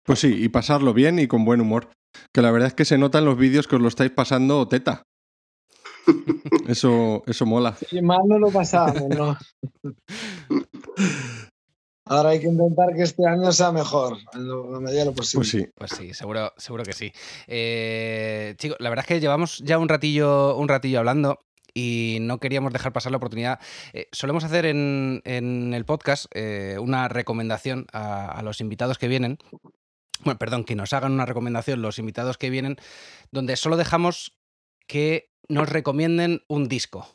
Pues 0.05 0.21
sí, 0.21 0.35
y 0.43 0.49
pasarlo 0.49 0.95
bien 0.95 1.19
y 1.19 1.27
con 1.27 1.45
buen 1.45 1.61
humor. 1.61 1.89
Que 2.33 2.43
la 2.43 2.53
verdad 2.53 2.69
es 2.69 2.75
que 2.75 2.85
se 2.85 2.97
nota 2.97 3.19
en 3.19 3.25
los 3.25 3.37
vídeos 3.37 3.67
que 3.67 3.77
os 3.77 3.83
lo 3.83 3.89
estáis 3.89 4.13
pasando 4.13 4.69
teta. 4.69 5.03
Eso, 6.69 7.23
eso 7.27 7.47
mola. 7.47 7.77
Y 7.91 8.03
mal 8.03 8.21
no 8.27 8.39
lo 8.39 8.51
pasábamos, 8.51 9.09
¿no? 9.09 9.37
Ahora 12.07 12.31
hay 12.31 12.41
que 12.41 12.49
intentar 12.49 12.95
que 12.95 13.03
este 13.03 13.27
año 13.27 13.51
sea 13.51 13.73
mejor, 13.73 14.19
en 14.35 14.49
la 14.49 14.81
medida 14.81 15.01
de 15.01 15.05
lo 15.07 15.15
posible. 15.15 15.41
Pues 15.41 15.51
sí. 15.51 15.67
Pues 15.75 15.91
sí, 15.93 16.15
seguro, 16.15 16.53
seguro 16.59 16.85
que 16.85 16.93
sí. 16.93 17.13
Eh, 17.47 18.55
chicos, 18.59 18.77
la 18.81 18.91
verdad 18.91 19.05
es 19.05 19.09
que 19.09 19.21
llevamos 19.21 19.59
ya 19.61 19.79
un 19.79 19.89
ratillo, 19.89 20.57
un 20.57 20.69
ratillo 20.69 20.99
hablando 20.99 21.41
y 21.75 22.19
no 22.21 22.39
queríamos 22.39 22.73
dejar 22.73 22.93
pasar 22.93 23.11
la 23.11 23.17
oportunidad. 23.17 23.59
Eh, 23.93 24.09
solemos 24.13 24.45
hacer 24.45 24.67
en, 24.67 25.23
el 25.25 25.85
podcast 25.85 26.27
eh, 26.35 26.77
una 26.79 27.09
recomendación 27.09 27.87
a, 27.93 28.41
los 28.43 28.61
invitados 28.61 28.99
que 28.99 29.09
vienen. 29.09 29.39
Bueno, 30.25 30.39
perdón, 30.39 30.65
que 30.65 30.77
nos 30.77 30.93
hagan 30.93 31.13
una 31.13 31.27
recomendación 31.27 31.83
los 31.83 31.99
invitados 31.99 32.39
que 32.39 32.51
vienen, 32.51 32.77
donde 33.33 33.57
solo 33.57 33.77
dejamos 33.77 34.39
que 34.87 35.31
nos 35.49 35.69
recomienden 35.69 36.43
un 36.49 36.69
disco. 36.69 37.09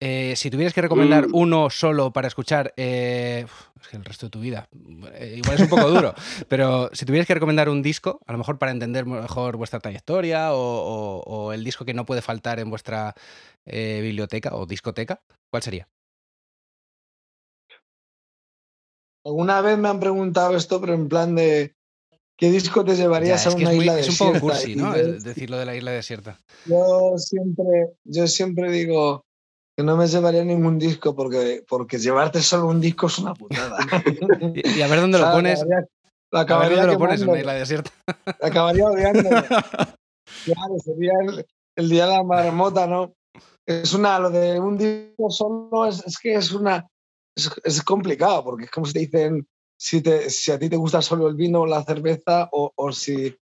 Eh, 0.00 0.34
si 0.36 0.48
tuvieras 0.48 0.72
que 0.72 0.82
recomendar 0.82 1.28
mm. 1.28 1.34
uno 1.34 1.70
solo 1.70 2.12
para 2.12 2.28
escuchar, 2.28 2.72
es 2.76 3.46
que 3.90 3.96
el 3.96 4.04
resto 4.04 4.26
de 4.26 4.30
tu 4.30 4.40
vida, 4.40 4.68
igual 4.72 5.56
es 5.56 5.62
un 5.62 5.68
poco 5.68 5.90
duro, 5.90 6.14
pero 6.48 6.88
si 6.92 7.04
tuvieras 7.04 7.26
que 7.26 7.34
recomendar 7.34 7.68
un 7.68 7.82
disco, 7.82 8.20
a 8.26 8.32
lo 8.32 8.38
mejor 8.38 8.58
para 8.58 8.70
entender 8.70 9.06
mejor 9.06 9.56
vuestra 9.56 9.80
trayectoria 9.80 10.50
o, 10.52 11.52
el 11.52 11.64
disco 11.64 11.84
que 11.84 11.94
no 11.94 12.06
puede 12.06 12.22
faltar 12.22 12.60
en 12.60 12.70
vuestra 12.70 13.14
biblioteca 13.66 14.54
o 14.54 14.66
discoteca, 14.66 15.20
¿cuál 15.50 15.62
sería? 15.62 15.88
Alguna 19.24 19.60
vez 19.60 19.78
me 19.78 19.88
han 19.88 20.00
preguntado 20.00 20.56
esto, 20.56 20.80
pero 20.80 20.94
en 20.94 21.08
plan 21.08 21.34
de 21.34 21.74
¿qué 22.38 22.50
disco 22.50 22.84
te 22.84 22.94
llevarías 22.94 23.46
a 23.46 23.50
una 23.50 23.74
isla 23.74 23.96
desierta? 23.96 24.14
Es 24.14 24.20
un 24.20 24.26
poco 24.26 24.40
cursi, 24.40 24.76
¿no? 24.76 24.92
Decirlo 24.92 25.58
de 25.58 25.66
la 25.66 25.74
isla 25.74 25.90
desierta. 25.90 26.40
Yo 26.66 27.14
siempre, 27.18 27.90
yo 28.04 28.26
siempre 28.28 28.70
digo 28.70 29.26
que 29.78 29.84
no 29.84 29.96
me 29.96 30.08
llevaría 30.08 30.42
ningún 30.42 30.76
disco 30.76 31.14
porque, 31.14 31.64
porque 31.68 31.98
llevarte 31.98 32.42
solo 32.42 32.66
un 32.66 32.80
disco 32.80 33.06
es 33.06 33.20
una 33.20 33.32
putada. 33.34 33.78
y, 34.52 34.82
a 34.82 34.88
ver 34.88 35.00
dónde 35.00 35.20
lo 35.20 35.30
pones. 35.30 35.64
La 36.32 36.40
acabaría, 36.40 36.78
dónde 36.78 36.94
lo 36.94 36.98
pones 36.98 37.22
en 37.22 37.28
una 37.28 37.38
isla 37.38 37.52
desierta. 37.54 37.92
La 38.40 38.48
acabaría 38.48 38.86
odiando. 38.86 39.30
claro, 40.44 40.78
sería 40.84 41.12
el, 41.76 41.88
día 41.88 42.06
de 42.06 42.12
la 42.12 42.24
marmota, 42.24 42.88
¿no? 42.88 43.14
Es 43.64 43.94
una, 43.94 44.18
lo 44.18 44.30
de 44.30 44.58
un 44.58 44.76
disco 44.76 45.30
solo 45.30 45.86
es 45.86 46.18
que 46.20 46.34
es 46.34 46.50
una, 46.50 46.84
es, 47.36 47.80
complicado, 47.84 48.42
porque 48.42 48.64
es 48.64 48.72
como 48.72 48.84
si 48.84 48.94
te 48.94 48.98
dicen 48.98 49.46
si, 49.78 50.00
te, 50.00 50.28
si 50.28 50.50
a 50.50 50.58
ti 50.58 50.68
te 50.68 50.76
gusta 50.76 51.00
solo 51.02 51.28
el 51.28 51.36
vino 51.36 51.60
o 51.60 51.66
la 51.68 51.84
cerveza, 51.84 52.48
o, 52.50 52.72
o 52.74 52.90
si, 52.90 53.32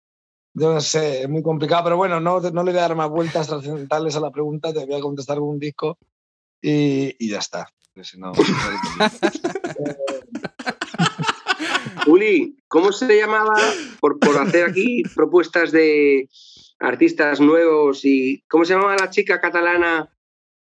yo 0.52 0.74
no 0.74 0.82
sé, 0.82 1.22
es 1.22 1.28
muy 1.30 1.42
complicado, 1.42 1.84
pero 1.84 1.96
bueno, 1.96 2.20
no, 2.20 2.40
no 2.40 2.62
le 2.62 2.72
voy 2.72 2.78
a 2.78 2.88
dar 2.88 2.94
más 2.94 3.08
vueltas 3.08 3.48
trascendentales 3.48 4.16
a 4.16 4.20
la 4.20 4.30
pregunta, 4.30 4.74
te 4.74 4.84
voy 4.84 4.96
a 4.96 5.00
contestar 5.00 5.38
con 5.38 5.48
un 5.48 5.58
disco 5.58 5.96
y, 6.60 7.16
y 7.18 7.30
ya 7.30 7.38
está. 7.38 7.66
Si 8.02 8.18
no, 8.18 8.32
Uli, 12.06 12.58
¿cómo 12.68 12.92
se 12.92 13.16
llamaba 13.16 13.54
por, 14.00 14.18
por 14.18 14.36
hacer 14.36 14.68
aquí 14.68 15.02
propuestas 15.14 15.72
de 15.72 16.28
artistas 16.78 17.40
nuevos 17.40 18.04
y 18.04 18.44
cómo 18.48 18.66
se 18.66 18.74
llamaba 18.74 18.96
la 18.96 19.08
chica 19.08 19.40
catalana 19.40 20.14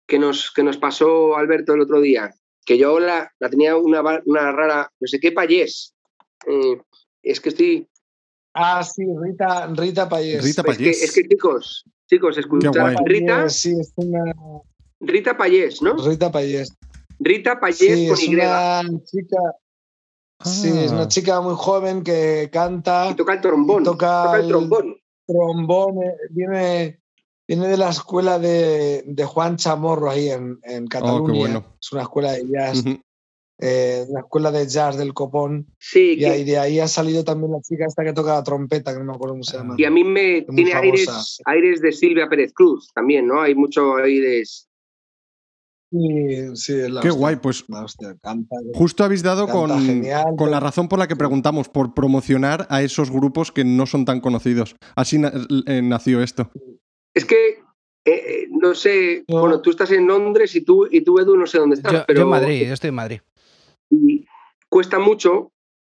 que 0.08 0.18
nos, 0.18 0.50
que 0.50 0.64
nos 0.64 0.76
pasó 0.76 1.36
Alberto 1.36 1.74
el 1.74 1.82
otro 1.82 2.00
día? 2.00 2.34
que 2.70 2.78
yo 2.78 3.00
la, 3.00 3.32
tenía 3.50 3.76
una, 3.76 4.00
una, 4.24 4.52
rara, 4.52 4.92
no 5.00 5.08
sé 5.08 5.18
qué 5.18 5.32
payés. 5.32 5.92
Eh, 6.46 6.80
es 7.22 7.40
que 7.40 7.48
estoy. 7.48 7.88
Ah, 8.54 8.84
sí, 8.84 9.02
Rita, 9.20 9.66
Rita 9.74 10.08
Payés. 10.08 10.44
Rita 10.44 10.62
Payés. 10.62 11.02
Es, 11.02 11.12
que, 11.12 11.26
chicos, 11.26 11.84
chicos, 12.08 12.38
escuchad. 12.38 12.94
Rita. 13.04 13.48
Sí, 13.48 13.74
es 13.78 13.92
una... 13.96 14.22
Rita 15.00 15.36
Payés, 15.36 15.82
¿no? 15.82 15.96
Rita 15.96 16.30
Payés. 16.30 16.76
Rita 17.18 17.58
Payés 17.58 18.08
con 18.08 18.18
es 18.18 18.28
Una 18.28 18.82
chica. 19.04 19.38
Sí, 20.42 20.68
es 20.68 20.92
una 20.92 21.02
ah. 21.02 21.08
chica 21.08 21.40
muy 21.40 21.54
joven 21.56 22.02
que 22.02 22.48
canta. 22.52 23.10
Y 23.10 23.14
toca 23.14 23.34
el 23.34 23.40
trombón. 23.40 23.84
Toca, 23.84 24.38
el 24.38 24.48
trombón. 24.48 24.96
Trombón, 25.26 26.02
eh, 26.02 26.16
viene 26.30 27.00
Viene 27.50 27.66
de 27.66 27.76
la 27.76 27.88
escuela 27.88 28.38
de, 28.38 29.24
Juan 29.26 29.56
Chamorro 29.56 30.08
ahí 30.08 30.28
en, 30.28 30.60
en 30.62 30.84
oh, 30.84 30.88
Cataluña. 30.88 31.64
Es 31.80 31.90
una 31.90 32.02
escuela 32.02 32.30
de 32.30 32.46
jazz. 32.48 32.84
Eh, 33.58 34.04
una 34.08 34.20
escuela 34.20 34.52
de 34.52 34.68
jazz 34.68 34.96
del 34.96 35.12
Copón. 35.12 35.66
Sí, 35.80 36.12
y, 36.16 36.44
de 36.44 36.58
ahí 36.58 36.78
ha 36.78 36.86
salido 36.86 37.24
también 37.24 37.50
la 37.50 37.60
chica 37.60 37.86
esta 37.86 38.04
que 38.04 38.12
toca 38.12 38.34
la 38.34 38.44
trompeta, 38.44 38.92
que 38.92 39.00
no 39.00 39.06
me 39.06 39.14
acuerdo 39.14 39.34
cómo 39.34 39.42
se 39.42 39.56
llama. 39.56 39.74
Y 39.76 39.84
a 39.84 39.90
mí 39.90 40.04
me 40.04 40.42
tiene 40.42 40.74
aires, 40.74 41.40
aires, 41.44 41.80
de 41.80 41.90
Silvia 41.90 42.28
Pérez 42.28 42.52
Cruz 42.52 42.92
también, 42.94 43.26
¿no? 43.26 43.42
Hay 43.42 43.56
mucho 43.56 43.96
aires. 43.96 44.69
Sí, 45.90 46.56
sí, 46.56 46.74
Qué 47.02 47.10
guay, 47.10 47.36
pues 47.36 47.64
justo 48.74 49.02
habéis 49.02 49.24
dado 49.24 49.48
con, 49.48 49.70
con, 50.36 50.50
la 50.50 50.60
razón 50.60 50.88
por 50.88 51.00
la 51.00 51.08
que 51.08 51.16
preguntamos, 51.16 51.68
por 51.68 51.94
promocionar 51.94 52.68
a 52.70 52.82
esos 52.82 53.10
grupos 53.10 53.50
que 53.50 53.64
no 53.64 53.86
son 53.86 54.04
tan 54.04 54.20
conocidos. 54.20 54.76
Así 54.94 55.20
eh, 55.66 55.82
nació 55.82 56.22
esto. 56.22 56.52
Es 57.12 57.24
que, 57.24 57.64
eh, 58.04 58.12
eh, 58.12 58.48
no 58.50 58.74
sé, 58.74 59.24
bueno, 59.26 59.60
tú 59.60 59.70
estás 59.70 59.90
en 59.90 60.06
Londres 60.06 60.54
y 60.54 60.60
tú, 60.60 60.86
y 60.88 61.00
tú 61.00 61.18
Edu, 61.18 61.36
no 61.36 61.46
sé 61.46 61.58
dónde 61.58 61.74
estás. 61.74 62.04
pero, 62.06 62.20
yo 62.20 62.24
en 62.24 62.30
Madrid, 62.30 62.66
yo 62.68 62.74
estoy 62.74 62.88
en 62.88 62.94
Madrid. 62.94 63.20
Y 63.90 64.26
cuesta 64.68 65.00
mucho 65.00 65.50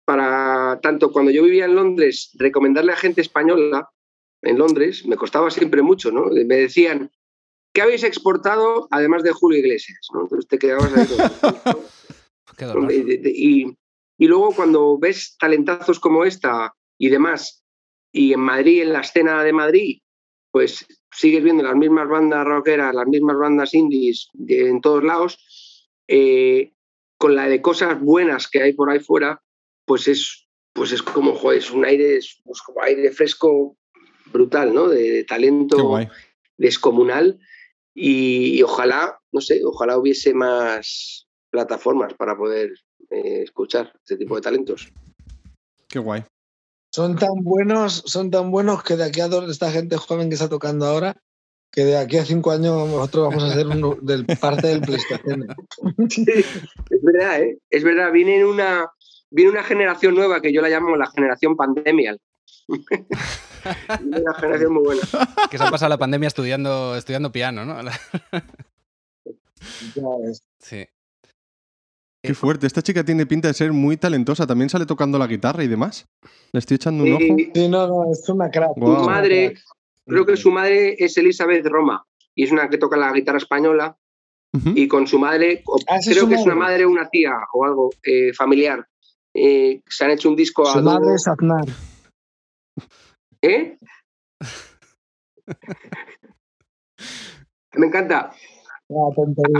para, 0.04 0.80
tanto 0.82 1.12
cuando 1.12 1.30
yo 1.30 1.44
vivía 1.44 1.66
en 1.66 1.76
Londres, 1.76 2.32
recomendarle 2.34 2.92
a 2.92 2.96
gente 2.96 3.20
española 3.20 3.90
en 4.42 4.58
Londres, 4.58 5.06
me 5.06 5.16
costaba 5.16 5.50
siempre 5.52 5.82
mucho, 5.82 6.10
¿no? 6.10 6.26
Me 6.26 6.56
decían, 6.56 7.12
¿qué 7.74 7.82
habéis 7.82 8.04
exportado 8.04 8.88
además 8.90 9.22
de 9.22 9.32
Julio 9.32 9.58
Iglesias? 9.58 9.98
Entonces 10.14 10.48
te 10.48 10.58
quedabas 10.58 10.92
ahí. 10.96 11.06
y, 13.34 13.76
y 14.16 14.26
luego 14.26 14.54
cuando 14.54 14.98
ves 14.98 15.36
talentazos 15.38 16.00
como 16.00 16.24
esta 16.24 16.72
y 16.98 17.08
demás, 17.10 17.64
y 18.12 18.32
en 18.32 18.40
Madrid, 18.40 18.82
en 18.82 18.92
la 18.92 19.00
escena 19.00 19.42
de 19.42 19.52
Madrid, 19.52 19.98
pues 20.52 20.86
sigues 21.12 21.42
viendo 21.42 21.64
las 21.64 21.74
mismas 21.74 22.08
bandas 22.08 22.46
rockeras, 22.46 22.94
las 22.94 23.08
mismas 23.08 23.36
bandas 23.36 23.74
indies 23.74 24.28
en 24.46 24.80
todos 24.80 25.02
lados, 25.02 25.90
eh, 26.06 26.72
con 27.18 27.34
la 27.34 27.48
de 27.48 27.60
cosas 27.60 28.00
buenas 28.00 28.48
que 28.48 28.62
hay 28.62 28.72
por 28.72 28.88
ahí 28.88 29.00
fuera, 29.00 29.42
pues 29.84 30.06
es, 30.06 30.46
pues 30.72 30.92
es 30.92 31.02
como, 31.02 31.34
joder, 31.34 31.58
es 31.58 31.72
un 31.72 31.84
aire, 31.84 32.20
pues 32.44 32.62
como 32.62 32.82
aire 32.82 33.10
fresco 33.10 33.76
brutal, 34.26 34.72
¿no? 34.72 34.88
De, 34.88 35.24
talento 35.24 35.98
descomunal 36.56 37.40
y, 37.94 38.62
ojalá, 38.62 39.18
no 39.32 39.40
sé, 39.40 39.62
ojalá 39.64 39.98
hubiese 39.98 40.34
más 40.34 41.26
plataformas 41.50 42.14
para 42.14 42.36
poder 42.36 42.72
eh, 43.10 43.42
escuchar 43.42 43.92
este 43.94 44.16
tipo 44.16 44.34
de 44.34 44.42
talentos. 44.42 44.92
Qué 45.88 45.98
guay 45.98 46.24
son 46.94 47.16
tan 47.16 47.42
buenos, 47.42 48.04
son 48.06 48.30
tan 48.30 48.52
buenos 48.52 48.84
que 48.84 48.94
de 48.94 49.02
aquí 49.02 49.20
a 49.20 49.26
dos, 49.26 49.50
esta 49.50 49.72
gente 49.72 49.96
joven 49.96 50.28
que 50.28 50.34
está 50.34 50.48
tocando 50.48 50.86
ahora, 50.86 51.16
que 51.72 51.84
de 51.84 51.96
aquí 51.96 52.18
a 52.18 52.24
cinco 52.24 52.52
años 52.52 52.88
nosotros 52.88 53.30
vamos 53.30 53.42
a 53.42 53.52
ser 53.52 53.66
uno 53.66 53.96
del 54.00 54.24
parte 54.40 54.68
del 54.68 54.80
PlayStation. 54.80 55.44
es 56.08 57.02
verdad, 57.02 57.42
¿eh? 57.42 57.58
es 57.68 57.82
verdad. 57.82 58.12
Viene 58.12 58.44
una, 58.44 58.88
viene 59.28 59.50
una 59.50 59.64
generación 59.64 60.14
nueva 60.14 60.40
que 60.40 60.52
yo 60.52 60.62
la 60.62 60.68
llamo 60.68 60.94
la 60.94 61.10
generación 61.10 61.56
pandemial. 61.56 62.20
una 64.04 64.34
generación 64.34 64.72
muy 64.72 64.84
buena. 64.84 65.02
Que 65.50 65.58
se 65.58 65.64
ha 65.64 65.70
pasado 65.70 65.90
la 65.90 65.98
pandemia 65.98 66.26
estudiando, 66.26 66.96
estudiando 66.96 67.32
piano, 67.32 67.64
¿no? 67.64 67.76
Sí. 70.58 70.86
Qué 72.22 72.34
fuerte. 72.34 72.66
Esta 72.66 72.82
chica 72.82 73.04
tiene 73.04 73.26
pinta 73.26 73.48
de 73.48 73.54
ser 73.54 73.72
muy 73.72 73.96
talentosa. 73.96 74.46
También 74.46 74.70
sale 74.70 74.86
tocando 74.86 75.18
la 75.18 75.26
guitarra 75.26 75.62
y 75.62 75.68
demás. 75.68 76.06
Le 76.52 76.58
estoy 76.58 76.76
echando 76.76 77.04
un 77.04 77.12
ojo. 77.12 77.20
Sí, 77.54 77.68
no, 77.68 77.86
no, 77.86 78.10
es 78.10 78.28
una 78.28 78.50
crack. 78.50 78.72
Su 78.74 79.04
madre, 79.04 79.54
creo 80.06 80.24
que 80.24 80.36
su 80.36 80.50
madre 80.50 80.96
es 80.98 81.16
Elizabeth 81.18 81.66
Roma 81.66 82.06
y 82.34 82.44
es 82.44 82.52
una 82.52 82.68
que 82.68 82.78
toca 82.78 82.96
la 82.96 83.12
guitarra 83.12 83.38
española. 83.38 83.96
Y 84.76 84.86
con 84.86 85.08
su 85.08 85.18
madre, 85.18 85.64
ah, 85.88 85.98
creo 86.04 86.28
que 86.28 86.36
es 86.36 86.46
una 86.46 86.54
madre 86.54 86.84
o 86.84 86.88
una 86.88 87.08
tía 87.08 87.32
o 87.52 87.64
algo 87.64 87.90
eh, 88.04 88.32
familiar. 88.32 88.86
Eh, 89.34 89.82
se 89.88 90.04
han 90.04 90.12
hecho 90.12 90.28
un 90.28 90.36
disco 90.36 90.64
su 90.64 90.80
madre 90.80 91.16
es 91.16 91.26
Aznar. 91.26 91.64
¿Eh? 93.44 93.78
Me 97.74 97.86
encanta. 97.86 98.32
A 98.90 99.08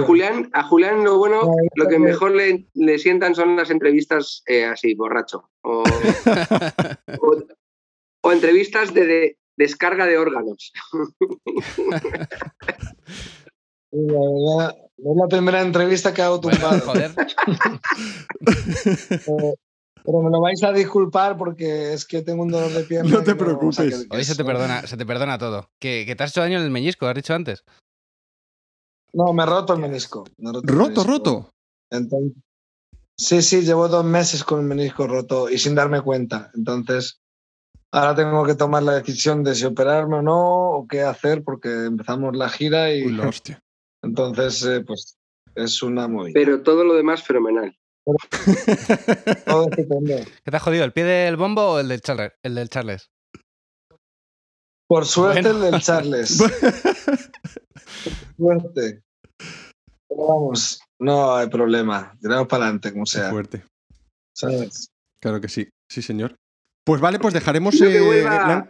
Julián, 0.05 0.51
a 0.53 0.65
Julián 0.65 1.03
lo 1.03 1.17
bueno, 1.17 1.51
lo 1.77 1.89
que 1.89 1.99
mejor 1.99 2.33
le, 2.33 2.67
sientan 2.99 3.35
son 3.35 3.57
las 3.57 3.71
entrevistas 3.71 4.43
eh, 4.47 4.67
así, 4.67 4.93
borracho. 4.95 5.49
O, 5.63 5.83
entrevistas 8.31 8.93
de, 8.93 9.39
descarga 9.57 10.05
de 10.07 10.19
órganos. 10.19 10.75
es 13.91 15.17
la 15.17 15.29
primera 15.29 15.63
entrevista 15.63 16.13
que 16.13 16.21
hago 16.21 16.41
tumbado. 16.41 16.83
Joder. 16.83 17.13
Pero 20.05 20.21
me 20.21 20.31
lo 20.31 20.41
vais 20.43 20.63
a 20.63 20.71
disculpar 20.71 21.39
porque 21.39 21.95
es 21.95 22.05
que 22.05 22.21
tengo 22.21 22.43
un 22.43 22.51
dolor 22.51 22.71
de 22.71 22.85
pierna. 22.89 23.11
No 23.11 23.25
te 23.25 23.35
preocupes. 23.35 24.07
Hoy 24.11 24.25
se 24.25 24.37
te 24.37 24.45
perdona, 24.45 24.87
se 24.87 24.97
te 24.97 25.07
perdona 25.07 25.39
todo. 25.39 25.71
¿Que, 25.81 26.13
te 26.15 26.23
has 26.23 26.31
hecho 26.31 26.43
daño 26.43 26.59
en 26.59 26.65
el 26.65 26.71
meñisco, 26.71 27.07
has 27.07 27.15
dicho 27.15 27.35
antes. 27.35 27.65
No, 29.15 29.33
me 29.33 29.45
he 29.45 29.47
roto 29.47 29.73
el 29.73 29.81
menisco. 29.81 30.25
roto, 30.39 31.05
roto, 31.05 31.51
sí, 33.17 33.43
sí, 33.43 33.63
llevo 33.63 33.89
dos 33.89 34.05
meses 34.05 34.43
con 34.43 34.61
el 34.61 34.67
menisco 34.67 35.07
roto 35.07 35.49
y 35.49 35.57
sin 35.57 35.77
darme 35.77 36.03
cuenta. 36.03 36.51
Entonces, 36.55 37.21
ahora 37.93 38.17
tengo 38.17 38.45
que 38.45 38.57
tomar 38.57 38.83
la 38.83 38.95
decisión 38.97 39.45
de 39.45 39.55
si 39.55 39.65
operarme 39.65 40.17
o 40.17 40.23
no, 40.23 40.71
o 40.71 40.87
qué 40.89 41.03
hacer, 41.03 41.45
porque 41.45 41.85
empezamos 41.85 42.37
la 42.37 42.49
gira 42.49 42.93
y. 42.93 43.07
Uy, 43.07 43.21
hostia. 43.21 43.63
Entonces, 44.03 44.65
eh, 44.67 44.81
pues 44.85 45.17
es 45.55 45.81
una 45.83 46.09
movida. 46.09 46.35
Pero 46.35 46.63
todo 46.63 46.83
lo 46.83 46.95
demás 46.95 47.23
fenomenal. 47.23 47.75
Todo 48.05 49.71
¿Qué 49.71 50.51
te 50.51 50.57
ha 50.57 50.61
jodido? 50.61 50.85
¿El 50.85 50.93
pie 50.93 51.05
del 51.05 51.37
bombo 51.37 51.73
o 51.73 51.79
el 51.81 51.89
del 51.89 52.03
Charles? 52.03 52.33
El 52.43 52.55
del 52.55 52.69
Charles? 52.69 53.11
Por 54.87 55.07
suerte 55.07 55.49
el 55.49 55.61
del 55.61 55.81
Charles. 55.81 56.37
suerte. 58.37 59.03
vamos, 60.11 60.81
no 60.99 61.35
hay 61.35 61.49
problema. 61.49 62.15
Tiramos 62.21 62.47
para 62.47 62.65
adelante, 62.65 62.93
como 62.93 63.07
sea. 63.07 63.31
fuerte. 63.31 63.65
¿Sabes? 64.35 64.89
Claro 65.21 65.41
que 65.41 65.49
sí, 65.49 65.71
sí, 65.89 66.03
señor. 66.03 66.37
Pues 66.85 67.01
vale, 67.01 67.19
pues 67.19 67.33
dejaremos. 67.33 67.75
que, 67.75 68.01
vuelva, 68.01 68.69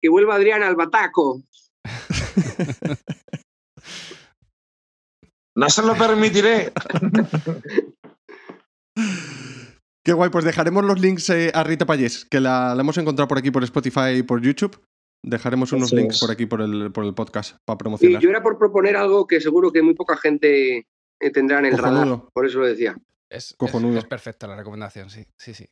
que 0.00 0.08
vuelva 0.08 0.36
Adrián 0.36 0.62
al 0.62 0.76
bataco. 0.76 1.42
no 5.56 5.68
se 5.68 5.82
lo 5.82 5.96
permitiré. 5.96 6.72
Qué 10.04 10.12
guay, 10.12 10.30
pues 10.30 10.44
dejaremos 10.44 10.84
los 10.84 11.00
links 11.00 11.28
eh, 11.30 11.50
a 11.54 11.64
Rita 11.64 11.86
Payés, 11.86 12.24
que 12.24 12.40
la, 12.40 12.76
hemos 12.78 12.96
encontrado 12.98 13.28
por 13.28 13.38
aquí 13.38 13.50
por 13.50 13.64
Spotify 13.64 14.18
y 14.18 14.22
por 14.22 14.40
YouTube. 14.40 14.80
Dejaremos 15.22 15.72
unos 15.72 15.92
links 15.92 16.20
por 16.20 16.30
aquí 16.30 16.46
por 16.46 16.62
el, 16.62 16.92
por 16.92 17.04
el 17.04 17.12
podcast 17.12 17.56
para 17.64 17.76
promocionar. 17.76 18.22
Y 18.22 18.24
yo 18.24 18.30
era 18.30 18.42
por 18.42 18.56
proponer 18.56 18.96
algo 18.96 19.26
que 19.26 19.40
seguro 19.40 19.72
que 19.72 19.82
muy 19.82 19.94
poca 19.94 20.16
gente 20.16 20.86
eh, 21.20 21.30
tendrá 21.30 21.58
en 21.58 21.66
el 21.66 21.76
radar. 21.76 22.22
Por 22.32 22.46
eso 22.46 22.60
lo 22.60 22.66
decía. 22.66 22.96
Es, 23.28 23.54
Cojonudo. 23.58 23.98
Es, 23.98 24.04
perfecta 24.04 24.46
la 24.46 24.56
recomendación, 24.56 25.10
sí, 25.10 25.26
sí, 25.36 25.54
sí. 25.54 25.68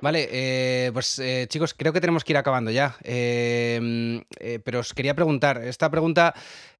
Vale, 0.00 0.28
eh, 0.30 0.90
pues 0.92 1.22
chicos, 1.48 1.72
creo 1.72 1.92
que 1.92 2.00
tenemos 2.00 2.24
que 2.24 2.32
ir 2.32 2.36
acabando 2.36 2.70
ya. 2.70 2.96
pero 3.00 4.80
os 4.80 4.92
quería 4.92 5.14
preguntar, 5.14 5.62
esta 5.64 5.90
pregunta 5.90 6.34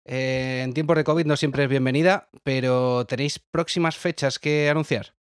en 0.05 0.75
tiempos 0.75 0.97
de 0.97 1.05
COVID 1.05 1.25
no 1.25 1.37
siempre 1.37 1.63
es 1.63 1.71
bienvenida, 1.71 2.29
pero 2.43 3.07
¿tenéis 3.07 3.39
próximas 3.39 3.97
fechas 3.97 4.39
que 4.39 4.69
anunciar? 4.69 5.15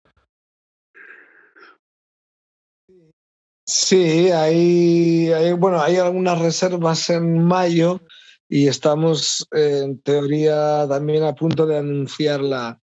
Sí, 3.64 4.30
hay, 4.30 5.52
bueno, 5.52 5.80
hay 5.80 5.96
algunas 5.96 6.40
reservas 6.40 7.08
en 7.10 7.44
mayo 7.44 8.00
y 8.48 8.66
estamos 8.66 9.46
en 9.52 10.00
teoría 10.02 10.86
también 10.88 11.22
a 11.22 11.34
punto 11.34 11.66
de 11.66 11.78
anunciar 11.78 12.40
la, 12.40 12.80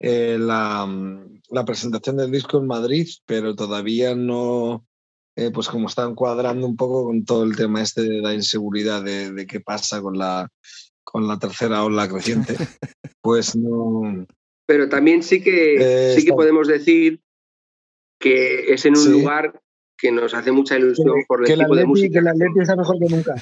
eh, 0.00 0.36
mm, 0.36 1.40
la, 1.50 1.64
presentación 1.64 2.16
del 2.16 2.32
disco 2.32 2.58
en 2.58 2.66
Madrid, 2.66 3.08
pero 3.24 3.54
todavía 3.54 4.14
no, 4.16 4.84
eh, 5.36 5.50
pues 5.52 5.68
como 5.68 5.86
están 5.86 6.14
cuadrando 6.16 6.66
un 6.66 6.76
poco 6.76 7.04
con 7.04 7.24
todo 7.24 7.44
el 7.44 7.54
tema 7.56 7.80
este 7.80 8.02
de 8.02 8.20
la 8.20 8.34
inseguridad 8.34 9.02
de, 9.02 9.30
de 9.30 9.46
qué 9.46 9.60
pasa 9.60 10.02
con 10.02 10.18
la, 10.18 10.48
con 11.04 11.28
la 11.28 11.38
tercera 11.38 11.84
ola 11.84 12.08
creciente, 12.08 12.56
pues 13.22 13.54
no... 13.54 14.26
Pero 14.66 14.88
también 14.88 15.22
sí 15.22 15.42
que, 15.42 16.14
sí 16.16 16.24
que 16.24 16.32
podemos 16.32 16.68
decir 16.68 17.20
que 18.20 18.72
es 18.72 18.84
en 18.86 18.96
un 18.96 19.12
lugar 19.12 19.60
que 20.00 20.10
nos 20.10 20.34
hace 20.34 20.52
mucha 20.52 20.76
ilusión 20.76 21.24
por 21.28 21.42
el 21.42 21.46
que 21.46 21.56
tipo 21.56 21.76
de 21.76 21.84
música. 21.84 22.18
Que 22.18 22.24
la 22.24 22.32
Leti 22.32 22.60
está 22.60 22.76
mejor 22.76 22.98
que 22.98 23.14
nunca. 23.14 23.34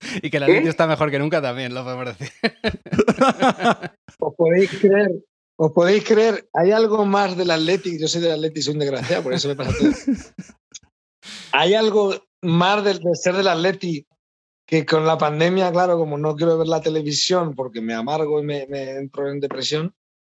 y 0.22 0.30
que 0.30 0.40
la 0.40 0.46
Leti 0.46 0.68
está 0.68 0.86
mejor 0.86 1.10
que 1.10 1.18
nunca 1.18 1.40
también, 1.40 1.74
lo 1.74 1.84
podemos 1.84 2.06
decir. 2.06 2.32
os 4.18 4.34
podéis 4.36 4.70
creer, 4.78 5.10
os 5.56 5.72
podéis 5.72 6.04
creer, 6.04 6.48
hay 6.52 6.72
algo 6.72 7.04
más 7.04 7.36
del 7.36 7.50
Atleti, 7.50 7.98
yo 7.98 8.08
soy 8.08 8.20
del 8.20 8.32
Atleti, 8.32 8.62
soy 8.62 8.74
un 8.74 8.80
desgraciado, 8.80 9.22
por 9.22 9.32
eso 9.32 9.48
me 9.48 9.56
pasa 9.56 9.72
todo. 9.78 9.90
Hay 11.52 11.74
algo 11.74 12.14
más 12.42 12.84
del, 12.84 13.00
de 13.00 13.14
ser 13.14 13.34
del 13.34 13.48
Atleti 13.48 14.06
que 14.66 14.86
con 14.86 15.04
la 15.04 15.18
pandemia, 15.18 15.72
claro, 15.72 15.98
como 15.98 16.16
no 16.16 16.36
quiero 16.36 16.56
ver 16.56 16.68
la 16.68 16.80
televisión 16.80 17.54
porque 17.54 17.80
me 17.80 17.92
amargo 17.92 18.40
y 18.40 18.44
me, 18.44 18.66
me 18.68 18.90
entro 18.92 19.28
en 19.28 19.40
depresión, 19.40 19.94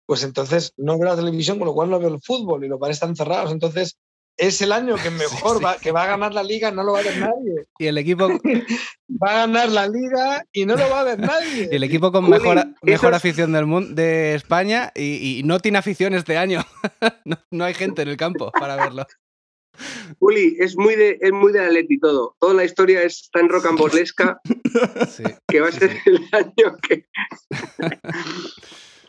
pues 0.07 0.23
entonces 0.23 0.73
no 0.75 0.97
veo 0.97 1.09
la 1.09 1.15
televisión, 1.15 1.59
con 1.59 1.67
lo 1.67 1.73
cual 1.73 1.89
no 1.89 1.99
veo 1.99 2.09
el 2.09 2.21
fútbol 2.21 2.65
y 2.65 2.67
los 2.67 2.79
bares 2.79 2.97
están 2.97 3.15
cerrados. 3.15 3.51
Entonces 3.51 3.97
es 4.37 4.61
el 4.61 4.71
año 4.71 4.95
que 4.95 5.09
mejor 5.11 5.63
Va, 5.63 5.77
que 5.77 5.91
va 5.91 6.03
a 6.03 6.07
ganar 6.07 6.33
la 6.33 6.43
liga, 6.43 6.71
no 6.71 6.83
lo 6.83 6.93
va 6.93 6.99
a 6.99 7.03
ver 7.03 7.17
nadie. 7.17 7.65
Y 7.77 7.85
el 7.85 7.97
equipo 7.97 8.27
va 9.23 9.29
a 9.29 9.33
ganar 9.33 9.69
la 9.69 9.87
liga 9.87 10.45
y 10.51 10.65
no 10.65 10.75
lo 10.75 10.89
va 10.89 11.01
a 11.01 11.03
ver 11.03 11.19
nadie. 11.19 11.69
Y 11.71 11.75
el 11.75 11.83
equipo 11.83 12.11
con 12.11 12.29
mejor, 12.29 12.65
mejor 12.81 13.13
afición 13.13 13.51
del 13.51 13.65
mundo 13.65 13.93
de 13.93 14.35
España 14.35 14.91
y, 14.95 15.41
no 15.45 15.59
tiene 15.59 15.77
afición 15.77 16.13
este 16.13 16.37
año. 16.37 16.63
no, 17.51 17.63
hay 17.63 17.73
gente 17.73 18.01
en 18.01 18.09
el 18.09 18.17
campo 18.17 18.51
para 18.51 18.75
verlo. 18.75 19.05
Uli, 20.19 20.55
es 20.59 20.77
muy 20.77 20.95
de 20.95 21.17
es 21.19 21.31
muy 21.31 21.51
de 21.51 21.61
Atleti 21.61 21.99
todo. 21.99 22.35
Toda 22.39 22.53
la 22.53 22.63
historia 22.63 23.01
es 23.01 23.29
tan 23.31 23.49
rocambolesca 23.49 24.39
que 25.47 25.59
va 25.59 25.69
a 25.69 25.71
ser 25.71 25.97
el 26.05 26.27
año 26.31 26.77
que 26.87 27.07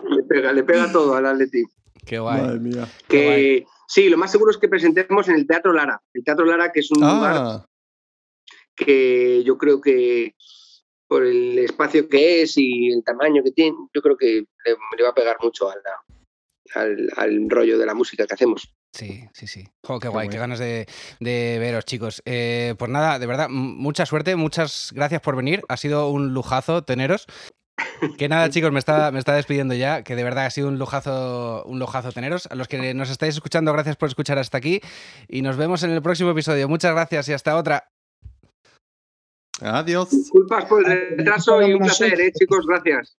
le 0.09 0.22
pega, 0.22 0.53
le 0.53 0.62
pega 0.62 0.91
todo 0.91 1.14
al 1.14 1.27
Atleti. 1.27 1.64
Qué 2.07 2.18
guay. 2.18 2.41
Madre 2.41 2.61
mía. 2.61 2.89
Que, 3.09 3.66
Sí, 3.95 4.09
lo 4.09 4.18
más 4.18 4.32
seguro 4.32 4.51
es 4.51 4.59
que 4.59 4.66
presentemos 4.66 5.28
en 5.28 5.36
el 5.36 5.47
Teatro 5.47 5.72
Lara. 5.72 6.03
El 6.12 6.24
Teatro 6.24 6.45
Lara, 6.45 6.72
que 6.72 6.80
es 6.80 6.90
un 6.90 7.01
lugar 7.01 7.36
ah. 7.38 7.66
que 8.74 9.45
yo 9.45 9.57
creo 9.57 9.80
que 9.80 10.34
por 11.07 11.24
el 11.24 11.61
espacio 11.61 12.09
que 12.09 12.42
es 12.42 12.59
y 12.59 12.90
el 12.90 13.05
tamaño 13.05 13.45
que 13.45 13.53
tiene, 13.53 13.76
yo 13.95 14.03
creo 14.03 14.16
que 14.16 14.47
le, 14.64 15.05
va 15.05 15.11
a 15.11 15.14
pegar 15.14 15.36
mucho 15.40 15.68
al, 15.70 17.49
rollo 17.49 17.78
de 17.78 17.86
la 17.86 17.95
música 17.95 18.26
que 18.26 18.34
hacemos. 18.34 18.74
Sí, 18.92 19.28
sí, 19.32 19.47
sí. 19.47 19.62
qué 20.01 20.09
guay, 20.09 20.28
qué 20.28 20.38
ganas 20.38 20.59
de, 20.59 20.88
veros, 21.20 21.84
chicos. 21.84 22.20
Eh, 22.24 22.74
pues 22.76 22.90
nada, 22.90 23.20
de 23.20 23.26
verdad, 23.28 23.49
mucha 23.49 24.07
suerte, 24.07 24.34
muchas 24.34 24.90
gracias 24.92 25.20
por 25.20 25.36
venir. 25.36 25.62
Ha 25.68 25.76
sido 25.76 26.09
un 26.09 26.34
lujazo 26.34 26.82
teneros. 26.82 27.28
Que 28.16 28.29
nada, 28.29 28.49
chicos, 28.51 28.72
me 28.72 28.79
está, 28.79 29.11
me 29.11 29.18
está 29.18 29.35
despidiendo 29.35 29.75
ya, 29.75 30.03
que 30.03 30.16
de 30.16 30.25
verdad 30.25 30.47
ha 30.47 30.51
sido 30.51 30.68
un 30.68 30.79
lujazo, 30.79 31.64
un 31.64 31.79
lujazo 31.79 32.12
teneros. 32.12 32.47
A 32.47 32.55
los 32.55 32.68
que 32.68 32.95
nos 32.95 33.11
estáis 33.11 33.35
escuchando, 33.35 33.72
gracias 33.72 33.97
por 33.97 34.09
escuchar 34.09 34.39
hasta 34.39 34.59
aquí 34.59 34.81
y 35.29 35.43
nos 35.43 35.57
vemos 35.57 35.83
en 35.83 35.91
el 35.91 36.03
próximo 36.03 36.31
episodio. 36.31 36.68
Muchas 36.68 36.93
gracias 36.93 37.29
y 37.29 37.33
hasta 37.33 37.57
otra. 37.57 37.89
Adiós. 39.61 40.11
Disculpas 40.11 40.64
por 40.66 40.89
el 40.89 41.16
retraso 41.16 41.62
y 41.62 41.72
un 41.75 41.81
placer, 41.81 42.20
¿eh, 42.20 42.33
chicos, 42.33 42.66
gracias. 42.66 43.16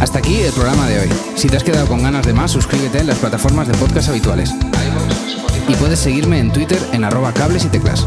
Hasta 0.00 0.18
aquí 0.20 0.40
el 0.40 0.52
programa 0.52 0.88
de 0.88 1.00
hoy. 1.00 1.08
Si 1.36 1.48
te 1.48 1.56
has 1.56 1.64
quedado 1.64 1.86
con 1.86 2.02
ganas 2.02 2.26
de 2.26 2.32
más, 2.32 2.52
suscríbete 2.52 2.98
en 2.98 3.08
las 3.08 3.18
plataformas 3.18 3.66
de 3.66 3.74
podcast 3.74 4.08
habituales. 4.08 4.52
Y 5.68 5.74
puedes 5.74 5.98
seguirme 5.98 6.38
en 6.38 6.52
Twitter 6.52 6.78
en 6.92 7.04
arroba 7.04 7.32
cables 7.34 7.64
y 7.64 7.68
teclas. 7.68 8.06